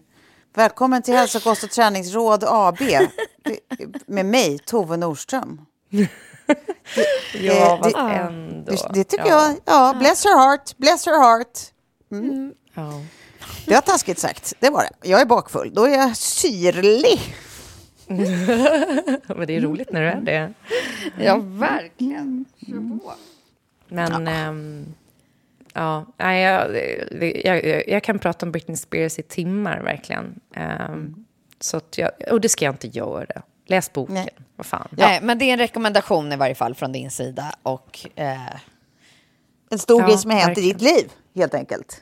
Välkommen 0.54 1.02
till 1.02 1.14
Hälsokost 1.14 1.64
och 1.64 1.70
träningsråd 1.72 2.44
AB. 2.48 2.78
Det- 2.78 3.60
Med 4.08 4.26
mig, 4.26 4.60
Tove 4.60 4.98
Nordström. 4.98 5.62
ja, 5.90 6.06
det- 7.34 7.80
fast 7.84 7.96
ändå. 7.96 8.72
Det, 8.72 8.88
det 8.94 9.04
tycker 9.04 9.26
ja. 9.28 9.48
jag. 9.48 9.56
Ja, 9.66 9.96
bless 10.00 10.24
her 10.26 10.38
heart. 10.38 10.78
Bless 10.78 11.06
her 11.06 11.20
heart. 11.22 11.60
Ja. 12.74 13.02
Det 13.66 13.74
var 13.74 13.82
taskigt 13.82 14.20
sagt. 14.20 14.54
Det 14.60 14.70
var 14.70 14.82
det. 14.84 15.10
Jag 15.10 15.22
är 15.22 15.26
bakfull. 15.26 15.74
Då 15.74 15.84
är 15.84 15.98
jag 15.98 16.18
syrlig. 16.18 17.36
Men 19.36 19.48
det 19.48 19.56
är 19.56 19.62
roligt 19.62 19.92
när 19.92 20.02
du 20.02 20.08
är 20.08 20.22
det. 20.22 20.54
Ja, 21.24 21.38
verkligen. 21.44 22.46
Men 23.88 24.28
ehm, 24.28 24.86
ja, 25.74 26.06
nej, 26.18 26.42
jag, 26.44 26.76
jag, 27.46 27.66
jag, 27.66 27.88
jag 27.90 28.04
kan 28.04 28.20
prata 28.20 28.46
om 28.46 28.52
Britney 28.52 28.78
Spears 28.78 29.20
i 29.20 29.22
timmar 29.24 29.82
verkligen. 29.82 30.40
Ehm, 30.56 31.26
så 31.60 31.78
att 31.78 31.98
jag, 31.98 32.12
och 32.32 32.42
det 32.42 32.50
ska 32.50 32.66
jag 32.66 32.74
inte 32.74 32.88
göra. 32.88 33.42
Läs 33.68 33.94
boken. 33.94 34.16
Nej. 34.16 34.30
Vad 34.56 34.66
fan. 34.66 34.88
Nej, 34.92 35.20
men 35.24 35.38
det 35.38 35.46
är 35.46 35.54
en 35.54 35.60
rekommendation 35.60 36.32
i 36.32 36.36
varje 36.36 36.56
fall 36.56 36.76
från 36.76 36.92
din 36.92 37.12
sida. 37.12 37.56
Och 37.64 38.08
eh, 38.16 38.56
En 39.70 39.80
stor 39.80 40.02
Ja, 40.02 40.08
grej 40.08 40.18
som 40.18 40.32
har 40.32 40.38
hänt 40.38 40.58
i 40.58 40.62
ditt 40.62 40.82
liv, 40.82 41.12
helt 41.36 41.54
enkelt. 41.54 42.02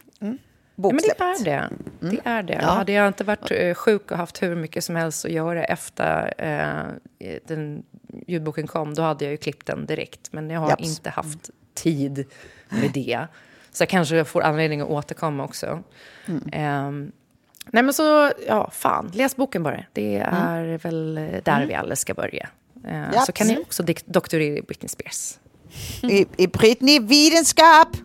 Ja, 0.75 0.81
men 0.81 0.91
Boksläppt. 0.91 1.43
det 1.43 1.51
är 1.51 1.69
det. 1.99 2.09
Det 2.09 2.19
är 2.29 2.43
det. 2.43 2.65
Hade 2.65 2.91
jag 2.91 3.07
inte 3.07 3.23
varit 3.23 3.51
eh, 3.51 3.73
sjuk 3.73 4.11
och 4.11 4.17
haft 4.17 4.43
hur 4.43 4.55
mycket 4.55 4.83
som 4.83 4.95
helst 4.95 5.25
att 5.25 5.31
göra 5.31 5.63
efter 5.63 6.33
eh, 6.37 7.37
den 7.47 7.83
ljudboken 8.27 8.67
kom, 8.67 8.93
då 8.93 9.01
hade 9.01 9.25
jag 9.25 9.31
ju 9.31 9.37
klippt 9.37 9.67
den 9.67 9.85
direkt. 9.85 10.33
Men 10.33 10.49
jag 10.49 10.59
har 10.59 10.69
Japs. 10.69 10.83
inte 10.83 11.09
haft 11.09 11.49
tid 11.73 12.25
med 12.69 12.91
det. 12.93 13.27
Så 13.71 13.81
jag 13.81 13.89
kanske 13.89 14.23
får 14.25 14.41
anledning 14.41 14.81
att 14.81 14.89
återkomma 14.89 15.43
också. 15.43 15.83
Ehm, 16.51 17.11
nej 17.65 17.83
men 17.83 17.93
så, 17.93 18.31
ja, 18.47 18.69
fan, 18.73 19.11
läs 19.13 19.35
boken 19.35 19.63
bara. 19.63 19.83
Det 19.93 20.17
är 20.29 20.77
väl 20.77 21.17
eh, 21.17 21.23
där 21.43 21.65
vi 21.65 21.73
alla 21.73 21.95
ska 21.95 22.13
börja. 22.13 22.49
Eh. 22.87 23.23
Så 23.23 23.31
kan 23.31 23.47
ni 23.47 23.57
också 23.57 23.83
doktorera 24.05 24.57
i 24.57 24.61
Britney 24.61 24.89
Spears. 24.89 25.39
I, 26.03 26.25
I 26.37 26.47
Britney 26.47 26.99
Widenskap. 26.99 27.97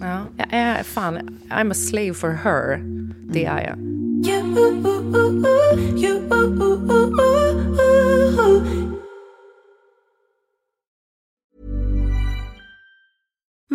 Ja, 0.00 0.26
jag 0.36 0.46
är 0.50 0.82
fan, 0.82 1.38
I'm 1.50 1.70
a 1.70 1.74
slave 1.74 2.14
for 2.14 2.30
her. 2.30 2.80
Det 3.28 3.44
är 3.44 3.60
jag. 3.60 3.78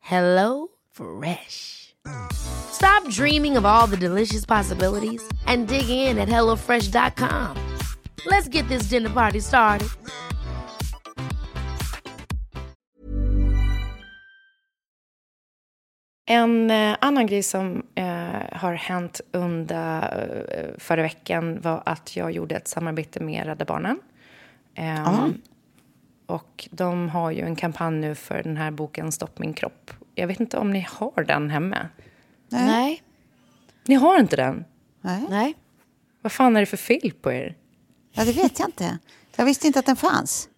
Hello 0.00 0.68
Fresh. 0.90 1.94
Stop 2.72 3.08
dreaming 3.08 3.56
of 3.56 3.64
all 3.64 3.86
the 3.86 3.96
delicious 3.96 4.44
possibilities 4.44 5.22
and 5.46 5.68
dig 5.68 5.88
in 5.88 6.18
at 6.18 6.28
HelloFresh.com. 6.28 7.56
Let's 8.26 8.48
get 8.48 8.68
this 8.68 8.88
dinner 8.88 9.10
party 9.10 9.40
started. 9.40 9.88
En 16.30 16.70
eh, 16.70 16.96
annan 17.00 17.26
grej 17.26 17.42
som 17.42 17.82
eh, 17.94 18.04
har 18.52 18.74
hänt 18.74 19.20
under 19.32 20.46
eh, 20.48 20.78
förra 20.78 21.02
veckan 21.02 21.60
var 21.60 21.82
att 21.86 22.16
jag 22.16 22.32
gjorde 22.32 22.54
ett 22.54 22.68
samarbete 22.68 23.20
med 23.20 23.46
Rädda 23.46 23.64
Barnen. 23.64 23.98
Ehm, 24.74 25.34
och 26.30 26.68
de 26.70 27.08
har 27.08 27.30
ju 27.30 27.40
en 27.40 27.56
kampanj 27.56 27.96
nu 28.00 28.14
för 28.14 28.42
den 28.42 28.56
här 28.56 28.70
boken 28.70 29.12
Stopp 29.12 29.38
min 29.38 29.54
kropp. 29.54 29.90
Jag 30.14 30.26
vet 30.26 30.40
inte 30.40 30.58
om 30.58 30.70
ni 30.70 30.86
har 30.90 31.24
den 31.24 31.50
hemma. 31.50 31.88
nej, 32.48 33.02
Ni 33.86 33.94
har 33.94 34.18
inte 34.20 34.36
den? 34.36 34.64
nej. 35.28 35.54
Vad 36.22 36.32
fan 36.32 36.56
är 36.56 36.60
det 36.60 36.66
för 36.66 36.76
fel 36.76 37.12
på 37.22 37.32
er? 37.32 37.56
Ja, 38.12 38.24
det 38.24 38.32
vet 38.32 38.58
jag 38.58 38.68
inte. 38.68 38.98
Jag 39.36 39.44
visste 39.44 39.66
inte 39.66 39.78
att 39.78 39.86
den 39.86 39.96
fanns. 39.96 40.48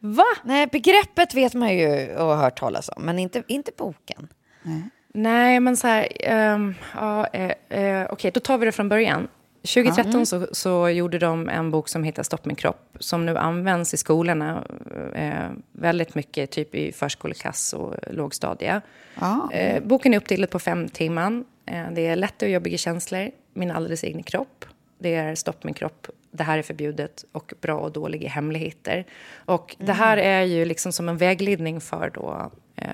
Va? 0.00 0.24
Nej, 0.44 0.66
begreppet 0.66 1.34
vet 1.34 1.54
man 1.54 1.74
ju 1.78 2.16
och 2.16 2.26
har 2.26 2.36
hört 2.36 2.58
talas 2.58 2.90
om, 2.96 3.02
men 3.02 3.18
inte, 3.18 3.42
inte 3.48 3.72
boken. 3.76 4.28
Nej, 5.14 5.60
men 5.60 5.76
så 5.76 5.86
här... 5.86 6.08
ehm, 6.20 6.74
ja, 6.94 7.26
eh, 7.26 7.78
eh, 7.80 8.06
Okej, 8.10 8.30
då 8.34 8.40
tar 8.40 8.58
vi 8.58 8.66
det 8.66 8.72
från 8.72 8.88
början. 8.88 9.28
2013 9.62 10.26
så, 10.26 10.46
så 10.52 10.88
gjorde 10.88 11.18
de 11.18 11.48
en 11.48 11.70
bok 11.70 11.88
som 11.88 12.04
heter 12.04 12.22
Stopp 12.22 12.44
min 12.44 12.56
kropp 12.56 12.96
som 13.00 13.26
nu 13.26 13.36
används 13.36 13.94
i 13.94 13.96
skolorna 13.96 14.64
eh, 15.14 15.50
väldigt 15.72 16.14
mycket, 16.14 16.50
typ 16.50 16.74
i 16.74 16.92
förskoleklass 16.92 17.72
och 17.72 17.94
lågstadie. 18.10 18.80
Eh, 19.52 19.82
boken 19.82 20.14
är 20.14 20.18
uppdelad 20.18 20.50
på 20.50 20.58
fem 20.58 20.88
timman. 20.88 21.44
Eh, 21.66 21.84
det 21.92 22.06
är 22.06 22.16
lätta 22.16 22.46
och 22.46 22.52
jobbiga 22.52 22.78
känslor, 22.78 23.30
min 23.54 23.70
alldeles 23.70 24.04
egen 24.04 24.22
kropp. 24.22 24.64
Det 24.98 25.14
är 25.14 25.34
Stopp 25.34 25.64
min 25.64 25.74
kropp, 25.74 26.06
det 26.30 26.42
här 26.42 26.58
är 26.58 26.62
förbjudet 26.62 27.24
och 27.32 27.54
bra 27.60 27.78
och 27.78 27.92
dåliga 27.92 28.28
hemligheter. 28.28 29.04
Och 29.34 29.76
det 29.78 29.92
här 29.92 30.16
är 30.16 30.42
ju 30.42 30.64
liksom 30.64 30.92
som 30.92 31.08
en 31.08 31.16
vägledning 31.16 31.80
för 31.80 32.10
då, 32.14 32.50
eh, 32.76 32.90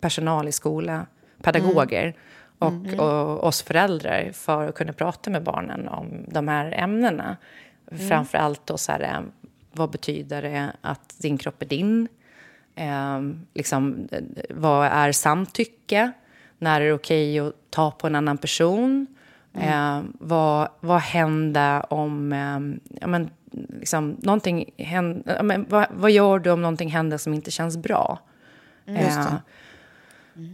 personal 0.00 0.48
i 0.48 0.52
skola, 0.52 1.06
pedagoger 1.42 2.14
och, 2.58 2.86
och 2.98 3.44
oss 3.44 3.62
föräldrar 3.62 4.30
för 4.32 4.68
att 4.68 4.74
kunna 4.74 4.92
prata 4.92 5.30
med 5.30 5.42
barnen 5.42 5.88
om 5.88 6.24
de 6.28 6.48
här 6.48 6.72
ämnena. 6.72 7.36
Framför 8.08 8.38
allt 8.38 8.66
då 8.66 8.78
så 8.78 8.92
här, 8.92 9.00
eh, 9.00 9.20
vad 9.72 9.90
betyder 9.90 10.42
det 10.42 10.72
att 10.80 11.14
din 11.18 11.38
kropp 11.38 11.62
är 11.62 11.66
din? 11.66 12.08
Eh, 12.74 13.20
liksom, 13.54 14.08
eh, 14.12 14.22
vad 14.50 14.86
är 14.86 15.12
samtycke? 15.12 16.12
När 16.58 16.80
är 16.80 16.86
det 16.86 16.92
okej 16.92 17.38
att 17.38 17.54
ta 17.70 17.90
på 17.90 18.06
en 18.06 18.14
annan 18.14 18.38
person? 18.38 19.06
Eh, 19.54 20.00
vad, 20.12 20.68
vad 20.80 21.00
händer 21.00 21.92
om... 21.92 22.32
Eh, 22.32 22.98
ja, 23.00 23.06
men, 23.06 23.30
liksom, 23.80 24.16
någonting 24.22 24.70
händer, 24.78 25.36
ja, 25.36 25.42
men, 25.42 25.66
vad, 25.68 25.86
vad 25.90 26.10
gör 26.10 26.38
du 26.38 26.50
om 26.50 26.62
någonting 26.62 26.90
händer 26.90 27.18
som 27.18 27.34
inte 27.34 27.50
känns 27.50 27.76
bra? 27.76 28.18
Eh, 28.86 29.34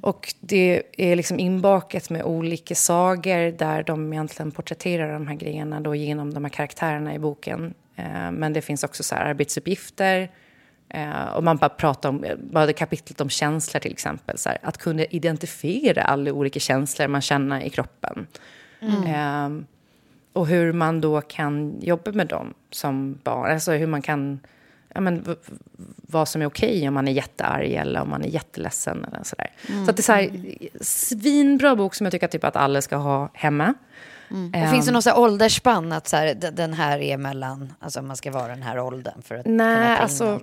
och 0.01 0.35
det 0.41 0.83
är 0.97 1.17
liksom 1.17 1.39
inbakat 1.39 2.11
med 2.11 2.23
olika 2.23 2.75
sagor 2.75 3.59
där 3.59 3.83
de 3.83 4.13
egentligen 4.13 4.51
porträtterar 4.51 5.13
de 5.13 5.27
här 5.27 5.35
grejerna 5.35 5.81
då 5.81 5.95
genom 5.95 6.35
de 6.35 6.45
här 6.45 6.51
karaktärerna 6.51 7.15
i 7.15 7.19
boken. 7.19 7.75
Eh, 7.97 8.31
men 8.33 8.53
det 8.53 8.63
finns 8.63 8.85
också 8.85 9.03
så 9.03 9.15
här 9.15 9.25
arbetsuppgifter. 9.25 10.31
Eh, 10.89 11.27
och 11.27 11.45
man 11.45 11.57
bara 11.57 11.69
pratar 11.69 12.09
om, 12.09 12.25
bara 12.39 12.67
det 12.67 12.73
kapitlet 12.73 13.21
om 13.21 13.29
känslor 13.29 13.81
till 13.81 13.93
exempel. 13.93 14.39
Så 14.39 14.49
här, 14.49 14.59
att 14.63 14.79
kunna 14.79 15.05
identifiera 15.05 16.03
alla 16.03 16.33
olika 16.33 16.61
känslor 16.61 17.09
man 17.09 17.21
känner 17.21 17.61
i 17.61 17.71
kroppen. 17.71 18.27
Eh, 18.83 19.49
och 20.33 20.47
hur 20.47 20.73
man 20.73 21.01
då 21.01 21.21
kan 21.21 21.81
jobba 21.81 22.13
med 22.13 22.27
dem 22.27 22.55
som 22.71 23.19
barn. 23.25 23.53
Alltså 23.53 23.73
hur 23.73 23.87
man 23.87 24.03
kan, 24.03 24.41
ja 24.95 25.01
men, 25.01 25.37
vad 25.97 26.29
som 26.29 26.43
är 26.43 26.47
okej 26.47 26.89
om 26.89 26.95
man 26.95 27.09
är 27.09 27.13
jättearg 27.13 27.73
eller 27.73 28.01
om 28.01 28.11
man 28.11 28.23
är 28.23 28.29
jätteledsen. 28.29 29.05
Eller 29.05 29.23
sådär. 29.23 29.51
Så 29.85 29.91
att 29.91 29.97
det 29.97 30.01
är 30.01 30.03
så 30.03 30.13
här, 30.13 30.31
svinbra 30.81 31.77
bok 31.77 31.95
som 31.95 32.07
jag 32.07 32.13
tycker 32.13 32.29
typ, 32.29 32.45
att 32.45 32.57
alla 32.57 32.83
ska 32.83 32.97
ha 32.97 33.31
hemma. 33.35 33.75
Och 34.31 34.71
finns 34.71 34.87
det 35.05 35.11
här 35.11 35.19
åldersspann 35.19 35.93
att 35.93 36.09
så 36.09 36.17
här, 36.17 36.35
den 36.35 36.75
här 36.75 36.99
är 36.99 37.17
mellan, 37.17 37.73
alltså 37.81 38.03
man 38.03 38.17
ska 38.17 38.31
vara 38.31 38.49
den 38.49 38.63
här 38.63 38.79
åldern 38.79 39.23
för 39.23 39.35
att 39.35 39.45
kunna 39.45 39.65
ta 39.65 39.81
Nej, 39.81 39.93
in 39.93 40.03
alltså, 40.03 40.41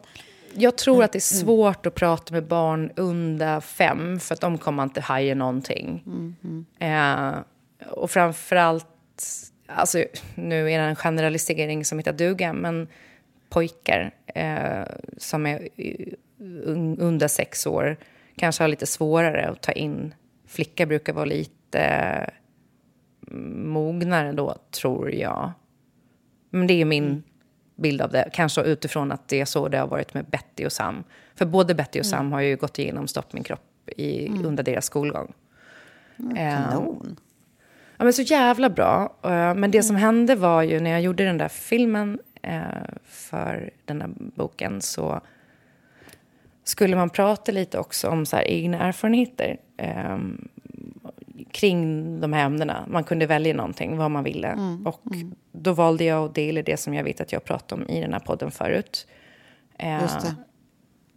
jag 0.54 0.78
tror 0.78 1.04
att 1.04 1.12
det 1.12 1.18
är 1.18 1.42
svårt 1.42 1.86
att 1.86 1.96
prata 1.96 2.34
med 2.34 2.48
barn 2.48 2.92
under 2.96 3.60
fem 3.60 4.20
för 4.20 4.34
att 4.34 4.42
de 4.42 4.58
kommer 4.58 4.84
inte 4.84 5.02
haja 5.02 5.36
någonting. 5.36 6.04
Eh, 6.80 7.32
och 7.92 8.12
framförallt, 8.12 8.88
alltså, 9.68 10.04
nu 10.36 10.72
är 10.72 10.80
det 10.80 10.86
en 10.86 10.96
generalisering 10.96 11.86
som 11.86 12.00
heter 12.00 12.14
duga, 12.14 12.54
men 12.54 12.88
pojkar 13.50 14.12
eh, 14.36 14.84
som 15.18 15.46
är 15.46 15.70
eh, 15.78 16.08
un- 16.40 17.00
under 17.00 17.28
sex 17.28 17.68
år 17.68 17.98
kanske 18.36 18.64
har 18.64 18.68
lite 18.68 18.86
svårare 18.86 19.48
att 19.50 19.62
ta 19.62 19.72
in. 19.72 20.14
Flickor 20.48 20.86
brukar 20.86 21.14
vara 21.14 21.26
lite 21.26 21.80
eh, 21.82 22.30
mognare 23.56 24.32
då, 24.32 24.56
tror 24.72 25.12
jag. 25.12 25.52
Men 26.50 26.68
det 26.68 26.74
är 26.74 26.86
min 26.86 27.24
bild 27.76 28.02
av 28.02 28.12
det. 28.12 28.30
Kanske 28.34 28.62
utifrån 28.62 29.12
att 29.12 29.28
det 29.28 29.42
är 29.42 29.46
så 29.46 29.68
det 29.68 29.78
har 29.78 29.88
varit 29.88 30.14
med 30.14 30.26
Betty 30.26 30.66
och 30.66 30.72
Sam. 30.72 31.04
För 31.36 31.46
både 31.46 31.76
Betty 31.76 32.00
och 32.00 32.06
Sam 32.06 32.32
har 32.32 32.42
ju 32.42 32.56
gått 32.56 32.80
igenom 32.80 33.08
Stopp 33.08 33.34
min 33.34 33.44
kropp 33.44 33.90
i, 33.98 34.30
under 34.46 34.64
deras 34.64 34.86
skolgång. 34.86 35.34
Eh, 36.38 36.56
Kanon. 36.70 37.16
Ja, 37.98 38.04
men 38.04 38.14
så 38.14 38.22
jävla 38.22 38.70
bra. 38.70 39.14
Eh, 39.24 39.56
Men 39.56 39.72
det 39.72 39.84
som 39.84 39.96
hände 39.96 40.36
var 40.36 40.62
ju 40.64 40.80
när 40.80 40.90
jag 40.92 41.02
gjorde 41.02 41.24
den 41.26 41.38
där 41.38 41.48
filmen 41.48 42.20
för 43.04 43.70
den 43.86 44.02
här 44.02 44.10
boken 44.16 44.82
så 44.82 45.22
skulle 46.64 46.96
man 46.96 47.10
prata 47.10 47.52
lite 47.52 47.80
också 47.80 48.10
om 48.10 48.26
så 48.26 48.36
här 48.36 48.48
egna 48.48 48.78
erfarenheter 48.88 49.58
eh, 49.78 50.18
kring 51.52 52.06
de 52.22 52.34
här 52.34 52.46
ämnena. 52.46 52.86
Man 52.88 53.04
kunde 53.04 53.26
välja 53.26 53.54
någonting, 53.54 53.98
vad 53.98 54.12
man 54.12 54.24
ville. 54.24 54.58
Och 54.86 55.02
då 55.52 55.74
valde 55.74 56.04
jag 56.04 56.26
att 56.26 56.36
dela 56.36 56.62
det 56.62 56.78
som 56.78 56.94
jag 56.94 57.04
vet 57.04 57.22
att 57.22 57.32
jag 57.32 57.44
pratade 57.44 57.82
om 57.82 57.90
i 57.90 58.02
den 58.02 58.14
här 58.14 58.20
podden 58.20 58.52
förut. 58.52 59.08
Eh, 59.78 60.10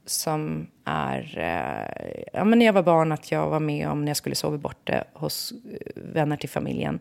som 0.07 0.67
är... 0.85 1.39
Eh, 1.39 2.23
ja, 2.33 2.45
men 2.45 2.59
när 2.59 2.67
jag 2.67 2.73
var 2.73 2.83
barn, 2.83 3.13
att 3.13 3.33
jag 3.33 3.51
var 3.51 3.61
med 3.61 3.89
om 3.89 4.01
när 4.05 4.11
jag 4.11 4.17
skulle 4.17 4.35
sova 4.35 4.59
borta 4.59 5.05
hos 5.13 5.53
eh, 5.53 6.03
vänner 6.13 6.37
till 6.37 6.49
familjen. 6.49 7.01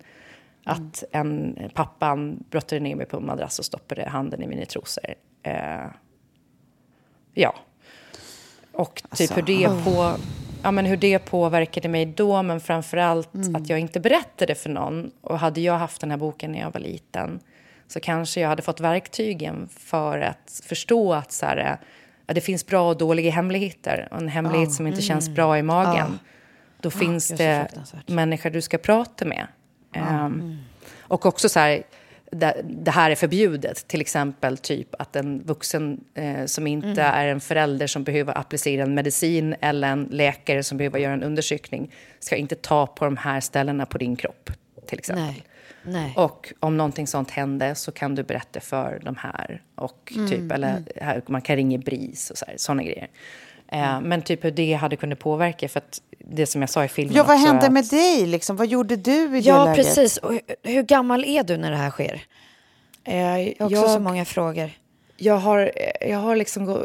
Att 0.63 1.03
en 1.11 1.59
pappan 1.73 2.43
brottade 2.49 2.79
ner 2.79 2.95
mig 2.95 3.05
på 3.05 3.17
en 3.17 3.25
madrass 3.25 3.59
och 3.59 3.65
stoppade 3.65 4.09
handen 4.09 4.43
i 4.43 4.47
mina 4.47 4.65
trosor. 4.65 5.05
Eh, 5.43 5.85
ja. 7.33 7.55
Och 8.73 9.03
typ 9.15 9.37
hur, 9.37 9.41
det 9.41 9.83
på, 9.85 10.13
ja, 10.63 10.71
men 10.71 10.85
hur 10.85 10.97
det 10.97 11.19
påverkade 11.19 11.89
mig 11.89 12.05
då, 12.05 12.43
men 12.43 12.59
framför 12.59 12.97
allt 12.97 13.29
att 13.55 13.69
jag 13.69 13.79
inte 13.79 13.99
berättade 13.99 14.55
för 14.55 14.69
någon. 14.69 15.11
Och 15.21 15.39
hade 15.39 15.61
jag 15.61 15.77
haft 15.77 16.01
den 16.01 16.11
här 16.11 16.17
boken 16.17 16.51
när 16.51 16.59
jag 16.59 16.73
var 16.73 16.81
liten 16.81 17.39
så 17.87 17.99
kanske 17.99 18.41
jag 18.41 18.49
hade 18.49 18.61
fått 18.61 18.79
verktygen 18.79 19.69
för 19.71 20.19
att 20.19 20.61
förstå 20.65 21.13
att 21.13 21.31
så 21.31 21.45
här, 21.45 21.57
eh, 21.57 21.87
ja, 22.27 22.33
det 22.33 22.41
finns 22.41 22.65
bra 22.65 22.89
och 22.89 22.97
dåliga 22.97 23.31
hemligheter. 23.31 24.07
Och 24.11 24.17
en 24.17 24.27
hemlighet 24.27 24.73
som 24.73 24.87
inte 24.87 25.01
känns 25.01 25.29
bra 25.29 25.57
i 25.57 25.63
magen. 25.63 26.19
Då 26.81 26.91
finns 26.91 27.27
det 27.27 27.67
människor 28.05 28.49
du 28.49 28.61
ska 28.61 28.77
prata 28.77 29.25
med. 29.25 29.47
Ehm, 29.93 30.57
Och 31.01 31.25
också 31.25 31.49
så 31.49 31.59
här, 31.59 31.83
det, 32.31 32.61
det 32.63 32.91
här 32.91 33.11
är 33.11 33.15
förbjudet. 33.15 33.87
Till 33.87 34.01
exempel 34.01 34.57
typ 34.57 34.95
att 34.99 35.15
en 35.15 35.43
vuxen 35.43 36.03
eh, 36.13 36.45
som 36.45 36.67
inte 36.67 37.01
är 37.01 37.27
en 37.27 37.41
förälder 37.41 37.87
som 37.87 38.03
behöver 38.03 38.37
applicera 38.37 38.83
en 38.83 38.93
medicin 38.93 39.55
eller 39.61 39.87
en 39.91 40.03
läkare 40.11 40.63
som 40.63 40.77
behöver 40.77 40.99
göra 40.99 41.13
en 41.13 41.23
undersökning 41.23 41.91
ska 42.19 42.35
inte 42.35 42.55
ta 42.55 42.87
på 42.87 43.05
de 43.05 43.17
här 43.17 43.39
ställena 43.39 43.85
på 43.85 43.97
din 43.97 44.15
kropp. 44.15 44.49
Till 44.87 44.99
exempel. 44.99 45.25
Nej. 45.25 45.43
Nej. 45.83 46.13
Och 46.17 46.53
om 46.59 46.77
någonting 46.77 47.07
sånt 47.07 47.31
händer 47.31 47.73
så 47.73 47.91
kan 47.91 48.15
du 48.15 48.23
berätta 48.23 48.59
för 48.59 48.99
de 49.03 49.15
här. 49.15 49.61
Och 49.75 50.13
typ, 50.29 50.51
eller 50.51 50.83
här, 51.01 51.21
man 51.27 51.41
kan 51.41 51.55
ringa 51.55 51.77
BRIS 51.77 52.29
och 52.29 52.37
så 52.37 52.45
här, 52.45 52.55
såna 52.57 52.83
grejer. 52.83 53.07
Eh, 53.71 54.01
men 54.01 54.21
typ 54.21 54.43
hur 54.43 54.51
det 54.51 54.73
hade 54.73 54.95
kunnat 54.95 55.19
påverka. 55.19 55.69
För 55.69 55.77
att 55.79 56.01
det 56.19 56.45
som 56.45 56.61
jag 56.61 56.69
sa 56.69 56.85
i 56.85 56.87
filmen 56.87 57.15
Ja, 57.15 57.23
vad 57.23 57.35
också, 57.35 57.47
hände 57.47 57.65
att- 57.65 57.73
med 57.73 57.85
dig? 57.85 58.25
Liksom? 58.27 58.55
Vad 58.55 58.67
gjorde 58.67 58.95
du 58.95 59.11
i 59.23 59.27
det 59.27 59.37
Ja, 59.39 59.65
läget? 59.65 59.85
precis. 59.85 60.17
Och 60.17 60.31
hur, 60.31 60.41
hur 60.63 60.83
gammal 60.83 61.25
är 61.25 61.43
du 61.43 61.57
när 61.57 61.71
det 61.71 61.77
här 61.77 61.89
sker? 61.89 62.21
Eh, 63.03 63.15
Jag 63.17 63.55
har 63.59 63.65
också 63.65 63.75
jag, 63.75 63.89
så 63.89 63.99
många 63.99 64.25
frågor. 64.25 64.71
jag 65.17 65.37
har, 65.37 65.71
jag 66.01 66.17
har 66.17 66.35
liksom 66.35 66.65
gå, 66.65 66.79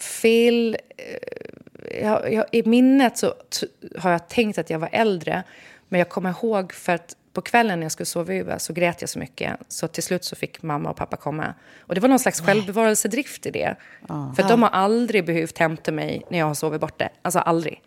fel... 0.00 0.76
eh, 0.96 2.04
Jag, 2.04 2.32
jag, 2.32 2.44
I 2.52 2.62
minnet 2.62 3.18
så 3.18 3.30
t- 3.30 3.66
har 3.98 4.10
jag 4.10 4.28
tänkt 4.28 4.58
att 4.58 4.70
jag 4.70 4.78
var 4.78 4.88
äldre. 4.92 5.42
Men 5.88 5.98
jag 5.98 6.08
kommer 6.08 6.30
ihåg 6.30 6.72
för 6.72 6.92
att 6.92 7.16
på 7.34 7.42
kvällen 7.42 7.80
när 7.80 7.84
jag 7.84 7.92
skulle 7.92 8.06
sova 8.06 8.34
över 8.34 8.58
så 8.58 8.72
grät 8.72 9.00
jag 9.00 9.10
så 9.10 9.18
mycket. 9.18 9.56
Så 9.68 9.88
till 9.88 10.02
slut 10.02 10.24
så 10.24 10.36
fick 10.36 10.62
mamma 10.62 10.90
och 10.90 10.96
pappa 10.96 11.16
komma. 11.16 11.54
Och 11.80 11.94
det 11.94 12.00
var 12.00 12.08
någon 12.08 12.18
slags 12.18 12.40
självbevarelsedrift 12.40 13.46
i 13.46 13.50
det. 13.50 13.76
För 14.06 14.42
att 14.42 14.48
de 14.48 14.62
har 14.62 14.70
aldrig 14.70 15.26
behövt 15.26 15.58
hämta 15.58 15.92
mig 15.92 16.22
när 16.30 16.38
jag 16.38 16.46
har 16.46 16.54
sovit 16.54 16.80
borta. 16.80 17.08
Alltså 17.22 17.38
aldrig. 17.38 17.82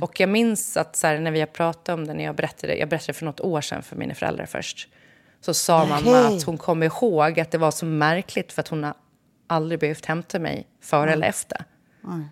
Och 0.00 0.20
jag 0.20 0.28
minns 0.28 0.76
att 0.76 0.96
så 0.96 1.06
här, 1.06 1.18
när 1.18 1.30
vi 1.30 1.40
har 1.40 1.46
pratat 1.46 1.88
om 1.88 2.06
det, 2.06 2.14
när 2.14 2.24
jag 2.24 2.36
berättade, 2.36 2.76
jag 2.76 2.88
berättade 2.88 3.12
för 3.12 3.24
något 3.24 3.40
år 3.40 3.60
sedan 3.60 3.82
för 3.82 3.96
mina 3.96 4.14
föräldrar 4.14 4.46
först. 4.46 4.88
Så 5.40 5.54
sa 5.54 5.86
mamma 5.86 6.18
att 6.18 6.42
hon 6.42 6.58
kom 6.58 6.82
ihåg 6.82 7.40
att 7.40 7.50
det 7.50 7.58
var 7.58 7.70
så 7.70 7.86
märkligt 7.86 8.52
för 8.52 8.60
att 8.60 8.68
hon 8.68 8.84
har 8.84 8.94
aldrig 9.46 9.80
behövt 9.80 10.06
hämta 10.06 10.38
mig 10.38 10.66
före 10.82 11.12
eller 11.12 11.26
efter. 11.26 11.64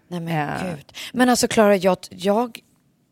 Nej, 0.08 0.20
men 0.20 0.70
gud. 0.70 0.92
Men 1.12 1.28
alltså, 1.28 1.48
Klara, 1.48 1.76
jag, 1.76 1.98
jag 2.10 2.60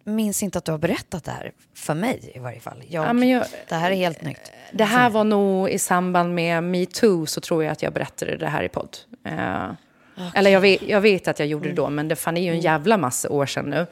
minns 0.04 0.42
inte 0.42 0.58
att 0.58 0.64
du 0.64 0.70
har 0.72 0.78
berättat 0.78 1.24
det 1.24 1.30
här. 1.30 1.52
För 1.74 1.94
mig 1.94 2.32
i 2.34 2.38
varje 2.38 2.60
fall. 2.60 2.82
Jag, 2.88 3.06
Ja, 3.08 3.12
men 3.12 3.28
jag- 3.28 3.46
det 3.68 3.74
här 3.74 3.90
är 3.90 3.94
helt 3.94 4.22
nytt. 4.22 4.52
Det 4.72 4.84
här 4.84 5.10
var 5.10 5.24
nog 5.24 5.68
i 5.70 5.78
samband 5.78 6.34
med 6.34 6.64
metoo 6.64 7.26
så 7.26 7.40
tror 7.40 7.64
jag 7.64 7.72
att 7.72 7.82
jag 7.82 7.92
berättade 7.92 8.36
det 8.36 8.46
här 8.48 8.62
i 8.62 8.68
podd. 8.68 8.96
Eh, 9.24 9.70
Eller 10.34 10.50
jag 10.50 10.60
vet, 10.60 10.82
jag 10.82 11.00
vet 11.00 11.28
att 11.28 11.38
jag 11.38 11.48
gjorde 11.48 11.68
det 11.68 11.74
då, 11.74 11.90
men 11.90 12.08
det 12.08 12.16
fan 12.16 12.36
är 12.36 12.42
ju 12.42 12.50
en 12.50 12.60
jävla 12.60 12.96
massa 12.96 13.30
år 13.30 13.46
sedan 13.46 13.64
nu. 13.64 13.86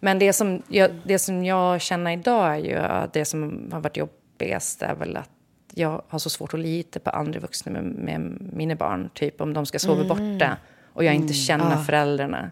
Men 0.00 0.18
det 0.18 0.32
som 0.32 0.62
jag, 0.68 0.90
det 1.04 1.18
som 1.18 1.44
jag 1.44 1.80
känner 1.80 2.10
idag 2.10 2.52
är 2.54 2.58
ju 2.58 2.76
att 2.76 3.12
det 3.12 3.24
som 3.24 3.68
har 3.72 3.80
varit 3.80 3.96
jobbigast 3.96 4.82
är 4.82 4.94
väl 4.94 5.16
att 5.16 5.30
jag 5.74 6.02
har 6.08 6.18
så 6.18 6.30
svårt 6.30 6.54
att 6.54 6.60
lita 6.60 7.00
på 7.00 7.10
andra 7.10 7.40
vuxna 7.40 7.72
med, 7.72 7.84
med 7.84 8.20
mina 8.52 8.74
barn. 8.74 9.10
Typ 9.14 9.40
om 9.40 9.52
de 9.54 9.66
ska 9.66 9.78
sova 9.78 10.04
borta 10.04 10.56
och 10.92 11.04
jag 11.04 11.14
inte 11.14 11.34
känner 11.34 11.82
föräldrarna. 11.84 12.50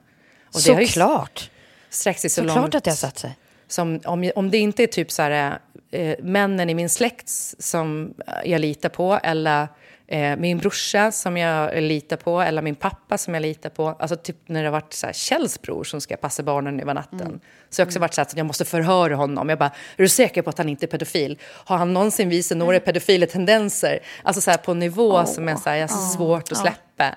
Och 0.54 0.60
det 0.66 0.72
har 0.72 0.80
ju 0.80 0.86
Såklart. 0.86 1.50
Sträckt 1.94 2.20
sig 2.20 2.30
så 2.30 2.40
Såklart 2.40 2.56
långt. 2.56 2.74
att 2.74 2.84
det 2.84 2.90
har 2.90 2.96
satt 2.96 3.18
sig. 3.18 3.38
Som, 3.68 4.00
om, 4.04 4.30
om 4.34 4.50
det 4.50 4.58
inte 4.58 4.82
är 4.82 4.86
typ 4.86 5.10
så 5.10 5.22
här, 5.22 5.58
eh, 5.90 6.14
männen 6.22 6.70
i 6.70 6.74
min 6.74 6.88
släkt 6.88 7.28
som 7.58 8.14
jag 8.44 8.60
litar 8.60 8.88
på 8.88 9.20
eller 9.22 9.68
eh, 10.06 10.36
min 10.36 10.58
brorsa 10.58 11.12
som 11.12 11.36
jag 11.36 11.82
litar 11.82 12.16
på 12.16 12.40
eller 12.40 12.62
min 12.62 12.74
pappa 12.74 13.18
som 13.18 13.34
jag 13.34 13.40
litar 13.40 13.70
på. 13.70 13.88
Alltså 13.88 14.16
typ 14.16 14.36
när 14.46 14.62
det 14.62 14.66
har 14.66 14.72
varit 14.72 14.92
så 14.92 15.06
här, 15.06 15.12
Kjells 15.12 15.62
bror 15.62 15.84
som 15.84 16.00
ska 16.00 16.16
passa 16.16 16.42
barnen 16.42 16.80
över 16.80 16.94
natten. 16.94 17.40
Så 17.70 17.80
jag 17.80 17.86
har 17.86 17.88
också 17.88 17.98
varit 17.98 18.14
så 18.14 18.20
här 18.20 18.26
att 18.26 18.36
jag 18.36 18.46
måste 18.46 18.64
förhöra 18.64 19.16
honom. 19.16 19.48
Jag 19.48 19.58
bara, 19.58 19.72
är 19.96 20.02
du 20.02 20.08
säker 20.08 20.42
på 20.42 20.50
att 20.50 20.58
han 20.58 20.68
inte 20.68 20.86
är 20.86 20.88
pedofil? 20.88 21.38
Har 21.42 21.76
han 21.76 21.92
någonsin 21.92 22.28
visat 22.28 22.58
några 22.58 22.80
pedofila 22.80 23.26
tendenser? 23.26 23.98
Alltså 24.22 24.40
så 24.40 24.50
här, 24.50 24.58
på 24.58 24.72
en 24.72 24.78
nivå 24.78 25.26
som 25.26 25.48
är 25.48 25.56
så 25.56 25.70
här, 25.70 25.76
jag 25.76 25.88
har 25.88 26.10
svårt 26.16 26.52
att 26.52 26.58
släppa. 26.58 27.14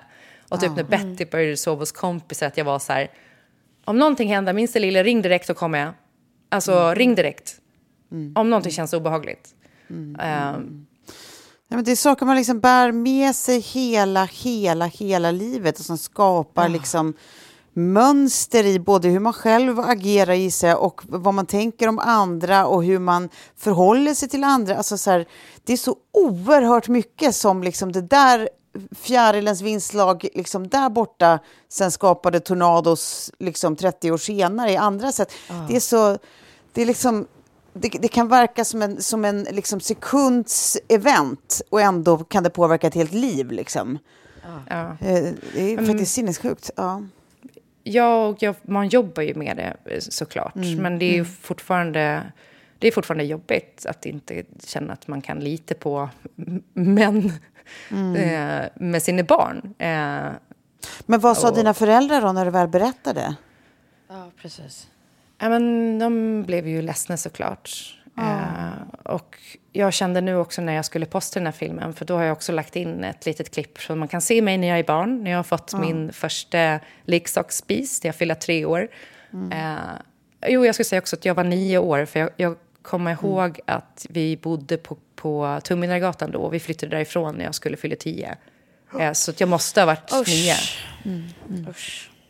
Och 0.48 0.60
typ 0.60 0.76
när 0.76 0.84
Betty 0.84 1.24
började 1.24 1.56
sova 1.56 1.80
hos 1.80 1.92
kompisar 1.92 2.46
att 2.46 2.56
jag 2.56 2.64
var 2.64 2.78
så 2.78 2.92
här, 2.92 3.08
om 3.88 3.98
någonting 3.98 4.28
händer, 4.28 4.52
minsta 4.52 4.78
lilla, 4.78 5.02
ring 5.02 5.22
direkt 5.22 5.46
så 5.46 5.54
kommer 5.54 5.78
jag. 5.78 5.92
Alltså 6.48 6.94
ring 6.94 7.14
direkt. 7.14 7.56
Om 8.34 8.50
någonting 8.50 8.72
känns 8.72 8.92
obehagligt. 8.92 9.54
Ehm, 10.20 10.86
Ja, 11.70 11.76
men 11.76 11.84
det 11.84 11.90
är 11.90 11.96
saker 11.96 12.26
man 12.26 12.36
liksom 12.36 12.60
bär 12.60 12.92
med 12.92 13.34
sig 13.34 13.60
hela, 13.60 14.24
hela, 14.24 14.86
hela 14.86 15.30
livet 15.30 15.78
och 15.78 15.84
som 15.84 15.98
skapar 15.98 16.68
liksom 16.68 17.14
mönster 17.72 18.66
i 18.66 18.78
både 18.78 19.08
hur 19.08 19.20
man 19.20 19.32
själv 19.32 19.80
agerar 19.80 20.32
i 20.32 20.50
sig 20.50 20.74
och 20.74 21.00
vad 21.04 21.34
man 21.34 21.46
tänker 21.46 21.88
om 21.88 21.98
andra 21.98 22.66
och 22.66 22.84
hur 22.84 22.98
man 22.98 23.28
förhåller 23.56 24.14
sig 24.14 24.28
till 24.28 24.44
andra. 24.44 24.76
Alltså 24.76 24.98
så 24.98 25.10
här, 25.10 25.26
det 25.64 25.72
är 25.72 25.76
så 25.76 25.96
oerhört 26.12 26.88
mycket 26.88 27.34
som 27.34 27.62
liksom 27.62 27.92
det 27.92 28.02
där 28.02 28.48
fjärilens 28.92 29.60
vindslag 29.62 30.26
liksom 30.34 30.68
där 30.68 30.88
borta 30.90 31.38
sen 31.68 31.90
skapade 31.90 32.40
tornados 32.40 33.30
liksom 33.38 33.76
30 33.76 34.10
år 34.12 34.18
senare 34.18 34.72
i 34.72 34.76
andra 34.76 35.12
sätt. 35.12 35.32
Det 35.68 35.76
är 35.76 35.80
så... 35.80 36.18
Det 36.72 36.82
är 36.82 36.86
liksom 36.86 37.26
det, 37.72 37.88
det 37.88 38.08
kan 38.08 38.28
verka 38.28 38.64
som 38.64 38.82
en, 38.82 39.02
som 39.02 39.24
en 39.24 39.42
liksom 39.42 39.80
sekunds 39.80 40.78
event 40.88 41.62
och 41.70 41.80
ändå 41.80 42.18
kan 42.18 42.42
det 42.42 42.50
påverka 42.50 42.86
ett 42.86 42.94
helt 42.94 43.12
liv. 43.12 43.50
Liksom. 43.52 43.98
ja. 44.68 44.96
Eh, 45.00 45.24
Det 45.54 45.72
är 45.74 45.86
faktiskt 45.86 46.12
sinnessjukt. 46.14 46.70
Ja. 46.76 47.02
Ja, 47.82 48.26
och 48.26 48.36
jag, 48.42 48.54
man 48.62 48.88
jobbar 48.88 49.22
ju 49.22 49.34
med 49.34 49.56
det 49.56 49.76
eh, 49.94 50.00
såklart. 50.00 50.54
Men 50.54 50.98
det 50.98 51.04
är 51.04 51.12
ju 51.14 51.24
fortfarande, 51.24 52.32
det 52.78 52.88
är 52.88 52.92
fortfarande 52.92 53.24
jobbigt 53.24 53.86
att 53.88 54.06
inte 54.06 54.42
känna 54.64 54.92
att 54.92 55.08
man 55.08 55.22
kan 55.22 55.38
lita 55.40 55.74
på 55.74 56.08
m- 56.46 56.62
män 57.88 58.16
eh, 58.16 58.68
med 58.74 59.02
sina 59.02 59.22
barn. 59.22 59.74
Eh, 59.78 60.32
Men 61.06 61.20
vad 61.20 61.36
sa 61.36 61.48
Och- 61.48 61.56
dina 61.56 61.74
föräldrar 61.74 62.20
då 62.22 62.32
när 62.32 62.44
du 62.44 62.50
väl 62.50 62.68
berättade? 62.68 63.34
Ja, 64.08 64.30
precis. 64.42 64.88
ja, 65.38 65.48
men 65.48 65.98
de 65.98 66.42
blev 66.46 66.68
ju 66.68 66.82
ledsna 66.82 67.16
såklart. 67.16 67.94
Eh, 68.18 69.12
och 69.12 69.38
jag 69.72 69.92
kände 69.92 70.20
nu 70.20 70.36
också 70.36 70.62
när 70.62 70.72
jag 70.72 70.84
skulle 70.84 71.06
posta 71.06 71.40
den 71.40 71.46
här 71.46 71.52
filmen, 71.52 71.94
för 71.94 72.04
då 72.04 72.16
har 72.16 72.22
jag 72.24 72.32
också 72.32 72.52
lagt 72.52 72.76
in 72.76 73.04
ett 73.04 73.26
litet 73.26 73.50
klipp 73.54 73.80
så 73.80 73.96
man 73.96 74.08
kan 74.08 74.20
se 74.20 74.42
mig 74.42 74.58
när 74.58 74.68
jag 74.68 74.78
är 74.78 74.84
barn, 74.84 75.24
när 75.24 75.30
jag 75.30 75.38
har 75.38 75.42
fått 75.42 75.72
min 75.74 76.12
första 76.12 76.80
leksaksspis, 77.04 78.02
när 78.04 78.08
jag 78.08 78.14
fyller 78.14 78.34
tre 78.34 78.64
år. 78.64 78.88
Eh, 79.52 79.76
jo, 80.48 80.66
jag 80.66 80.74
skulle 80.74 80.84
säga 80.84 80.98
också 81.00 81.16
att 81.16 81.24
jag 81.24 81.34
var 81.34 81.44
nio 81.44 81.78
år, 81.78 82.04
för 82.04 82.20
jag, 82.20 82.30
jag 82.36 82.56
kommer 82.82 83.10
ihåg 83.12 83.60
att 83.66 84.06
vi 84.10 84.36
bodde 84.36 84.76
på, 84.76 84.96
på 85.18 85.60
Tumminargatan 85.64 86.30
då, 86.30 86.48
vi 86.48 86.60
flyttade 86.60 86.96
därifrån 86.96 87.34
när 87.34 87.44
jag 87.44 87.54
skulle 87.54 87.76
fylla 87.76 87.96
tio. 87.96 88.36
Eh, 89.00 89.12
så 89.12 89.32
jag 89.36 89.48
måste 89.48 89.80
ha 89.80 89.86
varit 89.86 90.12
nio. 90.26 90.54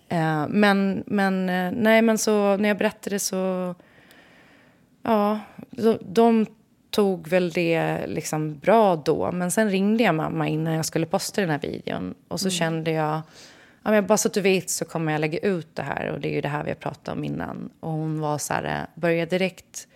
Eh, 0.08 0.48
men, 0.48 1.04
men, 1.06 1.48
eh, 1.48 1.72
nej, 1.72 2.02
men 2.02 2.18
så 2.18 2.56
när 2.56 2.68
jag 2.68 2.78
berättade 2.78 3.18
så... 3.18 3.74
Ja, 5.02 5.40
de, 5.70 5.98
de 6.02 6.46
tog 6.90 7.28
väl 7.28 7.50
det 7.50 8.06
liksom 8.06 8.58
bra 8.58 8.96
då. 8.96 9.32
Men 9.32 9.50
sen 9.50 9.70
ringde 9.70 10.04
jag 10.04 10.14
mamma 10.14 10.48
innan 10.48 10.74
jag 10.74 10.84
skulle 10.84 11.06
posta 11.06 11.40
den 11.40 11.50
här 11.50 11.58
videon. 11.58 12.14
Och 12.28 12.40
så 12.40 12.50
kände 12.50 12.90
jag... 12.90 13.20
Ja, 13.82 13.90
men 13.90 14.06
bara 14.06 14.18
så 14.18 14.28
att 14.28 14.34
du 14.34 14.40
vet 14.40 14.70
så 14.70 14.84
kommer 14.84 15.12
jag 15.12 15.20
lägga 15.20 15.38
ut 15.38 15.68
det 15.74 15.82
här. 15.82 16.10
Och 16.10 16.20
det 16.20 16.28
är 16.28 16.32
ju 16.32 16.40
det 16.40 16.48
här 16.48 16.64
vi 16.64 16.70
har 16.70 16.76
pratat 16.76 17.08
om 17.08 17.24
innan. 17.24 17.70
Och 17.80 17.90
hon 17.90 18.20
var 18.20 18.38
så 18.38 18.54
här, 18.54 18.64
eh, 18.64 19.00
började 19.00 19.30
direkt... 19.30 19.88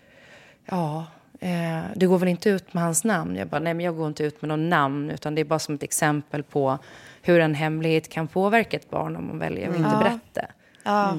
Ja, 0.64 1.06
eh, 1.42 1.80
du 1.94 2.08
går 2.08 2.18
väl 2.18 2.28
inte 2.28 2.50
ut 2.50 2.74
med 2.74 2.82
hans 2.84 3.04
namn? 3.04 3.36
Jag 3.36 3.48
bara, 3.48 3.60
nej 3.60 3.74
men 3.74 3.84
jag 3.86 3.96
går 3.96 4.08
inte 4.08 4.24
ut 4.24 4.42
med 4.42 4.48
någon 4.48 4.68
namn. 4.68 5.10
Utan 5.10 5.34
det 5.34 5.40
är 5.40 5.44
bara 5.44 5.58
som 5.58 5.74
ett 5.74 5.82
exempel 5.82 6.42
på 6.42 6.78
hur 7.22 7.40
en 7.40 7.54
hemlighet 7.54 8.08
kan 8.08 8.28
påverka 8.28 8.76
ett 8.76 8.90
barn 8.90 9.16
om 9.16 9.26
man 9.26 9.38
väljer 9.38 9.70
att 9.70 9.76
inte 9.76 9.96
berätta. 9.98 10.46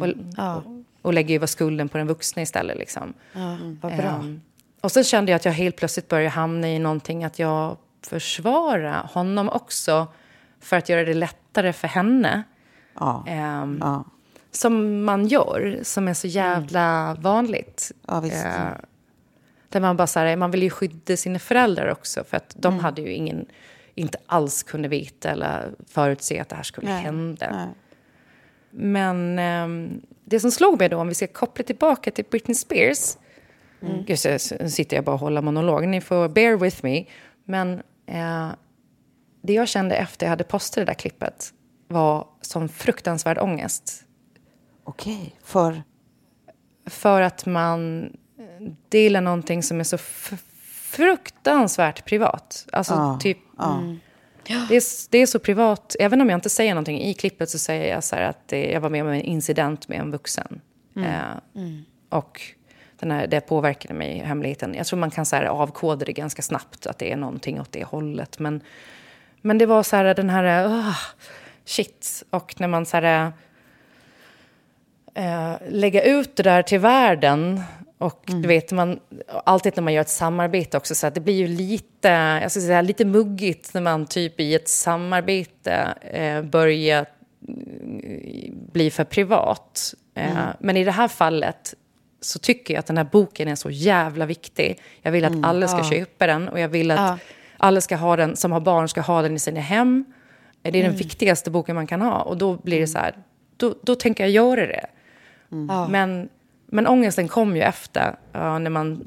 Och, 0.01 0.07
och, 0.57 0.63
och 1.01 1.13
lägger 1.13 1.39
ju 1.39 1.47
skulden 1.47 1.89
på 1.89 1.97
den 1.97 2.07
vuxna 2.07 2.41
istället. 2.41 2.77
Liksom. 2.77 3.13
Vad 3.81 3.95
bra. 3.95 4.05
Ehm, 4.05 4.41
och 4.81 4.91
sen 4.91 5.03
kände 5.03 5.31
jag 5.31 5.35
att 5.35 5.45
jag 5.45 5.51
helt 5.51 5.75
plötsligt 5.75 6.07
började 6.07 6.29
hamna 6.29 6.69
i 6.69 6.79
någonting 6.79 7.23
att 7.23 7.39
jag 7.39 7.77
försvara 8.01 9.09
honom 9.13 9.49
också 9.49 10.07
för 10.59 10.77
att 10.77 10.89
göra 10.89 11.03
det 11.03 11.13
lättare 11.13 11.73
för 11.73 11.87
henne. 11.87 12.43
Ja. 12.99 13.23
Ehm, 13.27 13.77
Ja. 13.81 14.03
Som 14.51 15.03
man 15.03 15.27
gör, 15.27 15.79
som 15.83 16.07
är 16.07 16.13
så 16.13 16.27
jävla 16.27 17.15
vanligt. 17.19 17.91
Ja, 18.07 18.19
visst. 18.19 18.45
Eh, 18.45 18.51
där 19.73 19.79
man 19.79 19.97
bara 19.97 20.07
så 20.07 20.19
här, 20.19 20.35
man 20.35 20.51
vill 20.51 20.63
ju 20.63 20.69
skydda 20.69 21.17
sina 21.17 21.39
föräldrar 21.39 21.91
också 21.91 22.23
för 22.23 22.37
att 22.37 22.55
de 22.57 22.79
hade 22.79 23.01
ju 23.01 23.11
ingen, 23.13 23.45
inte 23.95 24.17
alls 24.25 24.63
kunde 24.63 24.87
veta 24.87 25.29
eller 25.29 25.71
förutse 25.87 26.39
att 26.39 26.49
det 26.49 26.55
här 26.55 26.63
skulle 26.63 26.87
Nej, 26.87 27.03
hända. 27.03 27.47
nej. 27.51 27.67
Men 28.71 29.39
ehm, 29.39 30.01
det 30.25 30.39
som 30.39 30.51
slog 30.51 30.79
mig 30.79 30.89
då, 30.89 30.97
om 30.97 31.07
vi 31.07 31.13
ska 31.15 31.27
koppla 31.27 31.63
tillbaka 31.63 32.11
till 32.11 32.25
Britney 32.29 32.55
Spears. 32.55 33.17
Gud, 34.05 34.19
så 34.19 34.39
så 34.39 34.69
sitter 34.69 34.97
jag 34.97 35.05
bara 35.05 35.13
och 35.13 35.19
håller 35.19 35.41
monolog. 35.41 35.87
Ni 35.87 36.01
får 36.01 36.29
bear 36.29 36.57
with 36.57 36.77
me. 36.83 37.05
Men 37.45 37.81
eh, 38.05 38.49
det 39.41 39.53
jag 39.53 39.67
kände 39.67 39.95
efter 39.95 40.25
jag 40.25 40.29
hade 40.29 40.43
postat 40.43 40.81
det 40.81 40.85
där 40.85 40.93
klippet 40.93 41.53
var 41.87 42.27
som 42.41 42.69
fruktansvärd 42.69 43.37
ångest. 43.37 44.05
Okej, 44.83 45.35
för... 45.43 45.83
För 46.85 47.21
att 47.21 47.45
man 47.45 48.09
delar 48.89 49.21
någonting 49.21 49.63
som 49.63 49.79
är 49.79 49.83
så 49.83 49.97
fruktansvärt 50.73 52.05
privat. 52.05 52.67
Alltså 52.71 52.93
Ja, 52.93 53.19
typ... 53.21 53.37
ja. 53.57 53.83
Det 54.69 54.75
är, 54.75 54.83
det 55.09 55.17
är 55.17 55.25
så 55.25 55.39
privat. 55.39 55.95
Även 55.99 56.21
om 56.21 56.29
jag 56.29 56.37
inte 56.37 56.49
säger 56.49 56.73
någonting 56.73 57.01
i 57.01 57.13
klippet 57.13 57.49
så 57.49 57.57
säger 57.57 57.93
jag 57.93 58.03
så 58.03 58.15
här 58.15 58.23
att 58.23 58.47
det, 58.47 58.71
jag 58.71 58.81
var 58.81 58.89
med 58.89 59.01
om 59.01 59.07
en 59.07 59.21
incident 59.21 59.87
med 59.87 59.99
en 59.99 60.11
vuxen. 60.11 60.61
Eh, 60.95 61.37
Och 62.09 62.41
den 62.99 63.11
här, 63.11 63.27
det 63.27 63.41
påverkade 63.41 63.93
mig 63.93 64.19
hemligheten. 64.19 64.73
Jag 64.73 64.85
tror 64.87 64.99
man 64.99 65.11
kan 65.11 65.25
så 65.25 65.35
här 65.35 65.43
avkoda 65.43 66.05
det 66.05 66.13
ganska 66.13 66.41
snabbt, 66.41 66.85
att 66.85 66.97
det 66.99 67.11
är 67.11 67.17
någonting 67.17 67.61
åt 67.61 67.71
det 67.71 67.83
hållet. 67.83 68.39
Men, 68.39 68.61
men 69.41 69.57
det 69.57 69.65
var 69.65 69.83
så 69.83 69.95
här 69.95 70.13
den 70.13 70.29
här... 70.29 70.65
Uh, 70.65 70.95
shit. 71.65 72.23
Och 72.29 72.59
när 72.59 72.67
man 72.67 72.85
så 72.85 72.97
här... 72.97 73.31
Eh, 75.15 75.53
lägga 75.69 76.03
ut 76.03 76.35
det 76.35 76.43
där 76.43 76.61
till 76.61 76.79
världen. 76.79 77.61
Och 78.03 78.23
du 78.25 78.47
vet, 78.47 78.71
man, 78.71 78.99
alltid 79.45 79.73
när 79.75 79.83
man 79.83 79.93
gör 79.93 80.01
ett 80.01 80.09
samarbete 80.09 80.77
också, 80.77 80.95
så 80.95 81.09
det 81.09 81.19
blir 81.19 81.33
ju 81.33 81.47
lite, 81.47 82.07
jag 82.41 82.51
ska 82.51 82.59
säga, 82.59 82.81
lite 82.81 83.05
muggigt 83.05 83.73
när 83.73 83.81
man 83.81 84.05
typ 84.05 84.39
i 84.39 84.55
ett 84.55 84.67
samarbete 84.67 85.93
eh, 86.01 86.41
börjar 86.41 87.05
mm, 87.47 88.69
bli 88.73 88.91
för 88.91 89.03
privat. 89.03 89.93
Eh, 90.15 90.33
Men 90.59 90.77
i 90.77 90.83
det 90.83 90.91
här 90.91 91.07
fallet 91.07 91.73
så 92.21 92.39
tycker 92.39 92.73
jag 92.73 92.79
att 92.79 92.85
den 92.85 92.97
här 92.97 93.07
boken 93.11 93.47
är 93.47 93.55
så 93.55 93.69
jävla 93.69 94.25
viktig. 94.25 94.79
Jag 95.01 95.11
vill 95.11 95.25
att 95.25 95.33
alla 95.43 95.67
ska 95.67 95.83
köpa 95.83 96.27
den 96.27 96.49
och 96.49 96.59
jag 96.59 96.69
vill 96.69 96.91
att 96.91 97.19
alla 97.57 97.81
ska 97.81 97.95
ha 97.95 98.15
den, 98.15 98.35
som 98.35 98.51
har 98.51 98.59
barn 98.59 98.87
ska 98.89 99.01
ha 99.01 99.21
den 99.21 99.35
i 99.35 99.39
sina 99.39 99.59
hem. 99.59 100.05
Det 100.61 100.69
är 100.79 100.83
den 100.83 100.95
viktigaste 100.95 101.51
boken 101.51 101.75
man 101.75 101.87
kan 101.87 102.01
ha. 102.01 102.21
Och 102.21 102.37
då 102.37 102.57
blir 102.57 102.79
det 102.79 102.87
så 102.87 102.97
här, 102.97 103.15
då, 103.57 103.75
då 103.83 103.95
tänker 103.95 104.23
jag 104.23 104.31
göra 104.31 104.67
det. 104.67 104.85
Men, 105.89 106.29
men 106.73 106.87
ångesten 106.87 107.27
kom 107.27 107.55
ju 107.55 107.61
efter, 107.61 108.15
ja, 108.31 108.59
när 108.59 108.69
man 108.69 109.03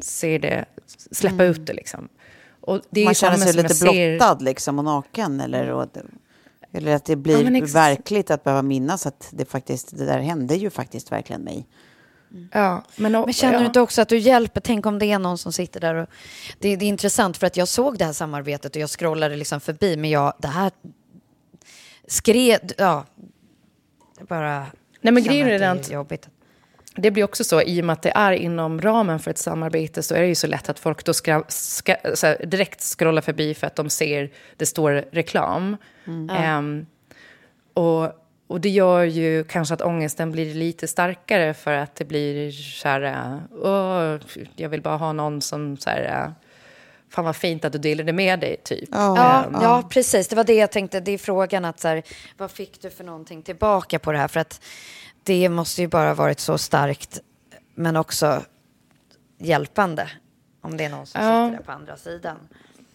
ser 0.00 0.38
det, 0.38 0.64
släppa 1.10 1.44
ut 1.44 1.66
det 1.66 1.72
liksom. 1.72 2.08
Och 2.60 2.80
det 2.90 3.00
är 3.00 3.04
Man 3.04 3.14
känner 3.14 3.36
sig 3.36 3.52
som 3.52 3.56
lite 3.62 3.68
jag 3.68 3.76
ser- 3.94 4.18
blottad 4.18 4.38
liksom, 4.44 4.78
och 4.78 4.84
naken. 4.84 5.40
Eller, 5.40 5.70
och, 5.70 5.86
eller 6.72 6.94
att 6.94 7.04
det 7.04 7.12
Ja, 7.12 7.16
blir 7.16 7.62
ex- 7.62 7.74
verkligt 7.74 8.30
att 8.30 8.44
behöva 8.44 8.62
minnas 8.62 9.06
att 9.06 9.28
det, 9.32 9.44
faktiskt, 9.44 9.96
det 9.98 10.04
där 10.04 10.18
hände 10.18 10.54
ju 10.54 10.70
faktiskt 10.70 11.12
verkligen 11.12 11.42
mig. 11.42 11.66
Ja, 12.52 12.84
men, 12.96 13.12
Men 13.12 13.32
känner 13.32 13.52
ja. 13.54 13.60
du 13.60 13.66
inte 13.66 13.80
också 13.80 14.02
att 14.02 14.08
du 14.08 14.18
hjälper? 14.18 14.60
Tänk 14.60 14.86
om 14.86 14.98
det 14.98 15.06
är 15.06 15.18
någon 15.18 15.38
som 15.38 15.52
sitter 15.52 15.80
där 15.80 15.94
och... 15.94 16.08
Det, 16.58 16.76
det 16.76 16.84
är 16.84 16.88
intressant 16.88 17.36
för 17.36 17.46
att 17.46 17.56
jag 17.56 17.68
såg 17.68 17.98
det 17.98 18.04
här 18.04 18.12
samarbetet 18.12 18.76
och 18.76 18.82
jag 18.82 18.90
scrollade 18.90 19.36
liksom 19.36 19.60
förbi, 19.60 19.96
men 19.96 20.10
jag, 20.10 20.32
det 20.38 20.48
här 20.48 20.70
skred... 22.06 22.72
Ja, 22.78 23.04
bara... 24.28 24.66
Nej, 25.00 25.12
men 25.14 25.22
grejen 25.22 25.48
är 25.48 25.62
att- 25.76 25.90
jobbigt. 25.90 26.28
Det 26.96 27.10
blir 27.10 27.24
också 27.24 27.44
så, 27.44 27.62
i 27.62 27.80
och 27.80 27.84
med 27.84 27.92
att 27.92 28.02
det 28.02 28.12
är 28.14 28.32
inom 28.32 28.80
ramen 28.80 29.18
för 29.18 29.30
ett 29.30 29.38
samarbete 29.38 30.02
så 30.02 30.14
är 30.14 30.20
det 30.20 30.26
ju 30.26 30.34
så 30.34 30.46
lätt 30.46 30.68
att 30.68 30.78
folk 30.78 31.04
då 31.04 31.14
ska, 31.14 31.44
ska, 31.48 31.96
så 32.14 32.26
här, 32.26 32.46
direkt 32.46 32.82
scrollar 32.82 33.22
förbi 33.22 33.54
för 33.54 33.66
att 33.66 33.76
de 33.76 33.90
ser 33.90 34.30
det 34.56 34.66
står 34.66 35.04
reklam. 35.12 35.76
Ehm, 36.30 36.86
och, 37.74 38.12
och 38.46 38.60
det 38.60 38.68
gör 38.68 39.04
ju 39.04 39.44
kanske 39.44 39.74
att 39.74 39.82
ångesten 39.82 40.32
blir 40.32 40.54
lite 40.54 40.88
starkare 40.88 41.54
för 41.54 41.72
att 41.72 41.96
det 41.96 42.04
blir 42.04 42.50
så 42.50 42.88
här... 42.88 43.38
Åh, 43.62 44.16
jag 44.56 44.68
vill 44.68 44.82
bara 44.82 44.96
ha 44.96 45.12
någon 45.12 45.40
som 45.40 45.76
så 45.76 45.90
här... 45.90 46.32
Fan 47.10 47.24
vad 47.24 47.36
fint 47.36 47.64
att 47.64 47.72
du 47.72 47.78
delade 47.78 48.12
med 48.12 48.40
dig, 48.40 48.56
typ. 48.64 48.88
Ja, 48.92 49.46
ja, 49.52 49.88
precis. 49.90 50.28
Det 50.28 50.36
var 50.36 50.44
det 50.44 50.54
jag 50.54 50.70
tänkte. 50.72 51.00
Det 51.00 51.12
är 51.12 51.18
frågan 51.18 51.64
att 51.64 51.80
så 51.80 51.88
här, 51.88 52.02
vad 52.36 52.50
fick 52.50 52.82
du 52.82 52.90
för 52.90 53.04
någonting 53.04 53.42
tillbaka 53.42 53.98
på 53.98 54.12
det 54.12 54.18
här? 54.18 54.28
För 54.28 54.40
att 54.40 54.60
det 55.22 55.48
måste 55.48 55.80
ju 55.82 55.88
bara 55.88 56.14
varit 56.14 56.40
så 56.40 56.58
starkt, 56.58 57.20
men 57.74 57.96
också 57.96 58.42
hjälpande. 59.38 60.10
Om 60.60 60.76
det 60.76 60.84
är 60.84 60.88
någon 60.90 61.06
som 61.06 61.20
Ja. 61.24 61.46
sitter 61.46 61.58
där 61.58 61.64
på 61.64 61.72
andra 61.72 61.96
sidan. 61.96 62.36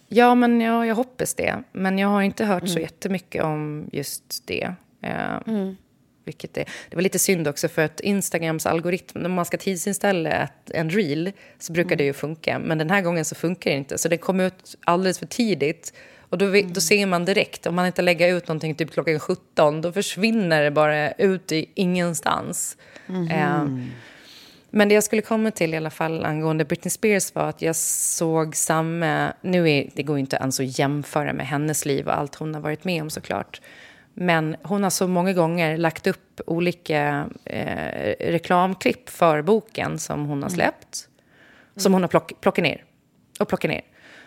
Ja, 0.07 0.36
men 0.36 0.61
ja, 0.61 0.86
jag 0.86 0.95
hoppas 0.95 1.34
det. 1.34 1.63
Men 1.71 1.97
jag 1.99 2.07
har 2.07 2.21
inte 2.21 2.45
hört 2.45 2.63
så 2.67 2.71
Mm. 2.71 2.82
jättemycket 2.82 3.43
om 3.43 3.89
just 3.91 4.47
det. 4.47 4.73
Eh, 5.01 5.38
Vilket 6.26 6.57
är, 6.57 6.65
det 6.89 6.95
var 6.95 7.01
lite 7.03 7.19
synd 7.19 7.47
också 7.47 7.67
för 7.67 7.82
att 7.86 7.99
Instagrams 7.99 8.65
algoritm, 8.65 9.19
när 9.21 9.30
man 9.30 9.45
ska 9.45 9.57
tidsinställa 9.57 10.30
ett, 10.30 10.71
en 10.71 10.89
reel 10.89 11.32
så 11.59 11.73
brukar 11.73 11.89
Mm. 11.89 11.97
det 11.97 12.03
ju 12.03 12.13
funka. 12.13 12.59
Men 12.59 12.78
den 12.78 12.89
här 12.89 13.01
gången 13.01 13.26
så 13.26 13.36
funkar 13.36 13.71
det 13.71 13.78
inte. 13.78 13.97
Så 13.97 14.07
den 14.09 14.17
kom 14.17 14.39
ut 14.39 14.76
alldeles 14.86 15.19
för 15.19 15.26
tidigt. 15.26 15.93
Och 16.30 16.38
då, 16.38 16.45
vi- 16.45 16.61
Mm. 16.61 16.73
då 16.73 16.82
ser 16.82 17.05
man 17.05 17.26
direkt, 17.26 17.65
om 17.65 17.76
man 17.76 17.86
inte 17.86 18.01
lägger 18.01 18.36
ut 18.38 18.47
någonting 18.47 18.76
typ 18.76 18.91
klockan 18.91 19.19
17, 19.19 19.82
då 19.82 19.91
försvinner 19.91 20.63
det 20.63 20.71
bara 20.71 21.11
ut 21.11 21.51
i 21.51 21.69
ingenstans. 21.76 22.78
Eh, 23.32 23.65
men 24.69 24.89
det 24.89 24.95
jag 24.95 25.03
skulle 25.03 25.21
komma 25.21 25.51
till 25.51 25.73
i 25.73 25.78
alla 25.78 25.89
fall 25.89 26.26
angående 26.26 26.65
Britney 26.65 26.89
Spears 26.89 27.36
var 27.36 27.43
att 27.49 27.61
jag 27.61 27.76
såg 27.76 28.55
samma... 28.55 29.34
Nu 29.41 29.69
är, 29.69 29.89
det 29.95 30.03
går 30.03 30.19
inte 30.19 30.36
ens 30.36 30.59
att 30.59 30.80
jämföra 30.80 31.34
med 31.34 31.47
hennes 31.47 31.86
liv 31.86 32.07
och 32.07 32.17
allt 32.17 32.36
hon 32.36 32.53
har 32.53 32.61
varit 32.61 32.84
med 32.84 33.01
om 33.01 33.09
såklart. 33.09 33.61
Men 34.13 34.55
hon 34.63 34.84
har 34.84 34.89
så 34.89 35.07
många 35.07 35.34
gånger 35.34 35.78
lagt 35.78 36.07
upp 36.07 36.41
olika 36.47 37.30
eh, 37.45 38.15
reklamklipp 38.19 39.09
för 39.09 39.41
boken 39.41 39.99
som 39.99 40.26
hon 40.26 40.43
har 40.43 40.49
släppt. 40.49 41.07
Som 41.76 41.93
hon 41.93 42.01
har 42.03 42.07
plock, 42.09 42.41
plockat 42.41 42.63
ner. 42.63 42.84
Och 43.39 43.47
plockat 43.47 43.69
ner. 43.71 43.82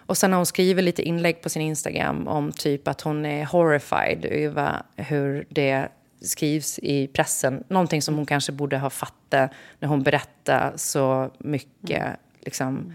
Och 0.09 0.17
sen 0.17 0.33
har 0.33 0.39
hon 0.39 0.47
skrivit 0.47 0.85
lite 0.85 1.03
inlägg 1.03 1.43
på 1.43 1.49
sin 1.49 1.63
Instagram 1.63 2.29
om 2.29 2.53
typ 2.53 2.89
att 2.89 3.01
hon 3.01 3.27
är 3.27 3.45
horrified 3.45 4.25
över 4.25 4.83
hur 4.97 5.47
det 5.49 5.89
skrivs 6.21 6.79
i 6.79 7.07
pressen. 7.07 7.65
Någonting 7.69 8.03
som 8.03 8.15
hon 8.15 8.27
kanske 8.27 8.53
borde 8.53 8.79
ha 8.79 8.91
fattat 8.91 9.51
när 9.79 9.89
hon 9.89 10.03
berättar 10.03 10.73
så 10.77 11.31
mycket 11.39 12.17
liksom, 12.41 12.93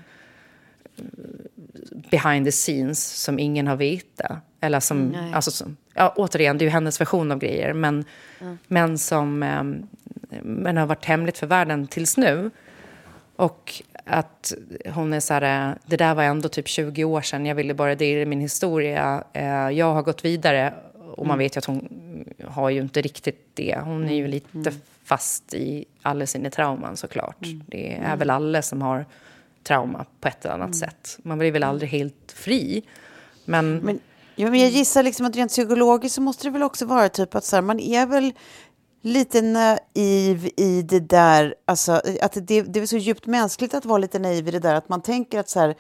behind 2.12 2.46
the 2.46 2.52
scenes 2.52 3.24
som 3.24 3.40
ingen 3.40 3.68
har 3.68 3.76
vetat. 3.76 4.38
Eller 4.62 4.80
som, 4.80 5.32
alltså 5.34 5.52
som, 5.52 5.78
ja, 5.94 6.14
återigen, 6.18 6.58
det 6.58 6.64
är 6.64 6.68
ju 6.68 6.72
hennes 6.72 7.02
version 7.02 7.32
av 7.32 7.40
grejer, 7.40 7.74
men, 7.74 8.06
men 8.68 8.98
som 8.98 9.44
ehm, 9.44 9.88
men 10.42 10.78
har 10.78 10.86
varit 10.86 11.06
hemligt 11.06 11.38
för 11.38 11.48
världen 11.48 11.88
tills 11.88 12.18
nu. 12.18 12.52
Och 13.36 13.82
att 14.06 14.54
hon 14.94 15.14
är 15.14 15.20
så 15.20 15.34
här, 15.34 15.70
eh, 15.70 15.76
det 15.86 15.98
där 15.98 16.16
var 16.16 16.24
ändå 16.24 16.50
typ 16.50 16.68
20 16.68 17.04
år 17.04 17.22
sedan, 17.22 17.46
jag 17.46 17.56
ville 17.56 17.74
bara 17.74 17.96
dela 17.96 18.26
min 18.30 18.40
historia. 18.42 19.24
Eh, 19.34 19.70
Jag 19.70 19.94
har 19.94 20.02
gått 20.04 20.26
vidare 20.26 20.74
och 21.16 21.28
man 21.28 21.38
vet 21.38 21.56
ju 21.56 21.58
att 21.60 21.66
hon 21.66 21.90
har 22.48 22.70
ju 22.70 22.82
inte 22.82 23.02
riktigt 23.02 23.48
det. 23.54 23.80
Hon 23.84 24.10
är 24.10 24.14
ju 24.16 24.28
lite 24.28 24.74
fast 25.04 25.54
i 25.54 25.86
alla 26.02 26.26
sina 26.26 26.50
trauman 26.50 26.98
såklart. 26.98 27.38
Det 27.68 27.96
är 28.04 28.16
väl 28.16 28.30
alla 28.30 28.62
som 28.62 28.82
har 28.82 29.06
trauma 29.64 30.06
på 30.22 30.28
ett 30.28 30.46
eller 30.46 30.54
annat 30.56 30.76
sätt. 30.76 31.18
Man 31.24 31.38
blir 31.38 31.52
väl 31.52 31.64
aldrig 31.64 31.90
helt 31.90 32.32
fri. 32.36 32.84
Men, 33.46 33.78
Men, 33.78 34.00
ja, 34.36 34.50
men 34.50 34.60
jag 34.60 34.70
gissar 34.70 35.04
liksom 35.04 35.26
att 35.26 35.36
rent 35.36 35.52
psykologiskt 35.52 36.16
så 36.16 36.22
måste 36.22 36.48
det 36.48 36.52
väl 36.52 36.64
också 36.64 36.86
vara 36.86 37.10
typ 37.10 37.36
att 37.36 37.44
så 37.44 37.56
här, 37.56 37.62
man 37.62 37.80
är 37.80 38.06
väl 38.06 38.34
lite 39.04 39.42
naiv 39.42 40.50
i 40.58 40.82
det 40.82 41.00
där, 41.00 41.56
alltså 41.66 42.02
att 42.22 42.34
det, 42.34 42.62
det 42.62 42.80
är 42.80 42.86
så 42.86 42.98
djupt 42.98 43.26
mänskligt 43.26 43.74
att 43.74 43.86
vara 43.86 43.98
lite 43.98 44.20
naiv 44.20 44.48
i 44.48 44.52
det 44.52 44.60
där, 44.60 44.76
att 44.76 44.90
man 44.90 45.02
tänker 45.02 45.40
att 45.40 45.50
så 45.50 45.60
här, 45.60 45.76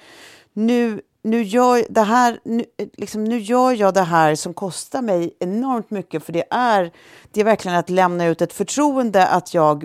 nu, 0.53 1.01
nu, 1.21 1.43
gör, 1.43 1.85
det 1.89 2.01
här, 2.01 2.39
nu, 2.43 2.65
liksom, 2.93 3.23
nu 3.23 3.39
gör 3.39 3.71
jag 3.71 3.93
det 3.93 4.01
här 4.01 4.35
som 4.35 4.53
kostar 4.53 5.01
mig 5.01 5.37
enormt 5.39 5.91
mycket, 5.91 6.23
för 6.23 6.33
det 6.33 6.43
är, 6.49 6.91
det 7.31 7.39
är 7.39 7.45
verkligen 7.45 7.77
att 7.77 7.89
lämna 7.89 8.25
ut 8.25 8.41
ett 8.41 8.53
förtroende 8.53 9.27
att 9.27 9.53
jag 9.53 9.83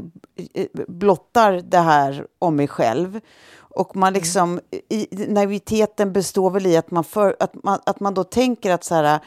eh, 0.55 0.67
blottar 0.89 1.53
det 1.53 1.79
här 1.79 2.27
om 2.39 2.57
mig 2.57 2.69
själv. 2.69 3.21
Och 3.59 3.97
man 3.97 4.13
liksom, 4.13 4.61
i, 4.89 5.09
naiviteten 5.29 6.13
består 6.13 6.51
väl 6.51 6.67
i 6.67 6.77
att 6.77 6.91
man, 6.91 7.05
för, 7.05 7.37
att 7.41 7.65
man, 7.65 7.79
att 7.87 8.01
man 8.01 8.15
då 8.15 8.25
tänker 8.25 8.73
att 8.73 8.85
så 8.85 8.95
här, 8.95 9.21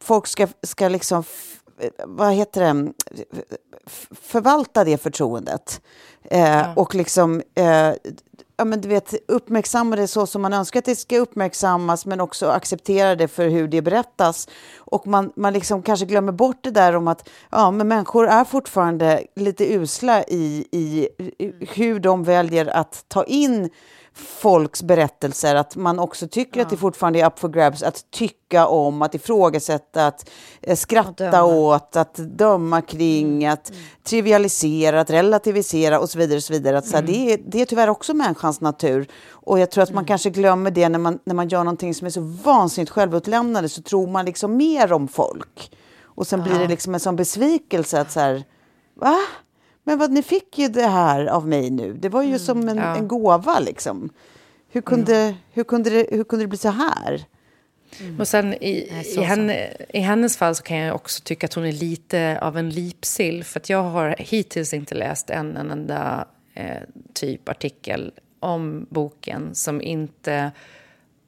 folk 0.00 0.26
ska, 0.26 0.48
ska 0.62 0.88
liksom, 0.88 1.24
vad 2.04 2.32
heter 2.32 2.60
det, 2.60 2.92
förvalta 4.10 4.84
det 4.84 4.98
förtroendet. 4.98 5.80
Eh, 6.30 6.78
Och 6.78 6.94
liksom, 6.94 7.42
eh, 7.54 7.92
ja, 8.56 8.64
men 8.64 8.80
du 8.80 8.88
vet, 8.88 9.14
uppmärksamma 9.28 9.96
det 9.96 10.08
så 10.08 10.26
som 10.26 10.42
man 10.42 10.52
önskar 10.52 10.78
att 10.78 10.84
det 10.84 10.96
ska 10.96 11.18
uppmärksammas, 11.18 12.06
men 12.06 12.20
också 12.20 12.48
acceptera 12.48 13.16
det 13.16 13.28
för 13.28 13.48
hur 13.48 13.68
det 13.68 13.82
berättas. 13.82 14.48
Och 14.76 15.06
man, 15.06 15.32
man 15.36 15.52
liksom 15.52 15.82
kanske 15.82 16.06
glömmer 16.06 16.32
bort 16.32 16.58
det 16.62 16.70
där 16.70 16.96
om 16.96 17.08
att 17.08 17.28
ja, 17.50 17.70
men 17.70 17.88
människor 17.88 18.28
är 18.28 18.44
fortfarande 18.44 19.24
lite 19.36 19.74
usla 19.74 20.24
i, 20.24 20.68
i, 20.70 21.08
i 21.38 21.66
hur 21.74 22.00
de 22.00 22.24
väljer 22.24 22.66
att 22.66 23.04
ta 23.08 23.24
in 23.24 23.70
folks 24.14 24.82
berättelser, 24.82 25.54
att 25.54 25.76
man 25.76 25.98
också 25.98 26.28
tycker 26.28 26.62
att 26.62 26.70
det 26.70 26.76
fortfarande 26.76 27.20
är 27.20 27.26
up 27.26 27.38
for 27.38 27.48
grabs 27.48 27.82
att 27.82 28.10
tycka 28.10 28.66
om, 28.66 29.02
att 29.02 29.14
ifrågasätta, 29.14 30.06
att 30.06 30.30
eh, 30.62 30.76
skratta 30.76 31.30
döma. 31.30 31.44
åt, 31.44 31.96
att 31.96 32.14
döma 32.14 32.82
kring, 32.82 33.46
att 33.46 33.72
trivialisera, 34.02 35.00
att 35.00 35.10
relativisera 35.10 36.00
och 36.00 36.10
så 36.10 36.18
vidare. 36.18 36.36
Och 36.36 36.42
så 36.42 36.52
vidare. 36.52 36.78
Att, 36.78 36.86
så 36.86 36.96
här, 36.96 37.02
det, 37.02 37.32
är, 37.32 37.40
det 37.46 37.60
är 37.60 37.64
tyvärr 37.66 37.88
också 37.88 38.14
människans 38.14 38.60
natur. 38.60 39.06
Och 39.30 39.58
jag 39.58 39.70
tror 39.70 39.84
att 39.84 39.92
man 39.92 40.04
kanske 40.04 40.30
glömmer 40.30 40.70
det 40.70 40.88
när 40.88 40.98
man, 40.98 41.18
när 41.24 41.34
man 41.34 41.48
gör 41.48 41.64
någonting 41.64 41.94
som 41.94 42.06
är 42.06 42.10
så 42.10 42.20
vansinnigt 42.20 42.92
självutlämnande, 42.92 43.68
så 43.68 43.82
tror 43.82 44.06
man 44.06 44.24
liksom 44.24 44.56
mer 44.56 44.92
om 44.92 45.08
folk. 45.08 45.70
Och 46.02 46.26
sen 46.26 46.42
blir 46.42 46.58
det 46.58 46.68
liksom 46.68 46.94
en 46.94 47.00
sån 47.00 47.16
besvikelse 47.16 48.00
att 48.00 48.12
så 48.12 48.20
här, 48.20 48.44
va? 48.94 49.16
Men 49.84 49.98
vad, 49.98 50.10
ni 50.10 50.22
fick 50.22 50.58
ju 50.58 50.68
det 50.68 50.86
här 50.86 51.26
av 51.26 51.48
mig 51.48 51.70
nu. 51.70 51.92
Det 51.92 52.08
var 52.08 52.22
ju 52.22 52.38
som 52.38 52.68
en, 52.68 52.76
Ja. 52.76 52.96
en 52.96 53.08
gåva 53.08 53.60
liksom. 53.60 54.10
Hur 54.68 54.80
kunde, 54.80 55.34
hur, 55.52 55.64
kunde 55.64 55.90
det, 55.90 56.06
hur 56.10 56.24
kunde 56.24 56.44
det 56.44 56.48
bli 56.48 56.58
så 56.58 56.68
här? 56.68 57.24
Och 58.18 58.28
sen 58.28 58.54
i, 58.54 58.88
Nej, 58.92 59.04
så 59.04 59.20
i, 59.20 59.24
henne, 59.24 59.68
i 59.88 60.00
hennes 60.00 60.36
fall 60.36 60.54
så 60.54 60.62
kan 60.62 60.76
jag 60.76 60.94
också 60.94 61.22
tycka 61.24 61.46
att 61.46 61.54
hon 61.54 61.64
är 61.64 61.72
lite 61.72 62.38
av 62.42 62.58
en 62.58 62.70
lipsill. 62.70 63.44
För 63.44 63.60
att 63.60 63.70
jag 63.70 63.82
har 63.82 64.14
hittills 64.18 64.74
inte 64.74 64.94
läst 64.94 65.30
en, 65.30 65.56
en 65.56 65.70
enda 65.70 66.24
eh, 66.54 66.76
typ 67.12 67.48
artikel 67.48 68.12
om 68.40 68.86
boken 68.90 69.54
som 69.54 69.82
inte 69.82 70.52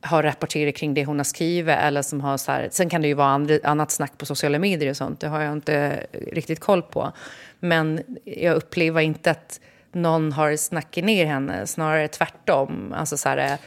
har 0.06 0.22
rapporterat 0.22 0.74
kring 0.74 0.94
det 0.94 1.04
hon 1.04 1.18
har 1.18 1.24
skrivit. 1.24 1.76
Eller 1.78 2.02
som 2.02 2.20
har 2.20 2.36
så 2.36 2.52
här, 2.52 2.68
sen 2.72 2.88
kan 2.88 3.02
det 3.02 3.08
ju 3.08 3.14
vara 3.14 3.28
andra, 3.28 3.58
annat 3.64 3.90
snack 3.90 4.18
på 4.18 4.26
sociala 4.26 4.58
medier 4.58 4.90
och 4.90 4.96
sånt. 4.96 5.20
Det 5.20 5.28
har 5.28 5.40
jag 5.40 5.52
inte 5.52 6.06
riktigt 6.32 6.60
koll 6.60 6.82
på. 6.82 7.12
Men 7.60 8.00
jag 8.24 8.56
upplever 8.56 9.00
inte 9.00 9.30
att 9.30 9.60
någon 9.92 10.32
har 10.32 10.56
snackat 10.56 11.04
ner 11.04 11.26
henne. 11.26 11.66
Snarare 11.66 12.08
tvärtom. 12.08 12.94
Alltså 12.96 13.16
så 13.16 13.28
här, 13.28 13.58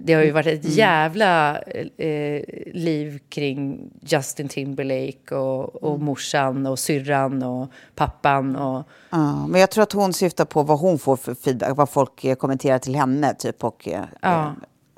det 0.00 0.12
har 0.12 0.22
ju 0.22 0.30
varit 0.30 0.46
ett 0.46 0.76
jävla 0.76 1.58
eh, 1.96 2.42
liv 2.72 3.18
kring 3.28 3.90
Justin 4.00 4.48
Timberlake 4.48 5.34
och, 5.34 5.82
och 5.82 6.00
morsan 6.00 6.66
och 6.66 6.78
syrran 6.78 7.42
och 7.42 7.70
pappan. 7.94 8.56
Och, 8.56 8.88
Ja, 9.10 9.46
men 9.46 9.60
jag 9.60 9.70
tror 9.70 9.82
att 9.82 9.92
hon 9.92 10.12
syftar 10.12 10.44
på 10.44 10.62
vad 10.62 10.78
hon 10.78 10.98
får 10.98 11.16
för 11.16 11.34
feedback, 11.34 11.76
vad 11.76 11.88
folk 11.90 12.24
eh, 12.24 12.34
kommenterar 12.34 12.78
till 12.78 12.94
henne, 12.94 13.34
typ, 13.34 13.64
och 13.64 13.88
eh, 13.88 14.04
Ja. 14.20 14.54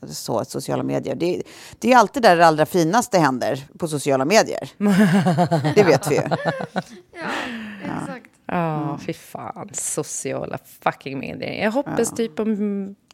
Så, 0.09 0.45
sociala 0.45 0.83
medier. 0.83 1.15
Det, 1.15 1.43
det 1.79 1.93
är 1.93 1.97
alltid 1.97 2.23
där 2.23 2.37
det 2.37 2.47
allra 2.47 2.67
finaste 2.67 3.19
händer, 3.19 3.65
på 3.79 3.89
sociala 3.89 4.25
medier. 4.25 4.71
det 5.75 5.83
vet 5.85 6.11
vi 6.11 6.15
ju. 6.15 6.23
Ja, 8.49 8.99
fy 9.07 9.13
fan. 9.13 9.69
Sociala 9.73 10.59
fucking 10.81 11.19
medier. 11.19 11.65
Jag 11.65 11.71
hoppas 11.73 12.11
typ 12.15 12.41
om 12.41 12.57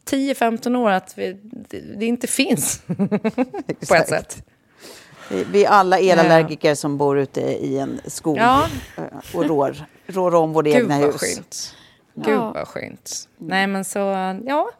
10-15 0.09 0.75
år 0.77 0.91
att 0.91 1.17
vi, 1.17 1.39
det, 1.69 1.79
det 1.79 2.05
inte 2.05 2.27
finns. 2.27 2.81
På 3.87 3.95
ett 3.95 4.09
sätt. 4.09 4.45
Vi, 5.29 5.43
vi 5.51 5.65
är 5.65 5.69
alla 5.69 5.99
elallergiker 5.99 6.75
som 6.75 6.97
bor 6.97 7.19
ute 7.19 7.41
i 7.41 7.77
en 7.79 8.01
skog 8.05 8.37
Ja. 8.37 8.67
eh, 8.97 9.03
och 9.35 9.45
rår, 9.45 9.75
rår 10.07 10.35
om 10.35 10.53
Gud 10.53 10.67
egna 10.67 10.99
vad 10.99 11.07
hus. 11.07 11.21
skönt. 11.21 11.75
Gud 12.15 12.37
vad 12.39 12.67
skönt. 12.67 13.29
Nej 13.37 13.67
men 13.67 13.85
så, 13.85 13.99
ja. 14.45 14.71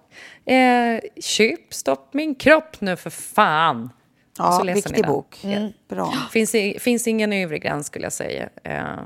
Eh, 0.46 1.00
köp 1.22 1.74
Stopp 1.74 2.14
min 2.14 2.36
kropp 2.36 2.82
nu 2.82 2.96
för 2.96 3.10
fan. 3.10 3.90
Ja, 4.38 4.52
Så 4.52 4.64
läser 4.64 4.90
ni 4.90 4.96
viktig 4.96 5.06
bok. 5.06 5.46
Bra. 5.88 6.14
Finns, 6.32 6.56
finns 6.80 7.08
ingen 7.08 7.34
övre 7.34 7.60
gräns 7.60 7.88
skulle 7.88 8.06
jag 8.06 8.14
säga. 8.14 8.50
Eh, 8.64 9.00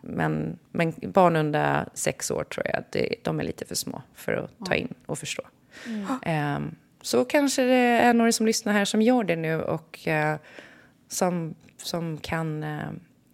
men, 0.00 0.58
men 0.72 0.94
barn 1.02 1.36
under 1.36 1.88
sex 1.94 2.30
år 2.30 2.44
tror 2.44 2.66
jag, 2.66 2.84
det, 2.90 3.14
de 3.22 3.40
är 3.40 3.44
lite 3.44 3.64
för 3.64 3.74
små 3.74 4.02
för 4.14 4.32
att 4.32 4.66
ta 4.66 4.74
in 4.74 4.94
och 5.06 5.18
förstå. 5.18 5.42
Eh, 6.22 6.58
så 7.02 7.24
kanske 7.24 7.62
det 7.62 7.74
är 7.74 8.14
några 8.14 8.32
som 8.32 8.46
lyssnar 8.46 8.72
här 8.72 8.84
som 8.84 9.02
gör 9.02 9.24
det 9.24 9.36
nu 9.36 9.62
och 9.62 10.08
eh, 10.08 10.36
som, 11.08 11.54
som 11.76 12.18
kan 12.18 12.62
eh, 12.62 12.88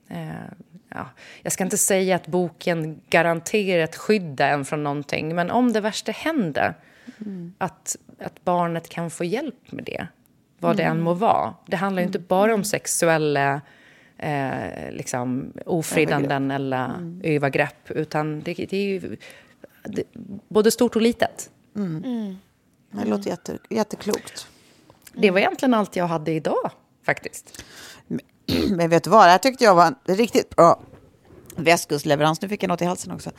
eh, 0.09 0.51
ja, 0.89 1.09
jag 1.43 1.53
ska 1.53 1.64
inte 1.64 1.79
säga 1.79 2.16
att 2.16 2.27
boken 2.27 3.01
garanterar 3.09 3.85
ett 3.85 3.97
skydd 3.97 4.41
en 4.41 4.64
från 4.64 4.83
någonting, 4.83 5.35
men 5.35 5.51
om 5.51 5.72
det 5.72 5.81
värsta 5.81 6.12
händer, 6.12 6.75
att, 7.59 7.96
att 8.18 8.44
barnet 8.44 8.88
kan 8.88 9.11
få 9.11 9.24
hjälp 9.24 9.72
med 9.72 9.84
det, 9.84 10.07
vad 10.59 10.76
det 10.76 10.82
än 10.82 11.00
må 11.00 11.14
vara. 11.14 11.55
Det 11.66 11.76
handlar 11.76 12.02
ju 12.02 12.07
inte 12.07 12.18
bara 12.18 12.55
om 12.55 12.64
sexuella 12.64 13.61
eh, 14.18 14.90
liksom, 14.90 15.52
ofredanden 15.66 16.50
eller 16.50 16.90
övergrepp, 17.22 17.90
utan 17.90 18.40
det, 18.40 18.55
det 18.55 18.76
är 18.76 18.86
ju 18.86 19.16
det, 19.82 20.05
både 20.48 20.70
stort 20.70 20.96
och 20.96 21.02
litet. 21.02 21.50
Det 22.90 23.05
låter 23.05 23.30
jätte, 23.30 23.59
jätteklokt. 23.70 24.46
Det 25.12 25.30
var 25.30 25.38
egentligen 25.38 25.74
allt 25.74 25.96
jag 25.96 26.07
hade 26.07 26.32
idag, 26.32 26.70
faktiskt. 27.02 27.64
Men 28.70 28.90
vet 28.90 29.05
du 29.05 29.11
vad, 29.11 29.26
det 29.26 29.30
här 29.30 29.38
tyckte 29.38 29.64
jag 29.64 29.74
var 29.74 29.94
en 30.05 30.16
riktigt 30.16 30.57
bra 30.57 30.82
västkustleverans. 31.57 32.42
Nu 32.42 32.48
fick 32.48 32.62
jag 32.62 32.68
något 32.68 32.82
i 32.82 32.84
halsen 32.84 33.12
också. 33.12 33.30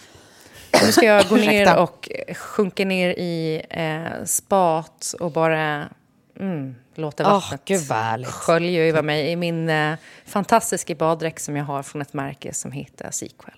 Nu 0.86 0.92
ska 0.92 1.06
jag 1.06 1.28
gå 1.30 1.36
ner 1.52 1.78
och 1.78 2.10
sjunka 2.36 2.86
ner 2.86 3.10
i 3.10 3.62
eh, 3.70 4.26
spat 4.26 5.16
och 5.20 5.32
bara 5.32 5.90
mm, 6.40 6.76
låta 6.96 7.24
vattnet 7.24 7.90
härligt. 7.90 8.28
skölja 8.30 8.86
över 8.86 9.02
mig 9.02 9.32
i 9.32 9.36
min 9.36 9.70
eh, 9.70 9.96
fantastiska 10.26 10.96
baddräkt 10.96 11.42
som 11.42 11.56
jag 11.58 11.66
har 11.66 11.84
från 11.84 12.02
ett 12.02 12.14
märke 12.14 12.54
som 12.54 12.72
heter 12.72 13.12
Sequel. 13.12 13.56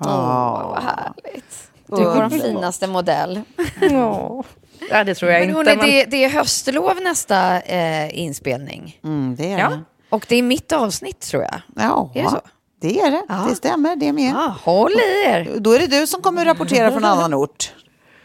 Åh, 0.00 0.68
vad 0.68 0.82
härligt. 0.82 1.70
Du 1.86 1.96
är 1.96 2.04
vår 2.04 2.28
finaste 2.28 2.86
modell. 2.86 3.40
Ja, 3.80 4.44
ja 4.90 5.04
det 5.04 5.14
tror 5.14 5.30
jag 5.30 5.40
Men 5.40 5.56
inte. 5.58 5.70
hörni, 5.70 5.82
men- 5.82 5.90
det, 5.90 6.04
det 6.04 6.24
är 6.24 6.28
höstlov 6.30 6.96
nästa 7.02 7.60
eh, 7.60 8.18
inspelning. 8.18 9.00
Mm, 9.04 9.36
det 9.36 9.52
är 9.52 9.58
Ja. 9.58 9.68
det. 9.68 9.80
Och 10.10 10.26
det 10.28 10.36
är 10.36 10.42
mitt 10.42 10.72
avsnitt 10.72 11.20
tror 11.20 11.42
jag. 11.42 11.60
Ja, 11.76 12.10
Är 12.14 12.22
det 12.22 12.28
så? 12.30 12.40
Det 12.84 13.00
är 13.00 13.10
det. 13.10 13.22
Ja. 13.28 13.46
Det 13.48 13.54
stämmer, 13.56 13.96
det 13.96 14.12
med. 14.12 14.30
Ja, 14.34 14.56
håll 14.62 14.92
i 14.92 15.26
er. 15.26 15.48
Då 15.58 15.72
är 15.72 15.78
det 15.78 15.86
du 15.86 16.06
som 16.06 16.22
kommer 16.22 16.44
rapportera 16.44 16.92
från 16.92 17.04
annan 17.04 17.34
ort. 17.34 17.72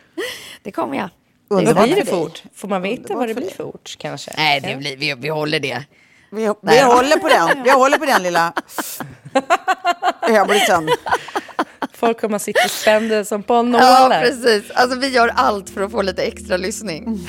Det 0.64 0.72
kommer 0.72 0.98
jag. 0.98 1.10
Underbart 1.50 1.84
blir 1.84 1.96
det 1.96 2.02
för 2.06 2.12
för 2.12 2.16
dig. 2.18 2.26
ort? 2.26 2.44
Får 2.56 2.68
man 2.68 2.82
veta 2.82 3.16
vad 3.16 3.28
det 3.28 3.34
blir 3.34 3.50
för 3.50 3.64
ort 3.64 3.96
kanske? 4.00 4.32
Nej, 4.38 4.62
det 4.62 4.76
blir, 4.76 4.98
vi, 4.98 5.14
vi 5.20 5.30
håller 5.30 5.60
det. 5.60 5.84
Vi, 6.32 6.48
vi 6.48 6.54
Nej. 6.62 6.84
håller 6.84 7.18
på 7.18 7.28
den. 7.28 7.64
Vi 7.64 7.70
håller 7.72 7.98
på 7.98 8.06
den 8.06 8.24
lilla 8.24 8.54
öblisen. 10.42 10.90
Folk 11.94 12.22
kommer 12.22 12.36
att 12.36 12.42
sitta 12.42 12.70
spända 12.70 13.26
som 13.26 13.44
på 13.44 13.54
Ja, 13.54 13.62
nålar. 13.62 14.22
precis. 14.22 14.72
Alltså, 14.72 15.00
vi 15.00 15.08
gör 15.08 15.32
allt 15.36 15.70
för 15.70 15.82
att 15.82 15.92
få 15.92 16.02
lite 16.02 16.24
extra 16.24 16.58
lyssning. 16.58 17.20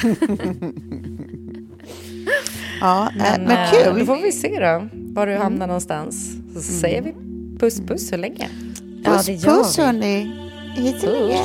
Ja, 2.80 3.10
men, 3.16 3.44
men 3.44 3.56
eh, 3.64 3.70
kul. 3.72 3.98
Då 3.98 4.06
får 4.06 4.16
vi 4.16 4.32
se 4.32 4.60
då, 4.60 4.88
var 4.92 5.26
du 5.26 5.36
hamnar 5.36 5.66
någonstans. 5.66 6.32
Så 6.54 6.62
säger 6.62 7.02
vi 7.02 7.14
puss 7.60 7.80
puss 7.80 8.08
så 8.08 8.16
länge. 8.16 8.48
Ja, 9.04 9.10
Puss, 9.16 9.26
det 9.26 9.32
gör 9.32 9.62
puss 9.62 9.76
hörni. 9.76 10.30
Hej 10.76 10.96
så 11.00 11.06
länge. 11.06 11.44